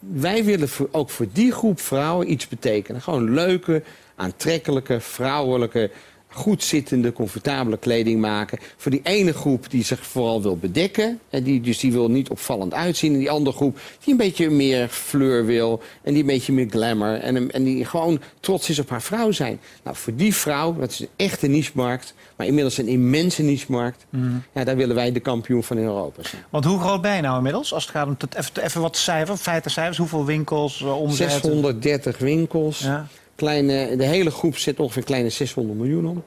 wij 0.09 0.43
willen 0.43 0.69
ook 0.91 1.09
voor 1.09 1.27
die 1.33 1.51
groep 1.51 1.79
vrouwen 1.79 2.31
iets 2.31 2.47
betekenen. 2.47 3.01
Gewoon 3.01 3.33
leuke, 3.33 3.83
aantrekkelijke, 4.15 4.99
vrouwelijke, 4.99 5.91
goed 6.31 6.63
zittende, 6.63 7.13
comfortabele 7.13 7.77
kleding 7.77 8.21
maken. 8.21 8.57
Voor 8.77 8.91
die 8.91 9.01
ene 9.03 9.33
groep 9.33 9.69
die 9.69 9.83
zich 9.83 10.05
vooral 10.05 10.41
wil 10.41 10.57
bedekken. 10.57 11.19
En 11.29 11.43
die, 11.43 11.61
dus 11.61 11.79
die 11.79 11.91
wil 11.91 12.09
niet 12.09 12.29
opvallend 12.29 12.73
uitzien. 12.73 13.13
En 13.13 13.19
die 13.19 13.31
andere 13.31 13.55
groep 13.55 13.79
die 14.03 14.11
een 14.11 14.19
beetje 14.19 14.49
meer 14.49 14.87
fleur 14.87 15.45
wil. 15.45 15.81
En 16.03 16.13
die 16.13 16.21
een 16.21 16.27
beetje 16.27 16.53
meer 16.53 16.69
glamour. 16.69 17.19
En, 17.19 17.51
en 17.51 17.63
die 17.63 17.85
gewoon 17.85 18.21
trots 18.39 18.69
is 18.69 18.79
op 18.79 18.89
haar 18.89 19.01
vrouw 19.01 19.31
zijn. 19.31 19.59
Nou, 19.83 19.95
voor 19.95 20.15
die 20.15 20.35
vrouw, 20.35 20.75
dat 20.79 20.91
is 20.91 20.99
een 20.99 21.09
echte 21.15 21.47
niche-markt. 21.47 22.13
Maar 22.35 22.47
inmiddels 22.47 22.77
een 22.77 22.87
immense 22.87 23.43
niche-markt. 23.43 24.05
Ja, 24.53 24.63
daar 24.63 24.75
willen 24.75 24.95
wij 24.95 25.11
de 25.11 25.19
kampioen 25.19 25.63
van 25.63 25.77
Europa 25.77 26.23
zijn. 26.23 26.43
Want 26.49 26.65
hoe 26.65 26.79
groot 26.79 27.01
ben 27.01 27.15
je 27.15 27.21
nou 27.21 27.37
inmiddels? 27.37 27.73
Als 27.73 27.83
het 27.83 27.91
gaat 27.91 28.07
om 28.07 28.15
het, 28.17 28.35
even, 28.35 28.63
even 28.63 28.81
wat 28.81 28.97
cijfers, 28.97 29.41
feiten 29.41 29.71
cijfers. 29.71 29.97
Hoeveel 29.97 30.25
winkels, 30.25 30.81
uh, 30.81 31.01
omzet? 31.01 31.31
630 31.31 32.17
winkels. 32.17 32.79
Ja. 32.79 33.07
Kleine, 33.41 33.95
de 33.95 34.05
hele 34.05 34.31
groep 34.31 34.57
zit 34.57 34.79
ongeveer 34.79 35.03
kleine 35.03 35.29
600 35.29 35.77
miljoen 35.79 36.07
om. 36.07 36.23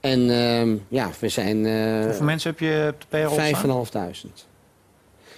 En 0.00 0.30
ehm, 0.30 0.76
ja, 0.88 1.10
we 1.20 1.28
zijn 1.28 1.66
eh, 1.66 2.04
Hoeveel 2.04 2.24
mensen 2.24 2.50
heb 2.50 2.60
je 2.60 2.90
op 2.94 3.00
de 3.00 3.06
payroll 3.08 3.86
staan? 3.88 4.12
5.500. 4.12 4.44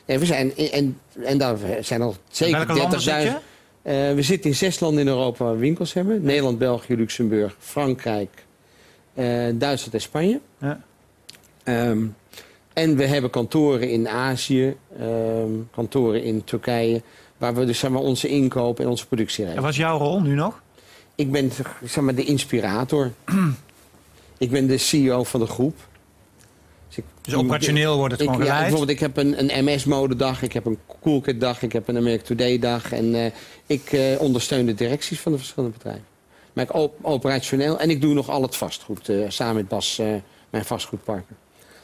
Nee, 0.07 0.19
we 0.19 0.27
zijn, 0.27 0.57
en, 0.57 1.01
en 1.25 1.39
daar 1.39 1.57
zijn 1.81 2.03
al 2.03 2.15
zeker 2.31 2.57
welke 2.57 2.73
landen 2.75 3.01
zit 3.01 3.15
30.000. 3.15 3.19
je? 3.23 3.29
Eh, 3.83 4.15
we 4.15 4.23
zitten 4.23 4.51
in 4.51 4.57
zes 4.57 4.81
landen 4.81 5.01
in 5.01 5.09
Europa 5.09 5.45
waar 5.45 5.53
we 5.53 5.59
winkels 5.59 5.93
hebben. 5.93 6.23
Nederland, 6.23 6.59
België, 6.59 6.97
Luxemburg, 6.97 7.57
Frankrijk, 7.59 8.45
eh, 9.15 9.25
Duitsland 9.55 9.95
en 9.95 10.01
Spanje. 10.01 10.41
Ja. 10.59 10.81
Ehm, 11.65 12.07
en 12.73 12.97
we 12.97 13.07
hebben 13.07 13.31
kantoren 13.31 13.91
in 13.91 14.09
Azië, 14.09 14.77
ehm, 14.99 15.51
kantoren 15.71 16.23
in 16.23 16.45
Turkije... 16.45 17.03
waar 17.37 17.55
we 17.55 17.65
dus 17.65 17.79
zeg 17.79 17.91
maar, 17.91 18.01
onze 18.01 18.29
inkoop 18.29 18.81
en 18.81 18.89
onze 18.89 19.07
productie 19.07 19.39
En 19.39 19.45
regelen. 19.45 19.63
wat 19.63 19.73
is 19.73 19.79
jouw 19.79 19.99
rol 19.99 20.21
nu 20.21 20.35
nog? 20.35 20.63
Ik 21.19 21.31
ben 21.33 21.51
zeg 21.85 22.05
maar, 22.05 22.15
de 22.15 22.25
inspirator. 22.25 23.13
ik 24.39 24.51
ben 24.51 24.67
de 24.67 24.79
CEO 24.79 25.25
van 25.25 25.41
de 25.41 25.47
groep. 25.47 25.77
Dus, 26.89 26.97
ik- 26.99 27.05
Dus 27.21 27.35
operationeel 27.35 27.97
wordt 27.97 28.13
het 28.13 28.23
ik, 28.23 28.29
gewoon 28.29 28.45
ja, 28.45 28.51
geleid? 28.53 28.69
bijvoorbeeld, 28.69 28.99
ik 28.99 29.01
heb 29.01 29.17
een, 29.17 29.55
een 29.55 29.65
MS-modedag, 29.65 30.43
ik 30.43 30.53
heb 30.53 30.67
een 30.67 30.79
Coolcat-dag, 31.01 31.63
ik 31.63 31.73
heb 31.73 31.89
een 31.89 31.97
American 31.97 32.27
Today-dag. 32.27 32.93
En 32.93 33.15
eh, 33.15 33.33
ik 33.67 33.93
eh, 33.93 34.21
ondersteun 34.21 34.67
de 34.67 34.75
directies 34.75 35.21
van 35.21 35.33
de 35.33 35.39
verschillende 35.39 35.77
bedrijven. 35.77 36.05
Maar 36.53 36.65
ik 36.65 36.75
op, 36.75 36.95
operationeel 37.03 37.79
en 37.79 37.91
ik 37.91 38.01
doe 38.01 38.15
nog 38.15 38.29
al 38.29 38.43
het 38.43 38.57
vastgoed, 38.57 39.09
eh, 39.09 39.25
samen 39.29 39.55
met 39.55 39.69
Bas, 39.69 40.01
mijn 40.51 40.65
vastgoedpartner. 40.65 41.39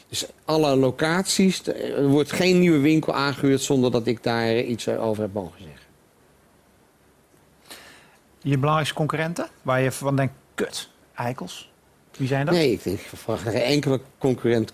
Dus 0.08 0.26
alle 0.44 0.76
locaties, 0.76 1.66
er 1.66 2.06
wordt 2.08 2.32
geen 2.32 2.58
nieuwe 2.58 2.78
winkel 2.78 3.14
aangehuurd 3.14 3.60
zonder 3.62 3.90
dat 3.90 4.06
ik 4.06 4.22
daar 4.22 4.58
iets 4.58 4.88
over 4.88 5.22
heb 5.22 5.32
mogen 5.32 5.58
zeggen. 5.62 5.83
Je 8.44 8.58
belangrijkste 8.58 8.94
concurrenten? 8.94 9.46
Waar 9.62 9.80
je 9.80 9.92
van 9.92 10.16
denkt, 10.16 10.34
kut, 10.54 10.88
eikels. 11.14 11.70
Wie 12.16 12.28
zijn 12.28 12.46
dat? 12.46 12.54
Nee, 12.54 12.72
ik 12.72 12.82
denk, 12.82 12.98
verwacht 13.00 13.42
geen 13.42 13.52
enkele 13.62 14.00
concurrent. 14.18 14.72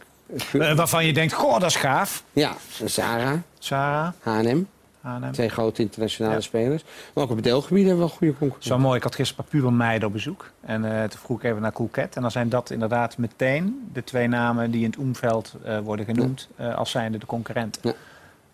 Eh, 0.52 0.74
waarvan 0.76 1.06
je 1.06 1.12
denkt, 1.12 1.33
goh, 1.33 1.52
dat 1.61 1.70
is 1.70 1.76
gaaf. 1.76 2.22
Ja, 2.33 2.52
Zara, 2.85 3.42
Sarah, 3.59 4.12
H&M, 4.20 4.62
H&M. 5.00 5.30
twee 5.33 5.48
grote 5.48 5.83
internationale 5.83 6.35
Ja. 6.35 6.40
spelers. 6.40 6.83
Maar 7.14 7.24
ook 7.24 7.30
op 7.30 7.37
het 7.37 7.44
deelgebied 7.44 7.85
hebben 7.87 8.02
we 8.02 8.09
wel 8.09 8.16
goede 8.16 8.33
concurrentie. 8.33 8.70
Zo 8.72 8.78
mooi, 8.78 8.96
ik 8.96 9.02
had 9.02 9.14
gisteren 9.14 9.44
een 9.44 9.50
paar 9.50 9.61
pubermeiden 9.61 10.06
op 10.09 10.14
bezoek. 10.14 10.50
En 10.61 10.85
eh, 10.85 11.09
toen 11.09 11.20
vroeg 11.20 11.38
ik 11.38 11.44
even 11.44 11.62
naar 11.62 11.72
Coolcat. 11.72 12.16
En 12.16 12.22
dan 12.22 12.30
zijn 12.30 12.48
dat 12.48 12.70
inderdaad 12.70 13.18
meteen 13.18 13.90
de 13.92 14.04
twee 14.04 14.28
namen 14.28 14.70
die 14.70 14.85
in 14.85 14.90
het 14.90 14.98
omveld 14.98 15.54
eh, 15.64 15.78
worden 15.78 16.04
genoemd... 16.06 16.48
als 16.76 16.90
zijnde 16.90 17.18
de 17.18 17.26
concurrenten. 17.26 17.83
Ja. 17.85 17.94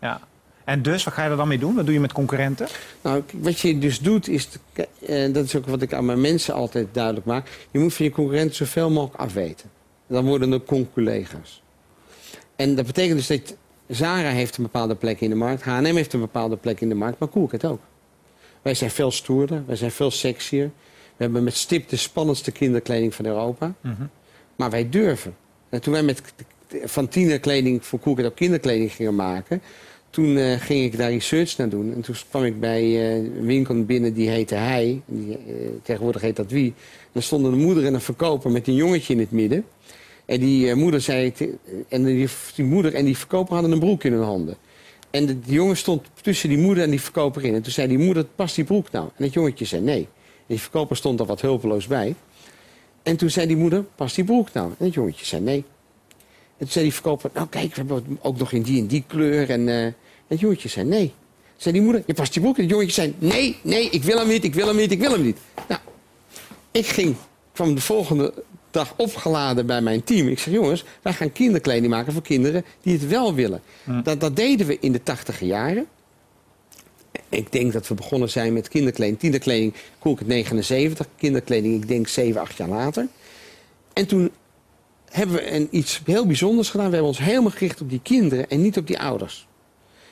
Ja. 0.00 0.20
En 0.66 0.82
dus, 0.82 1.04
wat 1.04 1.14
ga 1.14 1.24
je 1.24 1.30
er 1.30 1.36
dan 1.36 1.48
mee 1.48 1.58
doen? 1.58 1.74
Wat 1.74 1.84
doe 1.84 1.94
je 1.94 2.00
met 2.00 2.12
concurrenten? 2.12 2.66
Nou, 3.02 3.22
wat 3.32 3.58
je 3.58 3.78
dus 3.78 3.98
doet, 3.98 4.28
is, 4.28 4.48
en 5.06 5.32
dat 5.32 5.44
is 5.44 5.56
ook 5.56 5.66
wat 5.66 5.82
ik 5.82 5.92
aan 5.92 6.04
mijn 6.04 6.20
mensen 6.20 6.54
altijd 6.54 6.86
duidelijk 6.92 7.26
maak. 7.26 7.66
Je 7.70 7.78
moet 7.78 7.94
van 7.94 8.04
je 8.04 8.10
concurrent 8.10 8.54
zoveel 8.54 8.90
mogelijk 8.90 9.22
afweten. 9.22 9.70
Dan 10.06 10.24
worden 10.24 10.52
er 10.52 10.60
conculega's. 10.60 11.62
En 12.56 12.74
dat 12.74 12.86
betekent 12.86 13.16
dus 13.16 13.26
dat 13.26 13.56
Zara 13.88 14.28
heeft 14.28 14.56
een 14.56 14.62
bepaalde 14.62 14.94
plek 14.94 15.20
in 15.20 15.30
de 15.30 15.36
markt. 15.36 15.62
H&M 15.62 15.94
heeft 15.94 16.12
een 16.12 16.20
bepaalde 16.20 16.56
plek 16.56 16.80
in 16.80 16.88
de 16.88 16.94
markt, 16.94 17.18
maar 17.18 17.28
Coolcat 17.28 17.64
ook. 17.64 17.80
Wij 18.62 18.74
zijn 18.74 18.90
veel 18.90 19.10
stoerder, 19.10 19.62
wij 19.66 19.76
zijn 19.76 19.90
veel 19.90 20.10
sexier. 20.10 20.70
We 21.16 21.22
hebben 21.24 21.44
met 21.44 21.56
stip 21.56 21.88
de 21.88 21.96
spannendste 21.96 22.50
kinderkleding 22.50 23.14
van 23.14 23.26
Europa. 23.26 23.74
Maar 24.56 24.70
wij 24.70 24.88
durven. 24.88 25.36
En 25.68 25.80
toen 25.80 25.92
wij 25.92 26.02
met 26.02 26.22
van 26.84 27.08
tienerkleding 27.08 27.84
voor 27.84 27.98
Coolcat 27.98 28.24
ook 28.24 28.34
kinderkleding 28.36 28.92
gingen 28.92 29.14
maken... 29.14 29.62
toen 30.16 30.36
eh, 30.36 30.60
ging 30.60 30.84
ik 30.84 30.98
daar 30.98 31.10
research 31.10 31.56
naar 31.56 31.68
doen. 31.68 31.94
En 31.94 32.00
toen 32.00 32.14
kwam 32.30 32.44
ik 32.44 32.60
bij 32.60 32.82
eh, 32.82 33.14
een 33.14 33.46
winkel 33.46 33.84
binnen 33.84 34.14
die 34.14 34.28
heette 34.28 34.54
Hij. 34.54 35.00
Die, 35.06 35.32
eh, 35.32 35.38
tegenwoordig 35.82 36.22
heet 36.22 36.36
dat 36.36 36.50
Wie. 36.50 36.74
En 37.02 37.10
er 37.12 37.22
stonden 37.22 37.52
een 37.52 37.58
moeder 37.58 37.84
en 37.86 37.94
een 37.94 38.00
verkoper 38.00 38.50
met 38.50 38.66
een 38.66 38.74
jongetje 38.74 39.12
in 39.12 39.18
het 39.18 39.30
midden. 39.30 39.64
En 40.24 40.40
die 40.40 40.74
moeder 40.74 41.00
zei... 41.00 41.32
en 41.88 42.04
die, 42.04 42.28
die 42.54 42.64
moeder 42.64 42.94
en 42.94 43.04
die 43.04 43.16
verkoper 43.16 43.52
hadden 43.52 43.72
een 43.72 43.78
broek 43.78 44.04
in 44.04 44.12
hun 44.12 44.22
handen. 44.22 44.56
En 45.10 45.26
de, 45.26 45.40
die 45.40 45.54
jongen 45.54 45.76
stond 45.76 46.02
tussen 46.22 46.48
die 46.48 46.58
moeder 46.58 46.84
en 46.84 46.90
die 46.90 47.00
verkoper 47.00 47.44
in. 47.44 47.54
En 47.54 47.62
toen 47.62 47.72
zei 47.72 47.88
die 47.88 47.98
moeder, 47.98 48.24
past 48.24 48.54
die 48.54 48.64
broek 48.64 48.90
nou? 48.90 49.08
En 49.16 49.24
het 49.24 49.32
jongetje 49.32 49.64
zei 49.64 49.82
nee. 49.82 50.02
En 50.36 50.44
die 50.46 50.60
verkoper 50.60 50.96
stond 50.96 51.20
er 51.20 51.26
wat 51.26 51.40
hulpeloos 51.40 51.86
bij. 51.86 52.14
En 53.02 53.16
toen 53.16 53.30
zei 53.30 53.46
die 53.46 53.56
moeder, 53.56 53.84
past 53.94 54.14
die 54.14 54.24
broek 54.24 54.52
nou? 54.52 54.70
En 54.78 54.84
het 54.84 54.94
jongetje 54.94 55.24
zei 55.24 55.42
nee. 55.42 55.64
En 56.56 56.64
toen 56.64 56.68
zei 56.68 56.84
die 56.84 56.94
verkoper, 56.94 57.30
nou 57.34 57.46
kijk, 57.48 57.74
we 57.74 57.84
hebben 57.86 58.18
ook 58.20 58.38
nog 58.38 58.52
in 58.52 58.62
die 58.62 58.80
en 58.80 58.86
die 58.86 59.04
kleur. 59.06 59.50
En 59.50 59.94
het 60.26 60.40
jongetje 60.40 60.68
zei 60.68 60.86
nee. 60.86 61.12
Zei 61.56 61.74
die 61.74 61.82
moeder, 61.82 62.02
je 62.06 62.14
past 62.14 62.32
die 62.32 62.42
broek. 62.42 62.56
En 62.56 62.62
het 62.62 62.70
jongetje 62.70 62.92
zei 62.92 63.14
nee, 63.18 63.58
nee, 63.62 63.90
ik 63.90 64.02
wil 64.02 64.18
hem 64.18 64.28
niet, 64.28 64.44
ik 64.44 64.54
wil 64.54 64.66
hem 64.66 64.76
niet, 64.76 64.90
ik 64.90 65.00
wil 65.00 65.10
hem 65.10 65.22
niet. 65.22 65.38
Nou, 65.68 65.80
ik 66.70 66.86
ging, 66.86 67.16
kwam 67.52 67.74
de 67.74 67.80
volgende 67.80 68.34
dag 68.70 68.94
opgeladen 68.96 69.66
bij 69.66 69.80
mijn 69.80 70.04
team. 70.04 70.28
Ik 70.28 70.38
zeg, 70.38 70.54
jongens, 70.54 70.84
wij 71.02 71.12
gaan 71.12 71.32
kinderkleding 71.32 71.92
maken 71.92 72.12
voor 72.12 72.22
kinderen 72.22 72.64
die 72.82 72.92
het 72.92 73.08
wel 73.08 73.34
willen. 73.34 73.62
Dat, 74.02 74.20
dat 74.20 74.36
deden 74.36 74.66
we 74.66 74.78
in 74.80 74.92
de 74.92 75.02
tachtige 75.02 75.46
jaren. 75.46 75.86
Ik 77.28 77.52
denk 77.52 77.72
dat 77.72 77.88
we 77.88 77.94
begonnen 77.94 78.30
zijn 78.30 78.52
met 78.52 78.68
kinderkleding. 78.68 79.18
Kinderkleding, 79.18 79.74
Coolcat 79.98 80.26
79. 80.26 81.06
Kinderkleding, 81.16 81.82
ik 81.82 81.88
denk 81.88 82.08
7, 82.08 82.40
8 82.40 82.56
jaar 82.56 82.68
later. 82.68 83.08
En 83.92 84.06
toen 84.06 84.30
hebben 85.10 85.36
we 85.36 85.52
een, 85.52 85.68
iets 85.70 86.00
heel 86.04 86.26
bijzonders 86.26 86.70
gedaan. 86.70 86.86
We 86.86 86.92
hebben 86.92 87.10
ons 87.10 87.24
helemaal 87.24 87.50
gericht 87.50 87.80
op 87.80 87.90
die 87.90 88.00
kinderen 88.02 88.50
en 88.50 88.62
niet 88.62 88.76
op 88.76 88.86
die 88.86 89.00
ouders. 89.00 89.46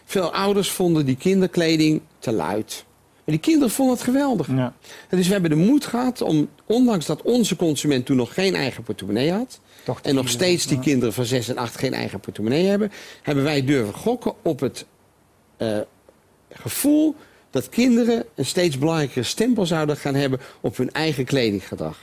Veel 0.04 0.32
ouders 0.32 0.70
vonden 0.70 1.06
die 1.06 1.16
kinderkleding 1.16 2.00
te 2.18 2.32
luid. 2.32 2.84
Maar 3.14 3.34
die 3.34 3.38
kinderen 3.38 3.70
vonden 3.70 3.94
het 3.94 4.04
geweldig. 4.04 4.46
Ja. 4.46 4.74
En 5.08 5.16
dus 5.16 5.26
we 5.26 5.32
hebben 5.32 5.50
de 5.50 5.56
moed 5.56 5.86
gehad 5.86 6.20
om, 6.22 6.48
ondanks 6.66 7.06
dat 7.06 7.22
onze 7.22 7.56
consument 7.56 8.06
toen 8.06 8.16
nog 8.16 8.34
geen 8.34 8.54
eigen 8.54 8.82
portemonnee 8.82 9.32
had... 9.32 9.60
Toch 9.84 10.00
en 10.00 10.14
nog 10.14 10.28
steeds 10.28 10.66
die 10.66 10.78
kinderen 10.78 11.14
van 11.14 11.24
6 11.24 11.48
en 11.48 11.56
8 11.56 11.76
geen 11.76 11.94
eigen 11.94 12.20
portemonnee 12.20 12.66
hebben... 12.66 12.92
hebben 13.22 13.44
wij 13.44 13.64
durven 13.64 13.94
gokken 13.94 14.34
op 14.42 14.60
het 14.60 14.86
eh, 15.56 15.78
gevoel 16.52 17.14
dat 17.50 17.68
kinderen 17.68 18.24
een 18.34 18.46
steeds 18.46 18.78
belangrijkere 18.78 19.22
stempel 19.22 19.66
zouden 19.66 19.96
gaan 19.96 20.14
hebben 20.14 20.40
op 20.60 20.76
hun 20.76 20.92
eigen 20.92 21.24
kledinggedrag. 21.24 22.00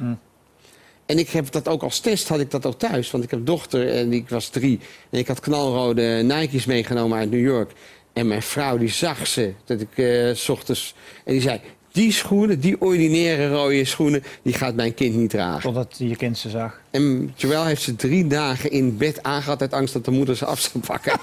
En 1.12 1.18
ik 1.18 1.30
heb 1.30 1.52
dat 1.52 1.68
ook 1.68 1.84
als 1.84 2.00
test, 2.00 2.28
had 2.28 2.40
ik 2.40 2.52
dat 2.52 2.66
ook 2.66 2.80
thuis. 2.80 3.12
Want 3.12 3.24
ik 3.24 3.32
heb 3.32 3.46
dochter 3.46 3.90
en 3.90 4.14
ik 4.14 4.30
was 4.30 4.50
drie. 4.50 4.80
En 5.10 5.20
ik 5.20 5.28
had 5.28 5.40
knalrode 5.40 6.22
Nike's 6.24 6.66
meegenomen 6.66 7.18
uit 7.18 7.32
New 7.32 7.42
York. 7.42 7.72
En 8.14 8.28
mijn 8.28 8.42
vrouw 8.42 8.78
die 8.78 8.90
zag 8.90 9.28
ze, 9.28 9.54
dat 9.66 9.82
ik 9.82 9.98
eh, 9.98 10.34
s 10.34 10.50
ochtends... 10.50 10.96
En 11.26 11.34
die 11.34 11.42
zei, 11.42 11.62
die 11.92 12.12
schoenen, 12.12 12.60
die 12.60 12.82
ordinaire 12.82 13.50
rode 13.50 13.86
schoenen... 13.86 14.24
die 14.42 14.54
gaat 14.54 14.76
mijn 14.76 14.94
kind 14.94 15.16
niet 15.16 15.30
dragen. 15.30 15.62
Totdat 15.62 15.96
je 15.98 16.16
kind 16.16 16.38
ze 16.38 16.50
zag. 16.50 16.82
En 16.92 17.34
Joël 17.36 17.66
heeft 17.66 17.82
ze 17.82 17.96
drie 17.96 18.28
dagen 18.28 18.72
in 18.72 18.98
bed 18.98 19.24
aangehad 19.24 19.62
uit 19.62 19.74
angst 19.74 19.94
dat 19.94 20.06
de 20.06 20.12
moeder 20.12 20.36
ze 20.36 20.46
af 20.46 20.60
zou 20.60 20.84
pakken. 20.86 21.14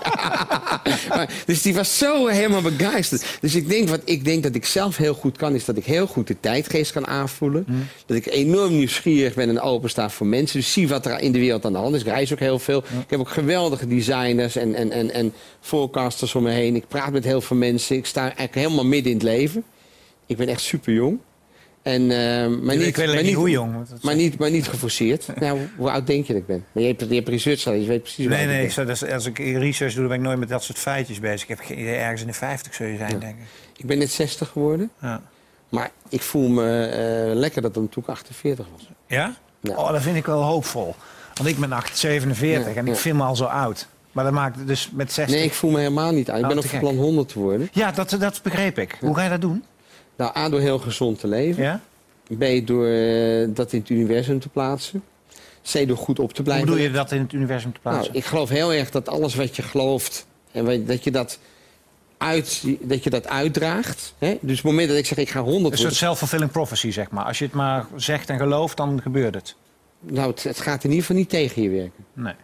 maar, 1.08 1.32
dus 1.46 1.62
die 1.62 1.74
was 1.74 1.98
zo 1.98 2.26
helemaal 2.26 2.62
begeisterd. 2.62 3.38
Dus 3.40 3.54
ik 3.54 3.68
denk, 3.68 3.88
wat 3.88 4.00
ik 4.04 4.24
denk 4.24 4.42
dat 4.42 4.54
ik 4.54 4.64
zelf 4.64 4.96
heel 4.96 5.14
goed 5.14 5.36
kan, 5.36 5.54
is 5.54 5.64
dat 5.64 5.76
ik 5.76 5.84
heel 5.84 6.06
goed 6.06 6.26
de 6.26 6.36
tijdgeest 6.40 6.92
kan 6.92 7.06
aanvoelen. 7.06 7.66
Dat 8.06 8.16
ik 8.16 8.26
enorm 8.26 8.76
nieuwsgierig 8.76 9.34
ben 9.34 9.48
en 9.48 9.60
opensta 9.60 10.10
voor 10.10 10.26
mensen. 10.26 10.58
Dus 10.58 10.72
zie 10.72 10.88
wat 10.88 11.06
er 11.06 11.20
in 11.20 11.32
de 11.32 11.38
wereld 11.38 11.64
aan 11.64 11.72
de 11.72 11.78
hand 11.78 11.94
is. 11.94 12.00
Ik 12.00 12.06
reis 12.06 12.32
ook 12.32 12.38
heel 12.38 12.58
veel. 12.58 12.78
Ik 12.78 13.10
heb 13.10 13.20
ook 13.20 13.28
geweldige 13.28 13.86
designers 13.86 14.56
en, 14.56 14.74
en, 14.74 14.90
en, 14.90 15.10
en 15.10 15.32
forecasters 15.60 16.34
om 16.34 16.42
me 16.42 16.50
heen. 16.50 16.76
Ik 16.76 16.88
praat 16.88 17.12
met 17.12 17.24
heel 17.24 17.40
veel 17.40 17.56
mensen. 17.56 17.96
Ik 17.96 18.06
sta 18.06 18.20
eigenlijk 18.20 18.54
helemaal 18.54 18.84
midden 18.84 19.12
in 19.12 19.18
het 19.18 19.26
leven. 19.26 19.64
Ik 20.28 20.36
ben 20.36 20.48
echt 20.48 20.60
super 20.60 20.92
jong. 20.92 21.18
En, 21.82 22.02
eh, 22.10 22.46
maar 22.62 22.76
niet, 22.76 22.86
ik 22.86 22.96
weet 22.96 23.04
alleen 23.04 23.14
maar 23.14 23.24
niet 23.24 23.34
hoe 23.34 23.50
jong. 23.50 23.72
want 23.74 23.88
dat- 23.90 24.02
maar 24.02 24.14
niet, 24.14 24.38
maar 24.38 24.50
niet 24.50 24.68
geforceerd. 24.68 25.26
Nou, 25.40 25.58
hoe 25.76 25.90
oud 25.90 26.06
denk 26.06 26.26
je 26.26 26.32
dat 26.32 26.42
ik 26.42 26.48
ben? 26.48 26.64
Maar 26.72 26.82
je 26.82 26.88
hebt, 26.88 27.00
je 27.08 27.14
hebt 27.14 27.28
research 27.28 27.62
gedaan, 27.62 27.80
je 27.80 27.86
weet 27.86 28.02
precies 28.02 28.24
hoe 28.26 28.34
Nee, 28.34 28.42
ik 28.42 28.48
nee, 28.48 28.60
ben. 28.86 28.96
zou, 28.96 29.12
als 29.12 29.26
ik 29.26 29.38
research 29.38 29.92
doe, 29.92 30.00
dan 30.00 30.08
ben 30.08 30.16
ik 30.18 30.24
nooit 30.24 30.38
met 30.38 30.48
dat 30.48 30.62
soort 30.62 30.78
feitjes 30.78 31.20
bezig. 31.20 31.42
Ik 31.42 31.48
heb 31.48 31.66
geen 31.66 31.78
idee, 31.80 31.94
ergens 31.96 32.20
in 32.20 32.26
de 32.26 32.32
50 32.32 32.74
zul 32.74 32.86
je 32.86 32.96
zijn, 32.96 33.18
denk 33.18 33.36
ik. 33.38 33.44
Ik 33.76 33.86
ben 33.86 33.98
net 33.98 34.10
60 34.10 34.48
geworden. 34.48 34.90
Ja? 35.00 35.22
Maar 35.68 35.90
ik 36.08 36.22
voel 36.22 36.48
me 36.48 36.84
eh, 36.86 37.34
lekker 37.36 37.62
dat 37.62 37.74
het 37.74 37.92
toen 37.92 38.02
ik 38.02 38.08
48 38.08 38.66
was. 38.76 38.88
ja? 39.06 39.34
Ja. 39.60 39.74
Oh, 39.76 39.92
dat 39.92 40.02
vind 40.02 40.16
ik 40.16 40.26
wel 40.26 40.42
hoopvol. 40.42 40.94
Want 41.34 41.48
ik 41.48 41.58
ben 41.58 41.72
8, 41.72 41.98
47 41.98 42.74
en 42.74 42.86
ik 42.86 42.92
ja. 42.94 43.00
vind 43.00 43.16
me 43.16 43.22
al 43.22 43.36
zo 43.36 43.44
oud. 43.44 43.86
Maar 44.12 44.24
dat 44.24 44.32
maakt 44.32 44.66
dus 44.66 44.90
met 44.92 45.12
60... 45.12 45.36
Nee, 45.36 45.44
ik 45.44 45.52
voel 45.52 45.70
me 45.70 45.78
helemaal 45.78 46.12
niet 46.12 46.30
oud. 46.30 46.38
Ik 46.38 46.44
Oh, 46.44 46.50
ben 46.52 46.60
van 46.62 46.70
gek. 46.70 46.80
plan 46.80 46.96
100 46.96 47.28
te 47.28 47.38
worden. 47.38 47.68
Ja, 47.72 47.90
dat, 47.92 48.16
dat 48.20 48.40
begreep 48.42 48.78
ik. 48.78 48.96
Hoe 49.00 49.14
ga 49.14 49.22
je 49.22 49.28
dat 49.30 49.40
doen? 49.40 49.64
Nou, 50.18 50.36
A, 50.36 50.48
door 50.48 50.60
heel 50.60 50.78
gezond 50.78 51.18
te 51.20 51.26
leven. 51.28 51.62
Ja? 51.62 51.80
B, 52.38 52.66
door 52.66 52.86
eh, 52.86 53.48
dat 53.48 53.72
in 53.72 53.80
het 53.80 53.88
universum 53.88 54.40
te 54.40 54.48
plaatsen. 54.48 55.02
Zij 55.62 55.86
door 55.86 55.96
goed 55.96 56.18
op 56.18 56.28
te 56.28 56.34
Hoe 56.34 56.44
blijven. 56.44 56.66
bedoel 56.66 56.82
je 56.82 56.90
dat 56.90 57.12
in 57.12 57.20
het 57.20 57.32
universum 57.32 57.72
te 57.72 57.78
Nou, 57.82 57.94
plaatsen? 57.96 58.14
ik 58.16 58.24
geloof 58.24 58.48
heel 58.48 58.72
erg 58.72 58.90
dat 58.90 59.08
alles 59.08 59.34
wat 59.34 59.56
je 59.56 59.62
gelooft, 59.62 60.26
en 60.52 60.84
dat 60.86 61.04
je 61.04 61.10
dat, 61.10 61.38
uit, 62.18 62.64
dat, 62.80 63.04
je 63.04 63.10
dat 63.10 63.28
uitdraagt. 63.28 64.14
Hè? 64.18 64.28
Dus 64.40 64.50
op 64.58 64.64
het 64.64 64.64
moment 64.64 64.88
dat 64.88 64.96
ik 64.98 65.06
zeg 65.06 65.18
ik 65.18 65.30
ga 65.30 65.40
100 65.40 65.72
een 65.74 65.80
soort 65.80 65.94
self-fulfilling 65.94 66.50
prophecy, 66.50 66.90
zeg 66.90 67.10
maar. 67.10 67.24
Als 67.24 67.38
je 67.38 67.44
het 67.44 67.54
maar 67.54 67.86
zegt 67.96 68.28
en 68.30 68.38
gelooft, 68.38 68.76
dan 68.76 69.02
gebeurt 69.02 69.34
het. 69.34 69.54
nou, 70.00 70.30
het, 70.30 70.42
het 70.42 70.60
gaat 70.60 70.84
in 70.84 70.90
ieder 70.90 71.04
geval 71.04 71.16
niet 71.20 71.28
tegen 71.28 71.62
je 71.62 71.68
werken. 71.70 72.04
Nee. 72.12 72.34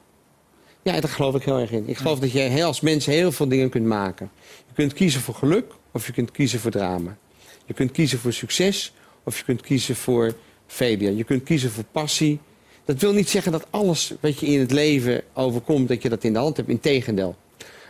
Ja, 0.83 1.01
daar 1.01 1.11
geloof 1.11 1.35
ik 1.35 1.43
heel 1.43 1.59
erg 1.59 1.71
in. 1.71 1.89
Ik 1.89 1.97
geloof 1.97 2.19
dat 2.19 2.33
je 2.33 2.65
als 2.65 2.81
mens 2.81 3.07
heel 3.07 3.33
veel 3.33 3.49
dingen 3.49 3.69
kunt 3.69 3.87
maken. 3.87 4.31
Je 4.67 4.75
kunt 4.75 4.93
kiezen 4.93 5.21
voor 5.21 5.35
geluk 5.35 5.73
of 5.93 6.07
je 6.07 6.13
kunt 6.13 6.31
kiezen 6.31 6.61
voor 6.61 6.71
drama. 6.71 7.17
Je 7.65 7.75
kunt 7.75 7.91
kiezen 7.91 8.19
voor 8.19 8.33
succes 8.33 8.93
of 9.25 9.39
je 9.39 9.45
kunt 9.45 9.61
kiezen 9.61 9.97
voor 9.97 10.35
failure. 10.67 11.17
Je 11.17 11.25
kunt 11.25 11.43
kiezen 11.43 11.71
voor 11.71 11.85
passie. 11.93 12.41
Dat 12.85 13.01
wil 13.01 13.13
niet 13.13 13.29
zeggen 13.29 13.53
dat 13.53 13.67
alles 13.71 14.15
wat 14.21 14.41
je 14.41 14.47
in 14.47 14.61
het 14.61 14.71
leven 14.71 15.23
overkomt, 15.33 15.89
dat 15.89 16.03
je 16.03 16.09
dat 16.09 16.25
in 16.25 16.33
de 16.33 16.39
hand 16.39 16.57
hebt. 16.57 16.69
Integendeel. 16.69 17.37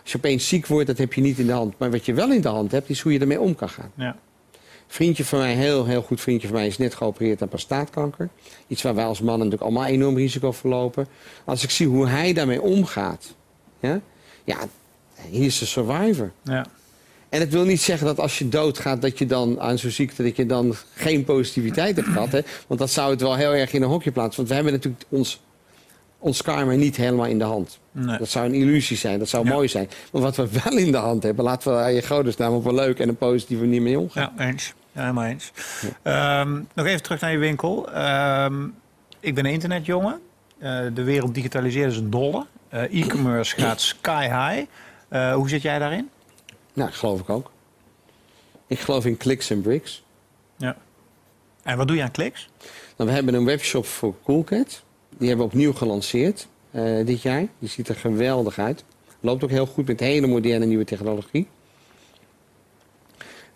Als 0.03 0.13
je 0.13 0.19
opeens 0.19 0.49
ziek 0.49 0.67
wordt, 0.67 0.87
dat 0.87 0.99
heb 0.99 1.13
je 1.13 1.21
niet 1.21 1.39
in 1.39 1.47
de 1.47 1.53
hand. 1.53 1.79
Maar 1.79 1.91
wat 1.91 2.07
je 2.07 2.15
wel 2.15 2.33
in 2.33 2.41
de 2.41 2.49
hand 2.49 2.73
hebt, 2.73 2.91
is 2.91 3.01
hoe 3.01 3.13
je 3.13 3.19
ermee 3.19 3.41
om 3.41 3.55
kan 3.55 3.69
gaan. 3.69 3.91
Ja. 3.95 4.17
Vriendje 4.87 5.25
van 5.25 5.39
mij, 5.39 5.55
heel, 5.55 5.85
heel 5.85 6.03
goed 6.03 6.21
vriendje 6.21 6.49
van 6.49 6.57
mij, 6.57 6.67
is 6.67 6.79
net 6.79 6.95
geopereerd 6.95 7.43
aan 7.43 7.49
prostaatkanker. 7.49 8.29
Iets 8.67 8.83
waar 8.83 8.95
wij 8.95 9.05
als 9.05 9.21
mannen 9.21 9.47
natuurlijk 9.47 9.63
allemaal 9.63 9.93
enorm 9.93 10.17
risico 10.17 10.53
voor 10.53 10.71
lopen. 10.71 11.07
Als 11.45 11.63
ik 11.63 11.71
zie 11.71 11.87
hoe 11.87 12.07
hij 12.07 12.33
daarmee 12.33 12.63
omgaat, 12.63 13.35
ja, 13.81 14.01
ja 14.45 14.59
hij 15.15 15.31
is 15.31 15.61
een 15.61 15.67
survivor. 15.67 16.33
Ja. 16.43 16.67
En 17.35 17.41
het 17.41 17.53
wil 17.53 17.65
niet 17.65 17.81
zeggen 17.81 18.07
dat 18.07 18.19
als 18.21 18.39
je 18.39 18.49
doodgaat, 18.49 19.03
dat 19.03 19.19
je 19.19 19.27
dan 19.27 19.61
aan 19.61 19.79
zo'n 19.79 19.91
ziekte, 19.91 20.23
dat 20.23 20.37
je 20.37 20.47
dan 20.47 20.75
geen 20.95 21.25
positiviteit 21.25 21.97
hebt 21.97 22.09
gehad. 22.09 22.33
Hè? 22.33 22.41
Want 22.67 22.81
dat 22.81 22.91
zou 22.91 23.11
het 23.11 23.21
wel 23.21 23.35
heel 23.37 23.55
erg 23.55 23.73
in 23.73 23.83
een 23.83 23.89
hokje 23.89 24.11
plaatsen. 24.13 24.37
Want 24.37 24.49
we 24.49 24.55
hebben 24.55 24.73
natuurlijk 24.73 25.05
ons, 25.09 25.41
ons 26.19 26.43
karma 26.43 26.73
niet 26.73 26.97
helemaal 26.97 27.27
in 27.27 27.39
de 27.39 27.45
hand. 27.45 27.79
Nee. 27.93 28.19
Dat 28.19 28.29
zou 28.29 28.47
een 28.47 28.55
illusie 28.55 28.97
zijn, 28.97 29.19
dat 29.19 29.29
zou 29.29 29.47
Ja. 29.47 29.53
mooi 29.53 29.69
zijn. 29.69 29.89
Maar 30.13 30.23
wat 30.23 30.37
we 30.37 30.49
wel 30.65 30.79
in 30.79 30.93
de 30.93 30.99
hand 30.99 31.23
hebben, 31.23 31.45
laten 31.45 31.71
we 31.73 31.79
daar 31.79 31.93
je 31.93 32.07
godesnaam 32.07 32.53
op 32.55 32.65
een 32.65 32.75
leuke 32.75 33.03
en 33.03 33.09
een 33.09 33.17
positieve 33.17 33.63
manier 33.63 33.83
mee 33.83 33.99
omgaan. 33.99 34.33
Ja, 34.37 34.45
eens. 34.47 34.75
Ja, 34.93 35.01
helemaal 35.01 35.25
eens. 35.25 35.53
Ehm, 36.03 36.61
nog 36.75 36.87
even 36.87 37.03
terug 37.03 37.21
naar 37.21 37.33
je 37.33 37.39
winkel. 37.39 37.93
Ehm, 37.93 38.65
ik 39.21 39.35
ben 39.35 39.45
een 39.47 39.53
internetjongen. 39.53 40.21
Eh, 40.59 40.81
de 40.95 41.03
wereld 41.03 41.35
digitaliseert 41.35 41.91
is 41.93 41.99
een 41.99 42.11
dolle. 42.11 42.47
Eh, 42.69 42.83
E-commerce 43.03 43.57
gaat 43.61 43.81
sky 43.81 44.23
high. 44.25 44.67
Eh, 45.09 45.35
hoe 45.35 45.49
zit 45.49 45.63
jij 45.63 45.79
daarin? 45.79 46.09
Nou, 46.75 46.91
geloof 46.91 47.21
ik 47.21 47.29
ook. 47.29 47.51
Ik 48.67 48.79
geloof 48.79 49.05
in 49.05 49.17
clicks 49.17 49.51
en 49.51 49.61
bricks. 49.61 50.05
Ja. 50.57 50.77
En 51.63 51.77
wat 51.77 51.87
doe 51.89 51.97
je 51.97 52.03
aan 52.03 52.11
kliks? 52.11 52.49
Nou, 52.97 53.09
we 53.11 53.15
hebben 53.15 53.35
een 53.35 53.45
webshop 53.45 53.87
voor 53.87 54.15
Coolcat. 54.25 54.83
Die 55.19 55.29
hebben 55.29 55.47
we 55.47 55.53
opnieuw 55.53 55.73
gelanceerd 55.73 56.47
eh, 56.71 57.07
dit 57.07 57.23
jaar. 57.23 57.47
Die 57.59 57.69
ziet 57.69 57.89
er 57.89 57.95
geweldig 57.95 58.59
uit. 58.59 58.85
Loopt 59.21 59.45
ook 59.45 59.51
heel 59.51 59.67
goed 59.67 59.87
met 59.87 60.01
hele 60.01 60.27
moderne 60.27 60.67
nieuwe 60.67 60.85
technologie. 60.85 61.47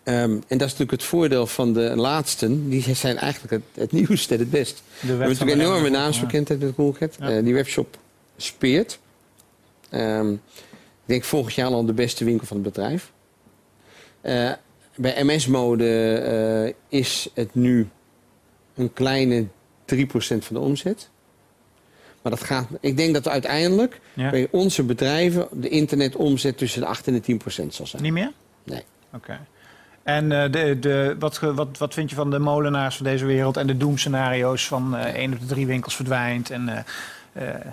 Ehm, 0.03 0.31
en 0.47 0.57
dat 0.57 0.67
is 0.67 0.77
natuurlijk 0.77 0.91
het 0.91 1.03
voordeel 1.03 1.47
van 1.47 1.73
de 1.73 1.95
laatsten. 1.95 2.69
Die 2.69 2.95
zijn 2.95 3.17
eigenlijk 3.17 3.53
het, 3.53 3.83
het 3.83 3.91
nieuwste, 3.99 4.35
het 4.35 4.49
best. 4.49 4.83
We 4.99 5.07
hebben 5.07 5.27
natuurlijk 5.27 5.59
enorme 5.59 5.89
naamsbekendheid 5.89 6.59
met 6.59 6.75
Coolcat. 6.75 7.15
Ja. 7.19 7.29
Eh, 7.29 7.43
die 7.43 7.53
webshop 7.53 7.97
speert. 8.37 8.99
Ehm, 9.89 10.31
ik 10.31 10.39
denk 11.09 11.23
volgend 11.23 11.53
jaar 11.53 11.71
al 11.71 11.85
de 11.85 11.93
beste 11.93 12.25
winkel 12.25 12.47
van 12.47 12.57
het 12.57 12.65
bedrijf. 12.65 13.11
Eh, 14.21 14.51
bij 14.95 15.23
MS-mode 15.23 15.85
eh, 16.89 16.99
is 16.99 17.29
het 17.33 17.55
nu 17.55 17.87
een 18.75 18.93
kleine 18.93 19.45
3% 19.85 20.45
van 20.45 20.55
de 20.55 20.59
omzet. 20.59 21.09
Maar 22.21 22.31
dat 22.31 22.43
gaat. 22.43 22.67
Ik 22.79 22.97
denk 22.97 23.13
dat 23.13 23.27
uiteindelijk 23.27 23.99
Ja. 24.13 24.29
bij 24.29 24.47
onze 24.51 24.83
bedrijven 24.83 25.47
de 25.51 25.69
internetomzet 25.69 26.57
tussen 26.57 26.81
de 26.81 26.87
8 26.87 27.07
en 27.07 27.13
de 27.13 27.21
10% 27.21 27.73
zal 27.73 27.87
zijn. 27.87 28.03
Niet 28.03 28.13
meer? 28.13 28.31
Nee. 28.63 28.83
Oké. 29.13 29.39
En 30.03 30.31
eh, 30.31 30.51
de, 30.51 30.79
de, 30.79 31.15
wat, 31.19 31.39
wat, 31.39 31.77
wat 31.77 31.93
vind 31.93 32.09
je 32.09 32.15
van 32.15 32.29
de 32.31 32.39
molenaars 32.39 32.95
van 32.95 33.05
deze 33.05 33.25
wereld 33.25 33.57
en 33.57 33.67
de 33.67 33.77
doemscenario's 33.77 34.67
van 34.67 34.95
één 34.97 35.33
op 35.33 35.39
de 35.39 35.45
drie 35.45 35.65
winkels 35.67 35.95
verdwijnt? 35.95 36.49
En, 36.49 36.85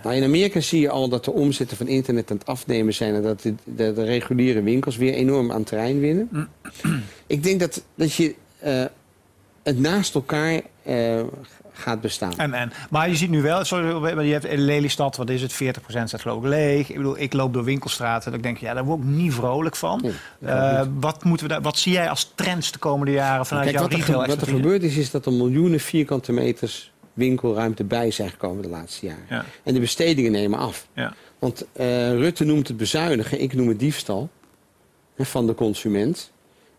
Nou, 0.02 0.16
in 0.16 0.24
Amerika 0.24 0.60
zie 0.60 0.80
je 0.80 0.90
al 0.90 1.08
dat 1.08 1.24
de 1.24 1.32
omzetten 1.32 1.76
van 1.76 1.88
internet 1.88 2.30
aan 2.30 2.36
het 2.36 2.46
afnemen 2.46 2.94
zijn 2.94 3.14
en 3.14 3.22
dat 3.22 3.40
de, 3.40 3.54
de, 3.64 3.92
de 3.92 4.04
reguliere 4.04 4.62
winkels 4.62 4.96
weer 4.96 5.12
enorm 5.12 5.52
aan 5.52 5.64
terrein 5.64 6.00
winnen. 6.00 6.48
Ik 7.26 7.42
denk 7.42 7.60
dat, 7.60 7.82
dat 7.94 8.14
je 8.14 8.34
eh, 8.58 8.84
het 9.62 9.78
naast 9.78 10.14
elkaar 10.14 10.60
eh, 10.82 11.20
gaat 11.72 12.00
bestaan. 12.00 12.38
en, 12.38 12.54
en, 12.54 12.72
maar 12.90 13.08
je 13.08 13.16
ziet 13.16 13.30
nu 13.30 13.42
wel, 13.42 13.64
sorry, 13.64 14.26
je 14.26 14.32
hebt 14.32 14.44
in 14.44 14.60
Lelystad, 14.60 15.16
wat 15.16 15.30
is 15.30 15.42
het, 15.42 15.52
40% 15.52 15.56
staat 15.86 16.20
geloof 16.20 16.42
ik 16.42 16.48
leeg. 16.48 16.88
Ik 16.88 16.96
bedoel, 16.96 17.18
ik 17.18 17.32
loop 17.32 17.52
door 17.52 17.64
winkelstraten 17.64 18.32
en 18.32 18.36
ik 18.36 18.42
denk, 18.42 18.58
ja, 18.58 18.74
daar 18.74 18.84
word 18.84 18.98
ik 18.98 19.04
niet 19.04 19.34
vrolijk 19.34 19.76
van. 19.76 20.00
Nee, 20.02 20.12
Eh, 20.52 20.86
wat, 21.00 21.24
moeten 21.24 21.46
we 21.46 21.52
daar, 21.52 21.62
wat 21.62 21.78
zie 21.78 21.92
jij 21.92 22.08
als 22.08 22.32
trends 22.34 22.72
de 22.72 22.78
komende 22.78 23.12
jaren 23.12 23.46
vanuit 23.46 23.64
Kijk, 23.64 23.78
jouw 23.78 23.98
wat 23.98 24.08
er, 24.08 24.36
wat 24.36 24.40
er 24.40 24.54
gebeurd 24.54 24.82
is, 24.82 24.96
is 24.96 25.10
dat 25.10 25.26
er 25.26 25.32
miljoenen 25.32 25.80
vierkante 25.80 26.32
meters 26.32 26.92
winkelruimte 27.16 27.84
bij 27.84 28.10
zijn 28.10 28.30
gekomen 28.30 28.62
de 28.62 28.68
laatste 28.68 29.06
jaren. 29.06 29.24
Ja, 29.28 29.44
En 29.62 29.74
de 29.74 29.80
bestedingen 29.80 30.32
nemen 30.32 30.58
af. 30.58 30.88
ja, 30.92 31.14
Want 31.38 31.66
eh, 31.72 32.10
Rutte 32.10 32.44
noemt 32.44 32.68
het 32.68 32.76
bezuinigen, 32.76 33.40
ik 33.40 33.54
noem 33.54 33.68
het 33.68 33.78
diefstal 33.78 34.30
hè, 35.14 35.24
van 35.24 35.46
de 35.46 35.54
consument. 35.54 36.30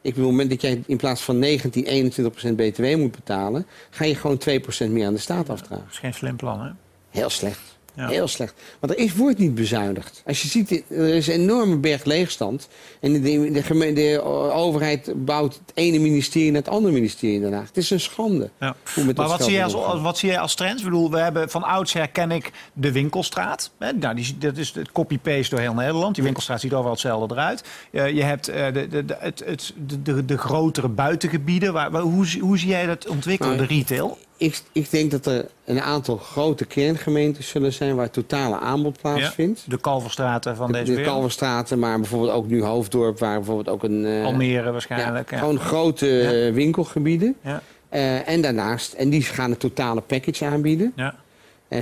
Ik 0.01 0.13
bedoel, 0.13 0.29
op 0.29 0.37
het 0.37 0.47
moment 0.47 0.49
dat 0.49 0.71
jij 0.71 0.83
in 0.87 0.97
plaats 0.97 1.21
van 1.21 1.39
19, 1.39 2.11
21% 2.13 2.55
btw 2.55 2.95
moet 2.97 3.11
betalen, 3.11 3.65
ga 3.89 4.05
je 4.05 4.15
gewoon 4.15 4.39
2% 4.87 4.89
meer 4.91 5.05
aan 5.05 5.13
de 5.13 5.19
staat 5.19 5.49
afdragen. 5.49 5.83
dat 5.83 5.93
is 5.93 5.99
geen 5.99 6.13
slim 6.13 6.35
plan, 6.35 6.61
hè? 6.61 6.69
Heel 7.09 7.29
slecht. 7.29 7.76
Ja. 7.97 8.07
Heel 8.07 8.27
slecht. 8.27 8.53
Want 8.79 8.93
er 8.93 8.99
is, 8.99 9.13
wordt 9.15 9.37
niet 9.37 9.55
bezuinigd. 9.55 10.21
Als 10.25 10.41
je 10.41 10.47
ziet, 10.47 10.83
er 10.89 11.13
is 11.15 11.27
een 11.27 11.33
enorme 11.33 11.77
berg 11.77 12.03
leegstand. 12.03 12.67
En 13.01 13.21
de, 13.21 13.93
de, 13.93 14.21
overheid 14.53 15.11
bouwt 15.15 15.53
het 15.53 15.71
ene 15.73 15.99
ministerie 15.99 16.51
naar 16.51 16.61
het 16.61 16.69
andere 16.69 16.93
ministerie 16.93 17.35
in 17.35 17.41
Den 17.41 17.53
Haag. 17.53 17.67
Het 17.67 17.77
is 17.77 17.89
een 17.89 17.99
schande. 17.99 18.49
Ja. 18.59 18.75
Maar 19.15 19.27
wat 19.27 19.43
zie, 19.43 19.53
jij 19.53 19.63
als, 19.63 20.01
wat 20.01 20.17
zie 20.17 20.29
jij 20.29 20.39
als 20.39 20.55
trends? 20.55 20.77
Ik 20.77 20.83
bedoel, 20.89 21.11
we 21.11 21.19
hebben 21.19 21.49
van 21.49 21.63
oudsher 21.63 22.07
ken 22.07 22.31
ik 22.31 22.51
de 22.73 22.91
winkelstraat. 22.91 23.71
Hè? 23.79 23.93
Nou, 23.93 24.15
die, 24.15 24.37
dat 24.37 24.57
is 24.57 24.71
het 24.73 24.91
copy-paste 24.91 25.49
door 25.49 25.59
heel 25.59 25.73
Nederland. 25.73 26.15
Die 26.15 26.23
winkelstraat 26.23 26.59
ziet 26.61 26.73
overal 26.73 26.91
hetzelfde 26.91 27.35
eruit. 27.35 27.63
Eh, 27.91 28.09
je 28.09 28.23
hebt 28.23 28.47
eh, 28.47 28.73
de, 28.73 28.87
de, 28.87 29.15
het, 29.19 29.43
het, 29.45 29.73
de, 30.03 30.25
de, 30.25 30.37
grotere 30.37 30.89
buitengebieden. 30.89 31.73
Waar, 31.73 31.91
waar- 31.91 32.01
hoe, 32.01 32.25
zie- 32.25 32.41
hoe 32.41 32.57
zie 32.57 32.69
jij 32.69 32.85
dat 32.85 33.07
ontwikkelen, 33.07 33.55
Nou, 33.55 33.67
de 33.67 33.73
retail? 33.73 34.17
Ik, 34.37 34.61
ik 34.71 34.89
denk 34.91 35.11
dat 35.11 35.25
er 35.25 35.45
een 35.65 35.81
aantal 35.81 36.17
grote 36.17 36.65
kerngemeentes 36.65 37.47
zullen 37.49 37.73
zijn 37.73 37.95
waar 37.95 38.09
totale 38.09 38.59
aanbod 38.59 39.01
plaatsvindt. 39.01 39.63
De 39.69 39.79
Kalverstraten 39.79 40.55
van 40.55 40.67
De, 40.67 40.73
deze 40.73 40.85
de 40.85 40.91
wereld. 40.91 41.13
Kalverstraten, 41.13 41.79
maar 41.79 41.99
bijvoorbeeld 41.99 42.31
ook 42.31 42.47
nu 42.47 42.63
Hoofddorp, 42.63 43.19
waar 43.19 43.35
bijvoorbeeld 43.37 43.69
ook 43.69 43.83
een... 43.83 44.05
eh, 44.05 44.23
Almere 44.25 44.71
waarschijnlijk. 44.71 45.29
ja, 45.29 45.35
Ja, 45.35 45.41
Gewoon 45.43 45.59
grote 45.59 46.05
Ja. 46.05 46.31
eh, 46.47 46.53
winkelgebieden. 46.53 47.35
ja. 47.43 47.61
Eh, 47.89 48.27
en 48.27 48.41
daarnaast, 48.41 48.93
en 48.93 49.09
die 49.09 49.21
gaan 49.21 49.51
een 49.51 49.57
totale 49.57 50.01
package 50.01 50.45
aanbieden. 50.45 50.93
ja. 50.95 51.15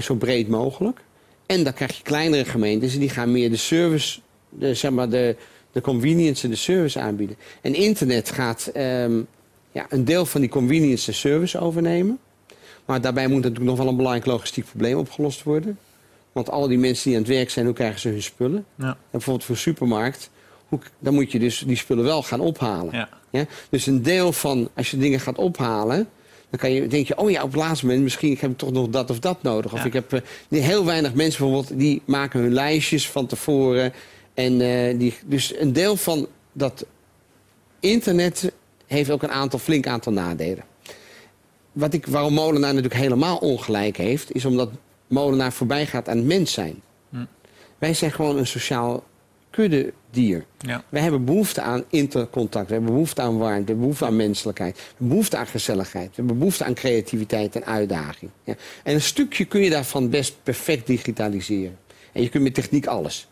zo 0.01 0.15
breed 0.15 0.47
mogelijk. 0.47 0.99
En 1.45 1.63
dan 1.63 1.73
krijg 1.73 1.97
je 1.97 2.03
kleinere 2.03 2.45
gemeentes 2.45 2.93
en 2.93 2.99
die 2.99 3.09
gaan 3.09 3.31
meer 3.31 3.49
de 3.49 3.55
service, 3.57 4.19
de, 4.49 4.73
zeg 4.73 4.91
maar 4.91 5.09
de, 5.09 5.35
de 5.71 5.81
convenience 5.81 6.43
en 6.43 6.49
de 6.49 6.55
service 6.55 6.99
aanbieden. 6.99 7.35
En 7.61 7.73
internet 7.75 8.31
gaat 8.31 8.69
ehm, 8.73 9.19
ja, 9.71 9.85
een 9.89 10.05
deel 10.05 10.25
van 10.25 10.41
die 10.41 10.49
convenience 10.49 11.07
en 11.07 11.13
service 11.17 11.59
overnemen. 11.59 12.19
Maar 12.85 13.01
daarbij 13.01 13.27
moet 13.27 13.41
natuurlijk 13.41 13.65
nog 13.65 13.77
wel 13.77 13.87
een 13.87 13.95
belangrijk 13.95 14.25
logistiek 14.25 14.65
probleem 14.65 14.97
opgelost 14.97 15.43
worden. 15.43 15.77
Want 16.31 16.49
al 16.49 16.67
die 16.67 16.77
mensen 16.77 17.03
die 17.03 17.15
aan 17.15 17.23
het 17.23 17.31
werk 17.31 17.49
zijn, 17.49 17.65
hoe 17.65 17.75
krijgen 17.75 17.99
ze 17.99 18.09
hun 18.09 18.23
spullen? 18.23 18.65
Ja. 18.75 18.87
En 18.87 18.97
bijvoorbeeld 19.11 19.45
voor 19.45 19.55
een 19.55 19.61
supermarkt, 19.61 20.29
hoe, 20.67 20.79
dan 20.99 21.13
moet 21.13 21.31
je 21.31 21.39
dus 21.39 21.63
die 21.67 21.75
spullen 21.75 22.03
wel 22.03 22.23
gaan 22.23 22.39
ophalen. 22.39 22.93
Ja. 22.93 23.09
Ja? 23.29 23.45
Dus 23.69 23.85
een 23.85 24.03
deel 24.03 24.31
van, 24.31 24.69
als 24.75 24.91
je 24.91 24.97
dingen 24.97 25.19
gaat 25.19 25.37
ophalen, 25.37 26.09
dan 26.49 26.59
kan 26.59 26.71
je, 26.71 26.87
denk 26.87 27.07
je, 27.07 27.17
oh 27.17 27.31
ja, 27.31 27.43
op 27.43 27.51
het 27.51 27.61
laatste 27.61 27.85
moment, 27.85 28.03
misschien 28.03 28.37
heb 28.39 28.51
ik 28.51 28.57
toch 28.57 28.71
nog 28.71 28.89
dat 28.89 29.09
of 29.09 29.19
dat 29.19 29.43
nodig. 29.43 29.73
Of 29.73 29.79
Ja. 29.79 29.85
ik 29.85 29.93
heb 29.93 30.13
eh, 30.13 30.21
heel 30.61 30.85
weinig 30.85 31.13
mensen 31.13 31.43
bijvoorbeeld, 31.43 31.79
die 31.79 32.01
maken 32.05 32.39
hun 32.39 32.53
lijstjes 32.53 33.09
van 33.09 33.25
tevoren. 33.25 33.93
En 34.33 34.61
eh, 34.61 34.99
die, 34.99 35.13
dus 35.25 35.59
een 35.59 35.73
deel 35.73 35.95
van 35.95 36.27
dat 36.51 36.85
internet 37.79 38.51
heeft 38.85 39.11
ook 39.11 39.23
een 39.23 39.31
aantal, 39.31 39.59
flink 39.59 39.87
aantal 39.87 40.11
nadelen. 40.13 40.63
Wat 41.75 41.93
ik, 41.93 42.05
waarom 42.05 42.33
Molenaar 42.33 42.73
natuurlijk 42.73 43.01
helemaal 43.01 43.37
ongelijk 43.37 43.97
heeft, 43.97 44.33
is 44.33 44.45
omdat 44.45 44.69
Molenaar 45.07 45.53
voorbij 45.53 45.85
gaat 45.85 46.09
aan 46.09 46.17
het 46.17 46.25
mens 46.25 46.51
zijn. 46.51 46.81
Hm. 47.09 47.25
Wij 47.77 47.93
zijn 47.93 48.11
gewoon 48.11 48.37
een 48.37 48.47
sociaal 48.47 49.03
kuddedier. 49.49 50.45
Ja. 50.57 50.83
Wij 50.89 51.01
hebben 51.01 51.25
behoefte 51.25 51.61
aan 51.61 51.83
intercontact. 51.89 52.67
We 52.67 52.73
hebben 52.73 52.91
behoefte 52.91 53.21
aan 53.21 53.37
warmte. 53.37 53.61
We 53.61 53.65
hebben 53.65 53.79
behoefte 53.79 54.05
aan 54.05 54.15
menselijkheid. 54.15 54.75
We 54.75 54.83
hebben 54.87 55.07
behoefte 55.07 55.37
aan 55.37 55.47
gezelligheid. 55.47 56.07
We 56.07 56.15
hebben 56.15 56.37
behoefte 56.37 56.63
aan 56.63 56.73
creativiteit 56.73 57.55
en 57.55 57.65
uitdaging. 57.65 58.31
Ja. 58.43 58.55
En 58.83 58.93
een 58.93 59.01
stukje 59.01 59.45
kun 59.45 59.61
je 59.61 59.69
daarvan 59.69 60.09
best 60.09 60.35
perfect 60.43 60.87
digitaliseren. 60.87 61.77
En 62.11 62.21
je 62.21 62.29
kunt 62.29 62.43
met 62.43 62.53
techniek 62.53 62.85
alles. 62.85 63.27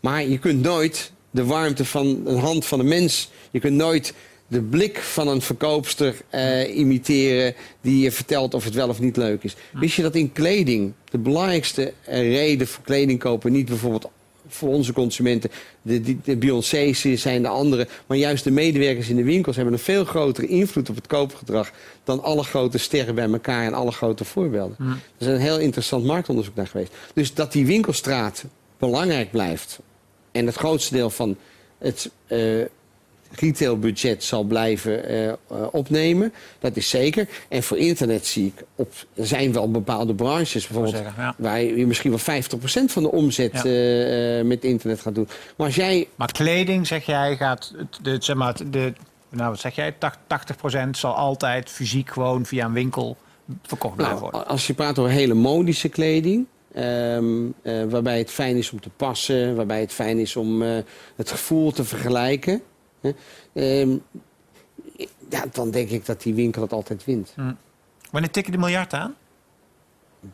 Maar 0.00 0.24
je 0.24 0.38
kunt 0.38 0.62
nooit 0.62 1.12
de 1.30 1.44
warmte 1.44 1.84
van 1.84 2.22
een 2.24 2.38
hand 2.38 2.66
van 2.66 2.80
een 2.80 2.88
mens... 2.88 3.30
je 3.50 3.60
kunt 3.60 3.76
nooit 3.76 4.14
de 4.48 4.62
blik 4.62 4.98
van 4.98 5.28
een 5.28 5.42
verkoopster 5.42 6.14
eh, 6.28 6.76
imiteren 6.76 7.54
die 7.80 8.02
je 8.02 8.12
vertelt 8.12 8.54
of 8.54 8.64
het 8.64 8.74
wel 8.74 8.88
of 8.88 9.00
niet 9.00 9.16
leuk 9.16 9.42
is. 9.42 9.56
Wist 9.72 9.96
je 9.96 10.02
dat 10.02 10.14
in 10.14 10.32
kleding 10.32 10.92
de 11.10 11.18
belangrijkste 11.18 11.92
eh, 12.04 12.20
reden 12.20 12.66
voor 12.66 12.84
kleding 12.84 13.18
kopen 13.18 13.52
niet 13.52 13.66
bijvoorbeeld 13.66 14.08
voor 14.48 14.68
onze 14.68 14.92
consumenten 14.92 15.50
de, 15.82 16.00
de, 16.00 16.16
de 16.24 16.36
Beyoncé's 16.36 17.00
zijn 17.14 17.42
de 17.42 17.48
andere, 17.48 17.88
maar 18.06 18.16
juist 18.16 18.44
de 18.44 18.50
medewerkers 18.50 19.08
in 19.08 19.16
de 19.16 19.24
winkels 19.24 19.56
hebben 19.56 19.74
een 19.74 19.80
veel 19.80 20.04
grotere 20.04 20.46
invloed 20.46 20.88
op 20.88 20.96
het 20.96 21.06
koopgedrag 21.06 21.70
dan 22.04 22.22
alle 22.22 22.42
grote 22.42 22.78
sterren 22.78 23.14
bij 23.14 23.30
elkaar 23.30 23.64
en 23.64 23.74
alle 23.74 23.92
grote 23.92 24.24
voorbeelden. 24.24 24.76
Er 24.78 24.96
is 25.18 25.26
een 25.26 25.40
heel 25.40 25.58
interessant 25.58 26.04
marktonderzoek 26.04 26.54
naar 26.54 26.66
geweest. 26.66 26.92
Dus 27.14 27.34
dat 27.34 27.52
die 27.52 27.66
winkelstraat 27.66 28.44
belangrijk 28.78 29.30
blijft 29.30 29.78
en 30.32 30.46
het 30.46 30.56
grootste 30.56 30.94
deel 30.94 31.10
van 31.10 31.36
het 31.78 32.10
eh, 32.26 32.40
retailbudget 33.40 34.24
zal 34.24 34.42
blijven 34.42 35.04
eh, 35.08 35.28
eh, 35.28 35.34
opnemen. 35.70 36.32
Dat 36.58 36.76
is 36.76 36.88
zeker. 36.88 37.28
En 37.48 37.62
voor 37.62 37.76
internet 37.78 38.26
zie 38.26 38.46
ik, 38.56 38.64
op, 38.74 38.92
er 39.14 39.26
zijn 39.26 39.52
wel 39.52 39.70
bepaalde 39.70 40.14
branches 40.14 40.66
bijvoorbeeld... 40.66 40.96
zeggen, 40.96 41.22
ja. 41.22 41.34
waar 41.38 41.62
je 41.62 41.86
misschien 41.86 42.10
wel 42.10 42.42
50% 42.42 42.84
van 42.86 43.02
de 43.02 43.12
omzet 43.12 43.52
Ja. 43.52 44.38
eh, 44.38 44.44
met 44.44 44.64
internet 44.64 45.00
gaat 45.00 45.14
doen. 45.14 45.28
Maar 45.56 45.66
als 45.66 45.76
jij... 45.76 46.08
Maar 46.14 46.32
kleding, 46.32 46.86
zeg 46.86 47.06
jij, 47.06 47.36
gaat... 47.36 47.74
De, 48.02 48.16
zeg 48.20 48.36
maar, 48.36 48.54
de, 48.70 48.92
nou, 49.28 49.50
wat 49.50 49.60
zeg 49.60 49.74
jij? 49.74 49.94
80% 49.94 49.96
zal 50.90 51.14
altijd 51.14 51.70
fysiek 51.70 52.10
gewoon 52.10 52.46
via 52.46 52.64
een 52.64 52.72
winkel 52.72 53.16
verkocht 53.62 53.96
blijven 53.96 54.18
Nou, 54.18 54.30
worden. 54.30 54.50
als 54.50 54.66
je 54.66 54.74
praat 54.74 54.98
over 54.98 55.10
hele 55.10 55.34
modische 55.34 55.88
kleding... 55.88 56.46
ehm, 56.74 57.24
eh, 57.62 57.82
waarbij 57.88 58.18
het 58.18 58.30
fijn 58.30 58.56
is 58.56 58.70
om 58.70 58.80
te 58.80 58.90
passen... 58.96 59.56
waarbij 59.56 59.80
het 59.80 59.92
fijn 59.92 60.18
is 60.18 60.36
om 60.36 60.62
het 61.16 61.30
gevoel 61.30 61.70
te 61.72 61.84
vergelijken... 61.84 62.62
ehm, 63.52 63.96
ja, 65.30 65.44
dan 65.52 65.70
denk 65.70 65.90
ik 65.90 66.06
dat 66.06 66.22
die 66.22 66.34
winkel 66.34 66.62
het 66.62 66.72
altijd 66.72 67.04
wint. 67.04 67.34
Wanneer 68.10 68.30
tik 68.30 68.46
je 68.46 68.52
de 68.52 68.58
miljard 68.58 68.92
aan? 68.92 69.14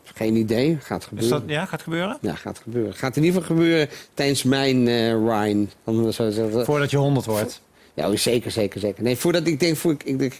Geen 0.03 0.37
idee, 0.37 0.79
gaat 0.81 1.01
Is 1.01 1.07
gebeuren. 1.07 1.40
dat, 1.40 1.48
ja, 1.48 1.64
gaat 1.64 1.83
gebeuren? 1.83 2.18
Ja, 2.20 2.35
gaat 2.35 2.59
gebeuren. 2.59 2.94
Gaat 2.94 3.16
in 3.16 3.25
ieder 3.25 3.40
geval 3.40 3.57
gebeuren 3.57 3.88
tijdens 4.14 4.42
mijn 4.42 4.88
eh 4.88 5.11
Rhine. 5.11 5.66
Om 5.85 6.05
het 6.05 6.14
zo 6.14 6.31
zeggen. 6.31 6.64
Voordat 6.64 6.90
je 6.90 6.96
100 6.96 7.27
wordt. 7.27 7.62
Ja, 7.94 8.11
oh, 8.11 8.16
zeker, 8.16 8.51
zeker, 8.51 8.81
zeker. 8.81 9.03
Nee, 9.03 9.16
voordat 9.16 9.46
ik 9.46 9.61
denk, 9.61 9.77
voor 9.77 9.92
ik, 9.92 10.03
ik, 10.03 10.18
de 10.18 10.31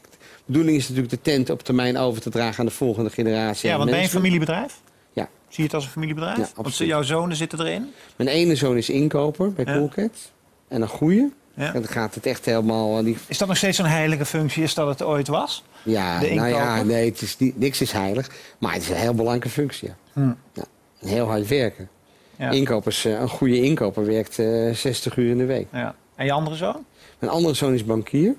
bedoeling 0.45 0.77
is 0.77 0.83
natuurlijk 0.89 1.15
de 1.15 1.21
tent 1.23 1.51
op 1.51 1.63
termijn 1.63 1.97
over 1.99 2.23
te 2.23 2.31
dragen 2.31 2.59
aan 2.59 2.67
de 2.67 2.73
volgende 2.73 3.11
generatie. 3.11 3.69
Ja, 3.69 3.77
want 3.77 3.91
ben 3.91 3.99
je 3.99 4.05
een 4.05 4.11
familiebedrijf? 4.11 4.81
Ja. 5.13 5.29
Zie 5.49 5.57
je 5.57 5.63
het 5.63 5.75
als 5.75 5.85
een 5.85 5.91
familiebedrijf? 5.91 6.39
Ja, 6.39 6.49
want 6.63 6.77
jouw 6.77 7.03
zonen 7.03 7.37
zitten 7.37 7.61
erin? 7.61 7.93
Mijn 8.17 8.29
ene 8.29 8.55
zoon 8.57 8.77
is 8.77 8.91
inkoper 8.91 9.53
bij 9.53 9.65
Ja. 9.65 9.73
Coolcat. 9.73 10.33
En 10.69 10.83
een 10.83 10.89
goeie. 10.89 11.33
Ja. 11.55 11.67
En 11.67 11.73
dan 11.73 11.87
gaat 11.91 12.15
het 12.15 12.27
echt 12.27 12.45
helemaal... 12.45 12.99
eh, 12.99 13.05
Die, 13.05 13.17
Is 13.27 13.39
dat 13.39 13.49
nog 13.49 13.57
steeds 13.57 13.77
zo'n 13.77 13.87
heilige 13.87 14.25
functie 14.25 14.63
als 14.63 14.75
dat 14.75 14.89
het 14.89 15.03
ooit 15.03 15.29
was? 15.29 15.65
ja, 15.83 16.21
nou 16.21 16.49
ja, 16.49 16.83
nee, 16.83 17.11
het 17.11 17.21
is 17.23 17.39
niet, 17.39 17.59
niks 17.59 17.81
is 17.81 17.93
heilig. 17.93 18.31
Maar 18.59 18.73
het 18.73 18.83
is 18.83 18.89
een 18.89 18.97
heel 18.97 19.15
belangrijke 19.15 19.49
functie. 19.49 19.89
Ja. 19.89 19.95
Hm. 20.13 20.33
Ja, 20.53 20.65
heel 20.99 21.27
hard 21.27 21.49
werken. 21.49 21.89
Ja. 22.37 22.51
Inkopers, 22.51 23.05
eh, 23.05 23.21
een 23.21 23.29
goede 23.29 23.63
inkoper 23.63 24.07
werkt 24.07 24.39
eh 24.39 24.75
60 24.75 25.17
uur 25.17 25.31
in 25.31 25.39
de 25.39 25.45
week. 25.45 25.67
ja. 25.73 25.95
En 26.17 26.25
je 26.25 26.33
andere 26.33 26.57
zoon? 26.57 26.85
Mijn 27.19 27.33
andere 27.33 27.55
zoon 27.55 27.75
is 27.75 27.85
bankier. 27.85 28.35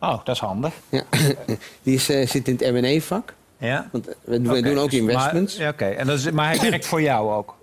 Oh, 0.00 0.24
dat 0.24 0.34
is 0.34 0.40
handig. 0.40 0.72
Ja. 0.88 1.02
Die 1.82 1.94
is, 1.94 2.08
eh, 2.08 2.26
zit 2.26 2.48
in 2.48 2.56
het 2.60 2.72
M&A-vak. 2.82 3.34
Ja. 3.58 3.88
Want 3.92 4.08
we, 4.24 4.40
doen 4.40 4.78
ook 4.78 4.90
dus- 4.90 5.00
investments. 5.00 5.56
Maar, 5.56 5.64
ja, 5.64 5.70
oké. 5.70 5.84
en 5.84 6.06
dat 6.06 6.18
is, 6.18 6.30
maar 6.30 6.48
hij 6.56 6.70
werkt 6.70 6.86
voor 6.86 7.02
jou 7.02 7.32
ook? 7.32 7.56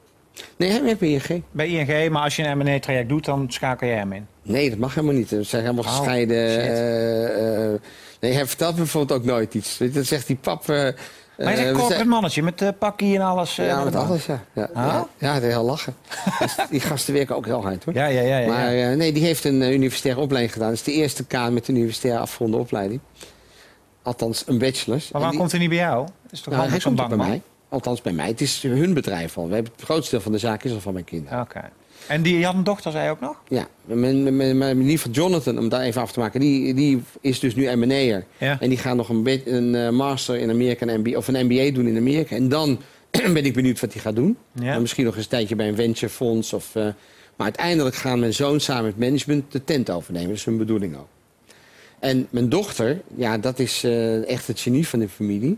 Nee, 0.57 0.69
hij 0.71 0.83
werkt 0.83 0.99
bij 0.99 1.09
ING. 1.09 1.43
Bij 1.51 1.67
ING, 1.67 2.09
maar 2.11 2.23
als 2.23 2.35
je 2.35 2.43
een 2.47 2.57
M&A-traject 2.57 3.09
doet, 3.09 3.25
dan 3.25 3.45
schakel 3.51 3.87
je 3.87 3.93
hem 3.93 4.13
in. 4.13 4.27
Nee, 4.47 4.69
dat 4.69 4.79
mag 4.79 4.95
helemaal 4.95 5.15
niet. 5.15 5.29
Dat 5.29 5.45
zijn 5.45 5.61
helemaal 5.61 5.83
Oh, 5.83 5.95
gescheiden... 5.97 6.37
eh, 6.37 7.65
eh, 7.73 7.79
nee, 8.19 8.33
hij 8.33 8.45
vertelt 8.45 8.71
me 8.71 8.77
bijvoorbeeld 8.77 9.19
ook 9.19 9.25
nooit 9.25 9.53
iets. 9.53 9.77
Dan 9.91 10.03
zegt 10.03 10.27
die 10.27 10.35
pap... 10.35 10.61
eh, 10.61 10.67
Maar 10.67 10.93
hij 11.37 11.53
is 11.53 11.59
een 11.59 11.65
corporate 11.65 11.95
zijn- 11.95 12.07
mannetje 12.07 12.43
met 12.43 12.61
uh, 12.61 12.69
pakkie 12.79 13.15
en 13.15 13.21
alles. 13.21 13.55
Ja, 13.55 13.83
met 13.83 13.95
alles, 13.95 14.25
ja. 14.25 14.43
Ja, 14.53 14.69
Ah? 14.73 14.85
ja, 14.85 15.07
ja, 15.17 15.33
het 15.33 15.43
is 15.43 15.51
heel 15.51 15.63
lachen. 15.63 15.95
Dus 16.39 16.55
die 16.69 16.79
gasten 16.79 17.13
werken 17.13 17.35
ook 17.35 17.45
heel 17.45 17.61
hard, 17.61 17.83
hoor. 17.83 17.93
Ja, 17.93 18.05
ja, 18.05 18.21
ja. 18.21 18.37
ja, 18.37 18.47
Maar 18.47 18.95
nee, 18.97 19.11
die 19.13 19.23
heeft 19.23 19.43
een 19.43 19.61
universitaire 19.73 20.21
opleiding 20.21 20.53
gedaan. 20.53 20.69
Dat 20.69 20.77
is 20.77 20.83
de 20.83 20.91
eerste 20.91 21.25
K 21.25 21.49
met 21.51 21.67
een 21.67 21.75
universitair 21.75 22.17
afgeronde 22.17 22.57
opleiding. 22.57 22.99
Althans, 24.01 24.43
een 24.47 24.57
bachelor's. 24.57 25.03
maar 25.03 25.13
En 25.13 25.19
waar 25.19 25.29
die- 25.29 25.39
komt 25.39 25.51
hij 25.51 25.59
niet 25.59 25.69
bij 25.69 25.77
jou? 25.77 26.07
Is 26.31 26.41
toch 26.41 26.53
Nou, 26.53 26.69
hij 26.69 26.79
komt 26.79 27.07
bij 27.07 27.17
mij. 27.17 27.41
Althans, 27.69 28.01
bij 28.01 28.13
mij. 28.13 28.27
Het 28.27 28.41
is 28.41 28.61
hun 28.61 28.93
bedrijf 28.93 29.37
al. 29.37 29.47
We 29.47 29.53
hebben 29.53 29.71
het 29.75 29.85
grootste 29.85 30.11
deel 30.11 30.21
van 30.23 30.31
de 30.31 30.37
zaak 30.37 30.63
is 30.63 30.71
al 30.73 30.79
van 30.79 30.93
mijn 30.93 31.05
kinderen. 31.05 31.41
Oké. 31.41 31.61
En 32.07 32.21
die 32.21 32.45
had 32.45 32.53
een 32.53 32.63
dochter, 32.63 32.91
zei 32.91 33.09
ook 33.09 33.19
nog? 33.19 33.41
Ja, 33.47 33.67
mijn, 33.85 34.35
mijn, 34.35 34.57
mijn, 34.57 34.85
lieve 34.85 35.09
Jonathan, 35.09 35.57
om 35.57 35.69
daar 35.69 35.81
even 35.81 36.01
af 36.01 36.11
te 36.11 36.19
maken, 36.19 36.39
die, 36.39 36.73
die 36.73 37.03
is 37.21 37.39
dus 37.39 37.55
nu 37.55 37.75
M&A'er. 37.75 38.25
Ja. 38.37 38.57
En 38.59 38.69
die 38.69 38.77
gaat 38.77 38.95
nog 38.95 39.09
een, 39.09 39.41
een 39.45 39.75
eh, 39.75 39.89
master 39.89 40.35
in 40.35 40.49
Amerika, 40.49 40.87
een 40.87 40.99
MBA, 40.99 41.17
of 41.17 41.27
een 41.27 41.45
MBA 41.45 41.71
doen 41.71 41.87
in 41.87 41.97
Amerika. 41.97 42.35
En 42.35 42.49
dan 42.49 42.79
ben 43.33 43.45
ik 43.45 43.53
benieuwd 43.53 43.79
wat 43.79 43.93
hij 43.93 44.01
gaat 44.01 44.15
doen. 44.15 44.37
Ja. 44.51 44.79
Misschien 44.79 45.05
nog 45.05 45.15
eens 45.15 45.23
een 45.23 45.29
tijdje 45.29 45.55
bij 45.55 45.67
een 45.67 45.75
venturefonds. 45.75 46.53
Of, 46.53 46.75
eh, 46.75 46.83
maar 47.35 47.45
uiteindelijk 47.45 47.95
gaan 47.95 48.19
mijn 48.19 48.33
zoon 48.33 48.59
samen 48.59 48.83
met 48.83 48.97
management 48.97 49.51
de 49.51 49.63
tent 49.63 49.89
overnemen. 49.89 50.29
Dat 50.29 50.37
is 50.37 50.45
hun 50.45 50.57
bedoeling 50.57 50.95
ook. 50.97 51.07
En 51.99 52.27
mijn 52.29 52.49
dochter, 52.49 53.01
ja, 53.15 53.37
dat 53.37 53.59
is 53.59 53.83
eh, 53.83 54.29
echt 54.29 54.47
het 54.47 54.59
genie 54.59 54.87
van 54.87 54.99
de 54.99 55.09
familie. 55.09 55.57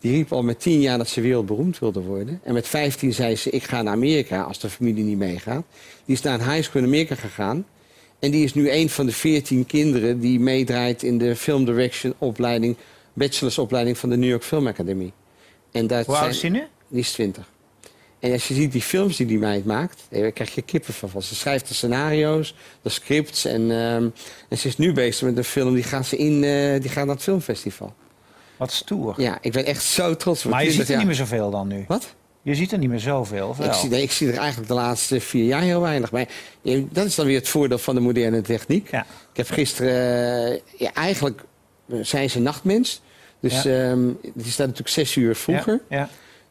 Die 0.00 0.12
riep 0.12 0.32
al 0.32 0.42
met 0.42 0.60
tien 0.60 0.80
jaar 0.80 0.98
dat 0.98 1.08
ze 1.08 1.20
wereldberoemd 1.20 1.78
wilde 1.78 2.00
worden. 2.00 2.40
En 2.44 2.54
met 2.54 2.68
vijftien 2.68 3.12
zei 3.12 3.36
ze, 3.36 3.50
ik 3.50 3.62
ga 3.62 3.82
naar 3.82 3.92
Amerika 3.92 4.42
als 4.42 4.58
de 4.58 4.70
familie 4.70 5.04
niet 5.04 5.18
meegaat. 5.18 5.64
Die 6.04 6.14
is 6.14 6.22
naar 6.22 6.40
een 6.40 6.50
high 6.50 6.62
school 6.62 6.82
in 6.82 6.88
Amerika 6.88 7.14
gegaan. 7.14 7.66
En 8.18 8.30
die 8.30 8.44
is 8.44 8.54
nu 8.54 8.70
een 8.70 8.90
van 8.90 9.06
de 9.06 9.12
veertien 9.12 9.66
kinderen 9.66 10.20
die 10.20 10.40
meedraait 10.40 11.02
in 11.02 11.18
de 11.18 11.36
film 11.36 11.64
direction 11.64 12.14
opleiding, 12.18 12.76
bachelorsopleiding 13.12 13.98
van 13.98 14.08
de 14.08 14.16
New 14.16 14.28
York 14.28 14.44
Film 14.44 14.66
Academy. 14.66 15.12
En 15.72 15.86
dat 15.86 16.06
Hoe 16.06 16.16
oud 16.16 16.30
is 16.30 16.40
die 16.40 16.50
nu? 16.50 16.62
die 16.88 17.00
is 17.00 17.12
20. 17.12 17.50
En 18.18 18.32
als 18.32 18.48
je 18.48 18.54
ziet 18.54 18.72
die 18.72 18.82
films 18.82 19.16
die 19.16 19.26
die 19.26 19.38
meid 19.38 19.64
maakt, 19.64 20.06
eh, 20.08 20.20
daar 20.20 20.32
krijg 20.32 20.54
je 20.54 20.62
kippen 20.62 20.94
van. 20.94 21.22
Ze 21.22 21.34
schrijft 21.34 21.68
de 21.68 21.74
scenario's, 21.74 22.54
de 22.82 22.88
scripts. 22.88 23.44
En, 23.44 23.70
ehm, 23.70 24.08
en 24.48 24.58
ze 24.58 24.68
is 24.68 24.76
nu 24.76 24.92
bezig 24.92 25.22
met 25.28 25.36
een 25.36 25.44
film, 25.44 25.74
die 25.74 25.82
gaat, 25.82 26.06
ze 26.06 26.16
in, 26.16 26.44
eh, 26.44 26.80
die 26.80 26.90
gaat 26.90 27.06
naar 27.06 27.14
het 27.14 27.24
filmfestival. 27.24 27.94
Wat 28.56 28.72
stoer. 28.72 29.14
Ja, 29.20 29.38
ik 29.40 29.52
ben 29.52 29.64
echt 29.64 29.82
zo 29.82 30.16
trots 30.16 30.44
op 30.44 30.50
maar 30.50 30.64
je 30.64 30.70
20 30.70 30.86
ziet 30.86 30.94
er 30.94 30.98
niet 31.06 31.16
meer 31.16 31.26
zoveel 31.26 31.50
dan 31.50 31.68
nu. 31.68 31.84
Wat? 31.88 32.14
Je 32.42 32.54
ziet 32.54 32.72
er 32.72 32.78
niet 32.78 32.88
meer 32.88 33.00
zoveel? 33.00 33.56
Ik 33.62 33.72
zie, 33.72 33.88
nee, 33.88 34.02
ik 34.02 34.12
zie 34.12 34.28
er 34.32 34.38
eigenlijk 34.38 34.68
de 34.68 34.74
laatste 34.74 35.20
vier 35.20 35.44
jaar 35.44 35.62
heel 35.62 35.80
weinig 35.80 36.10
bij. 36.10 36.28
Dat 36.90 37.04
is 37.06 37.14
dan 37.14 37.26
weer 37.26 37.38
het 37.38 37.48
voordeel 37.48 37.78
van 37.78 37.94
de 37.94 38.00
moderne 38.00 38.40
techniek. 38.42 38.90
Ja. 38.90 39.00
Ik 39.30 39.36
heb 39.36 39.50
gisteren... 39.50 40.50
eh, 40.52 40.60
ja, 40.76 40.92
eigenlijk 40.92 41.42
eh, 41.88 41.98
zijn 42.02 42.30
ze 42.30 42.40
nachtmens. 42.40 43.00
Dus 43.40 43.62
Ja. 43.62 43.90
ehm, 43.90 44.08
die 44.34 44.52
staat 44.52 44.66
natuurlijk 44.66 44.88
zes 44.94 45.16
uur 45.16 45.36
vroeger. 45.36 45.80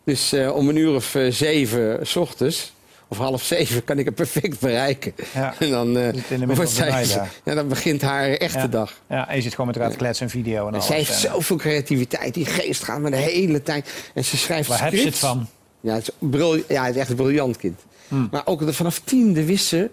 Dus 0.04 0.34
eh, 0.34 0.56
om 0.56 0.70
een 0.70 0.76
uur 0.76 0.96
of 0.96 1.18
zeven 1.30 2.08
s 2.08 2.16
ochtends, 2.16 2.74
of 3.08 3.18
half 3.18 3.44
zeven, 3.44 3.84
kan 3.84 4.00
ik 4.00 4.06
het 4.06 4.16
perfect 4.16 4.60
bereiken. 4.60 5.14
Ja. 5.34 5.54
En 5.60 5.70
dan, 5.70 5.98
eh, 5.98 6.14
wordt 6.46 6.70
zij- 6.72 7.06
ja, 7.46 7.54
dan 7.56 7.68
begint 7.68 8.02
haar 8.02 8.30
echte 8.30 8.58
Ja. 8.58 8.68
dag. 8.68 8.94
Ja, 9.10 9.30
en 9.30 9.36
je 9.36 9.42
zit 9.42 9.52
gewoon 9.52 9.68
met 9.68 9.76
elkaar 9.76 9.92
te 9.92 9.98
kletsen 9.98 10.26
en 10.26 10.32
video 10.32 10.62
en 10.62 10.68
En 10.68 10.74
alles. 10.74 10.86
zij 10.86 10.96
heeft 10.98 11.10
En, 11.12 11.18
zoveel 11.32 11.56
creativiteit, 11.58 12.34
die 12.34 12.46
geest 12.46 12.84
gaat 12.84 13.00
maar 13.00 13.12
de 13.12 13.18
hele 13.18 13.64
tijd. 13.64 13.94
En 14.14 14.26
ze 14.26 14.38
schrijft 14.38 14.70
Waar 14.70 14.84
heb 14.84 14.92
je 14.92 14.98
het 14.98 15.16
scripts. 15.16 15.20
van? 15.20 15.48
Ja, 15.80 15.94
het 15.94 16.12
is, 16.20 16.64
ja, 16.68 16.86
het 16.86 16.96
is 16.96 17.02
echt 17.02 17.10
een 17.10 17.16
briljant 17.16 17.58
kind. 17.58 17.80
Hmm. 18.08 18.28
Maar 18.32 18.42
ook 18.46 18.66
de- 18.66 18.74
vanaf 18.74 19.00
tiende 19.00 19.44
wist 19.46 19.66
ze... 19.68 19.90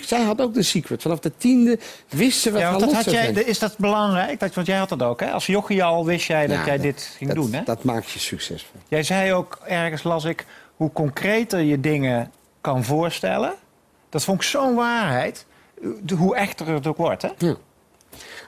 zij 0.00 0.22
had 0.22 0.40
ook 0.40 0.54
de 0.54 0.62
secret. 0.62 1.02
Vanaf 1.02 1.18
de 1.18 1.32
tiende 1.36 1.78
wist 2.08 2.40
ze 2.40 2.50
wat 2.50 2.60
Ja, 2.60 2.70
haar 2.70 2.78
dat 2.78 2.92
had 2.92 3.04
jij, 3.10 3.32
is 3.32 3.58
dat 3.58 3.78
belangrijk? 3.78 4.40
Dat, 4.40 4.54
want 4.54 4.66
jij 4.66 4.76
had 4.76 4.88
dat 4.88 5.02
ook, 5.02 5.20
hè? 5.20 5.30
Als 5.30 5.46
jochie 5.46 5.84
al 5.84 6.04
wist 6.06 6.26
jij 6.26 6.46
dat 6.46 6.56
Ja, 6.56 6.64
jij 6.66 6.78
dit 6.78 7.10
ging 7.16 7.30
dat, 7.34 7.42
doen, 7.42 7.52
hè? 7.52 7.62
Dat 7.64 7.84
maakt 7.84 8.10
je 8.10 8.18
succesvol. 8.18 8.80
Jij 8.88 9.02
zei 9.02 9.32
ook, 9.32 9.58
ergens 9.66 10.02
las 10.02 10.24
ik, 10.24 10.44
hoe 10.76 10.92
concreter 10.92 11.60
je 11.60 11.80
dingen 11.80 12.32
kan 12.60 12.84
voorstellen. 12.84 13.54
Dat 14.08 14.24
vond 14.24 14.40
ik 14.40 14.46
zo'n 14.46 14.74
waarheid. 14.74 15.46
Hoe 16.16 16.36
echter 16.36 16.68
het 16.68 16.86
ook 16.86 16.96
wordt, 16.96 17.22
hè? 17.22 17.28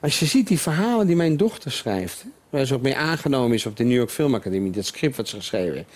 Als 0.00 0.18
je 0.18 0.26
ziet 0.26 0.48
die 0.48 0.60
verhalen 0.60 1.06
die 1.06 1.16
mijn 1.16 1.36
dochter 1.36 1.72
schrijft... 1.72 2.24
waar 2.50 2.64
ze 2.64 2.74
ook 2.74 2.82
mee 2.82 2.96
aangenomen 2.96 3.54
is 3.54 3.66
op 3.66 3.76
de 3.76 3.84
New 3.84 3.96
York 3.96 4.10
Film 4.10 4.34
Academy... 4.34 4.70
dat 4.70 4.84
script 4.84 5.16
wat 5.16 5.28
ze 5.28 5.36
geschreven 5.36 5.74
heeft... 5.74 5.88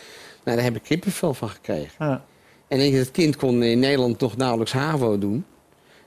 Nou, 0.45 0.57
daar 0.57 0.67
heb 0.67 0.77
ik 0.77 0.83
kippenvel 0.83 1.35
van 1.35 1.49
gekregen. 1.49 1.91
Ja. 1.99 2.25
En 2.69 2.93
dat 2.93 3.11
kind 3.11 3.37
kon 3.37 3.63
in 3.63 3.79
Nederland 3.79 4.21
nog 4.21 4.37
nauwelijks 4.37 4.73
HAVO 4.73 5.19
doen. 5.19 5.45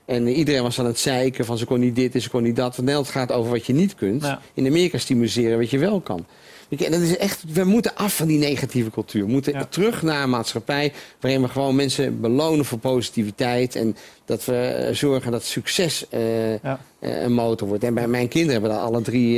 En 0.04 0.28
iedereen 0.28 0.62
was 0.62 0.78
aan 0.78 0.86
het 0.86 0.98
zeiken 0.98 1.44
van 1.44 1.58
ze 1.58 1.64
kon 1.64 1.80
niet 1.80 1.96
dit 1.96 2.14
en 2.14 2.20
ze 2.20 2.30
kon 2.30 2.42
niet 2.42 2.56
dat. 2.56 2.76
Want 2.76 2.80
Nederland 2.88 3.08
gaat 3.08 3.32
over 3.32 3.50
wat 3.50 3.66
je 3.66 3.72
niet 3.72 3.94
kunt. 3.94 4.22
Ja. 4.22 4.40
In 4.54 4.66
Amerika 4.66 4.98
stimuleren 4.98 5.58
wat 5.58 5.70
je 5.70 5.78
wel 5.78 6.00
kan. 6.00 6.26
En 6.68 6.90
dat 6.90 7.00
is 7.00 7.16
echt, 7.16 7.44
we 7.52 7.64
moeten 7.64 7.94
af 7.96 8.16
van 8.16 8.26
die 8.26 8.38
negatieve 8.38 8.90
cultuur. 8.90 9.24
We 9.24 9.30
moeten 9.30 9.52
Ja. 9.52 9.64
terug 9.64 10.02
naar 10.02 10.22
een 10.22 10.30
maatschappij 10.30 10.92
waarin 11.20 11.42
we 11.42 11.48
gewoon 11.48 11.74
mensen 11.76 12.20
belonen 12.20 12.64
voor 12.64 12.78
positiviteit. 12.78 13.74
En 13.76 13.96
dat 14.24 14.44
we 14.44 14.56
eh, 14.56 14.94
zorgen 14.94 15.32
dat 15.32 15.44
succes 15.44 16.08
eh, 16.08 16.52
Ja. 16.62 16.80
eh, 16.98 17.22
een 17.22 17.32
motor 17.32 17.68
wordt. 17.68 17.84
En 17.84 17.94
bij 17.94 18.08
mijn 18.08 18.28
kinderen 18.28 18.60
hebben 18.60 18.78
dat 18.78 18.88
alle 18.88 19.02
drie, 19.02 19.36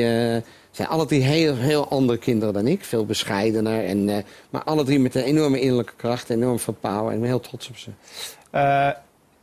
zijn 0.71 0.89
alle 0.89 1.07
drie 1.07 1.23
heel, 1.23 1.57
heel 1.57 1.89
andere 1.89 2.19
kinderen 2.19 2.55
dan 2.55 2.67
ik. 2.67 2.85
Veel 2.85 3.07
bescheidener. 3.07 3.85
En, 3.85 4.25
maar 4.51 4.63
alle 4.65 4.85
drie 4.85 4.99
met 4.99 5.15
een 5.15 5.23
enorme 5.23 5.61
innerlijke 5.61 5.93
kracht, 5.97 6.31
enorm 6.31 6.59
veel 6.59 6.77
power. 6.81 7.07
En 7.09 7.15
ik 7.15 7.21
ben 7.21 7.29
heel 7.29 7.41
trots 7.41 7.69
op 7.69 7.77
ze. 7.77 7.91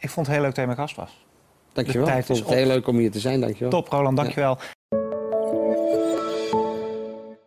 Ik 0.03 0.09
vond 0.09 0.27
het 0.27 0.35
heel 0.35 0.45
leuk 0.45 0.55
dat 0.55 0.65
je 0.65 0.71
mijn 0.75 0.87
gast 0.87 0.95
was. 0.95 1.25
Dankjewel. 1.73 2.05
De 2.05 2.11
Ik 2.11 2.15
tijd 2.15 2.25
vond 2.25 2.39
is 2.39 2.45
het 2.45 2.53
heel 2.53 2.67
leuk 2.67 2.87
om 2.87 2.97
hier 2.97 3.11
te 3.11 3.19
zijn. 3.19 3.39
Dankjewel. 3.39 3.69
Top, 3.69 3.87
Roland, 3.87 4.17
dankjewel. 4.17 4.57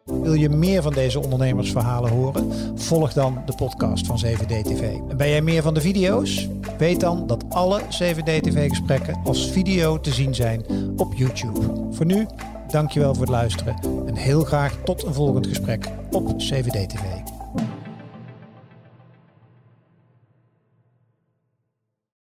Wil 0.04 0.34
je 0.34 0.48
meer 0.48 0.82
van 0.82 0.92
deze 0.92 1.20
ondernemersverhalen 1.20 2.10
horen? 2.10 2.52
Volg 2.78 3.12
dan 3.12 3.42
de 3.46 3.54
podcast 3.54 4.06
van 4.06 4.20
7D-TV. 4.26 4.82
En 5.08 5.16
ben 5.16 5.28
jij 5.28 5.42
meer 5.42 5.62
van 5.62 5.74
de 5.74 5.80
video's? 5.80 6.48
Weet 6.78 7.00
dan 7.00 7.26
dat 7.26 7.44
alle 7.48 7.80
7D-TV-gesprekken 7.80 9.20
als 9.24 9.50
video 9.50 10.00
te 10.00 10.12
zien 10.12 10.34
zijn 10.34 10.64
op 10.96 11.14
YouTube. 11.14 11.60
Voor 11.90 12.06
nu, 12.06 12.26
dankjewel 12.68 13.12
voor 13.14 13.22
het 13.22 13.32
luisteren 13.32 13.76
en 14.06 14.14
heel 14.14 14.44
graag 14.44 14.76
tot 14.84 15.02
een 15.02 15.14
volgend 15.14 15.46
gesprek 15.46 15.88
op 16.10 16.28
7D-TV. 16.28 17.35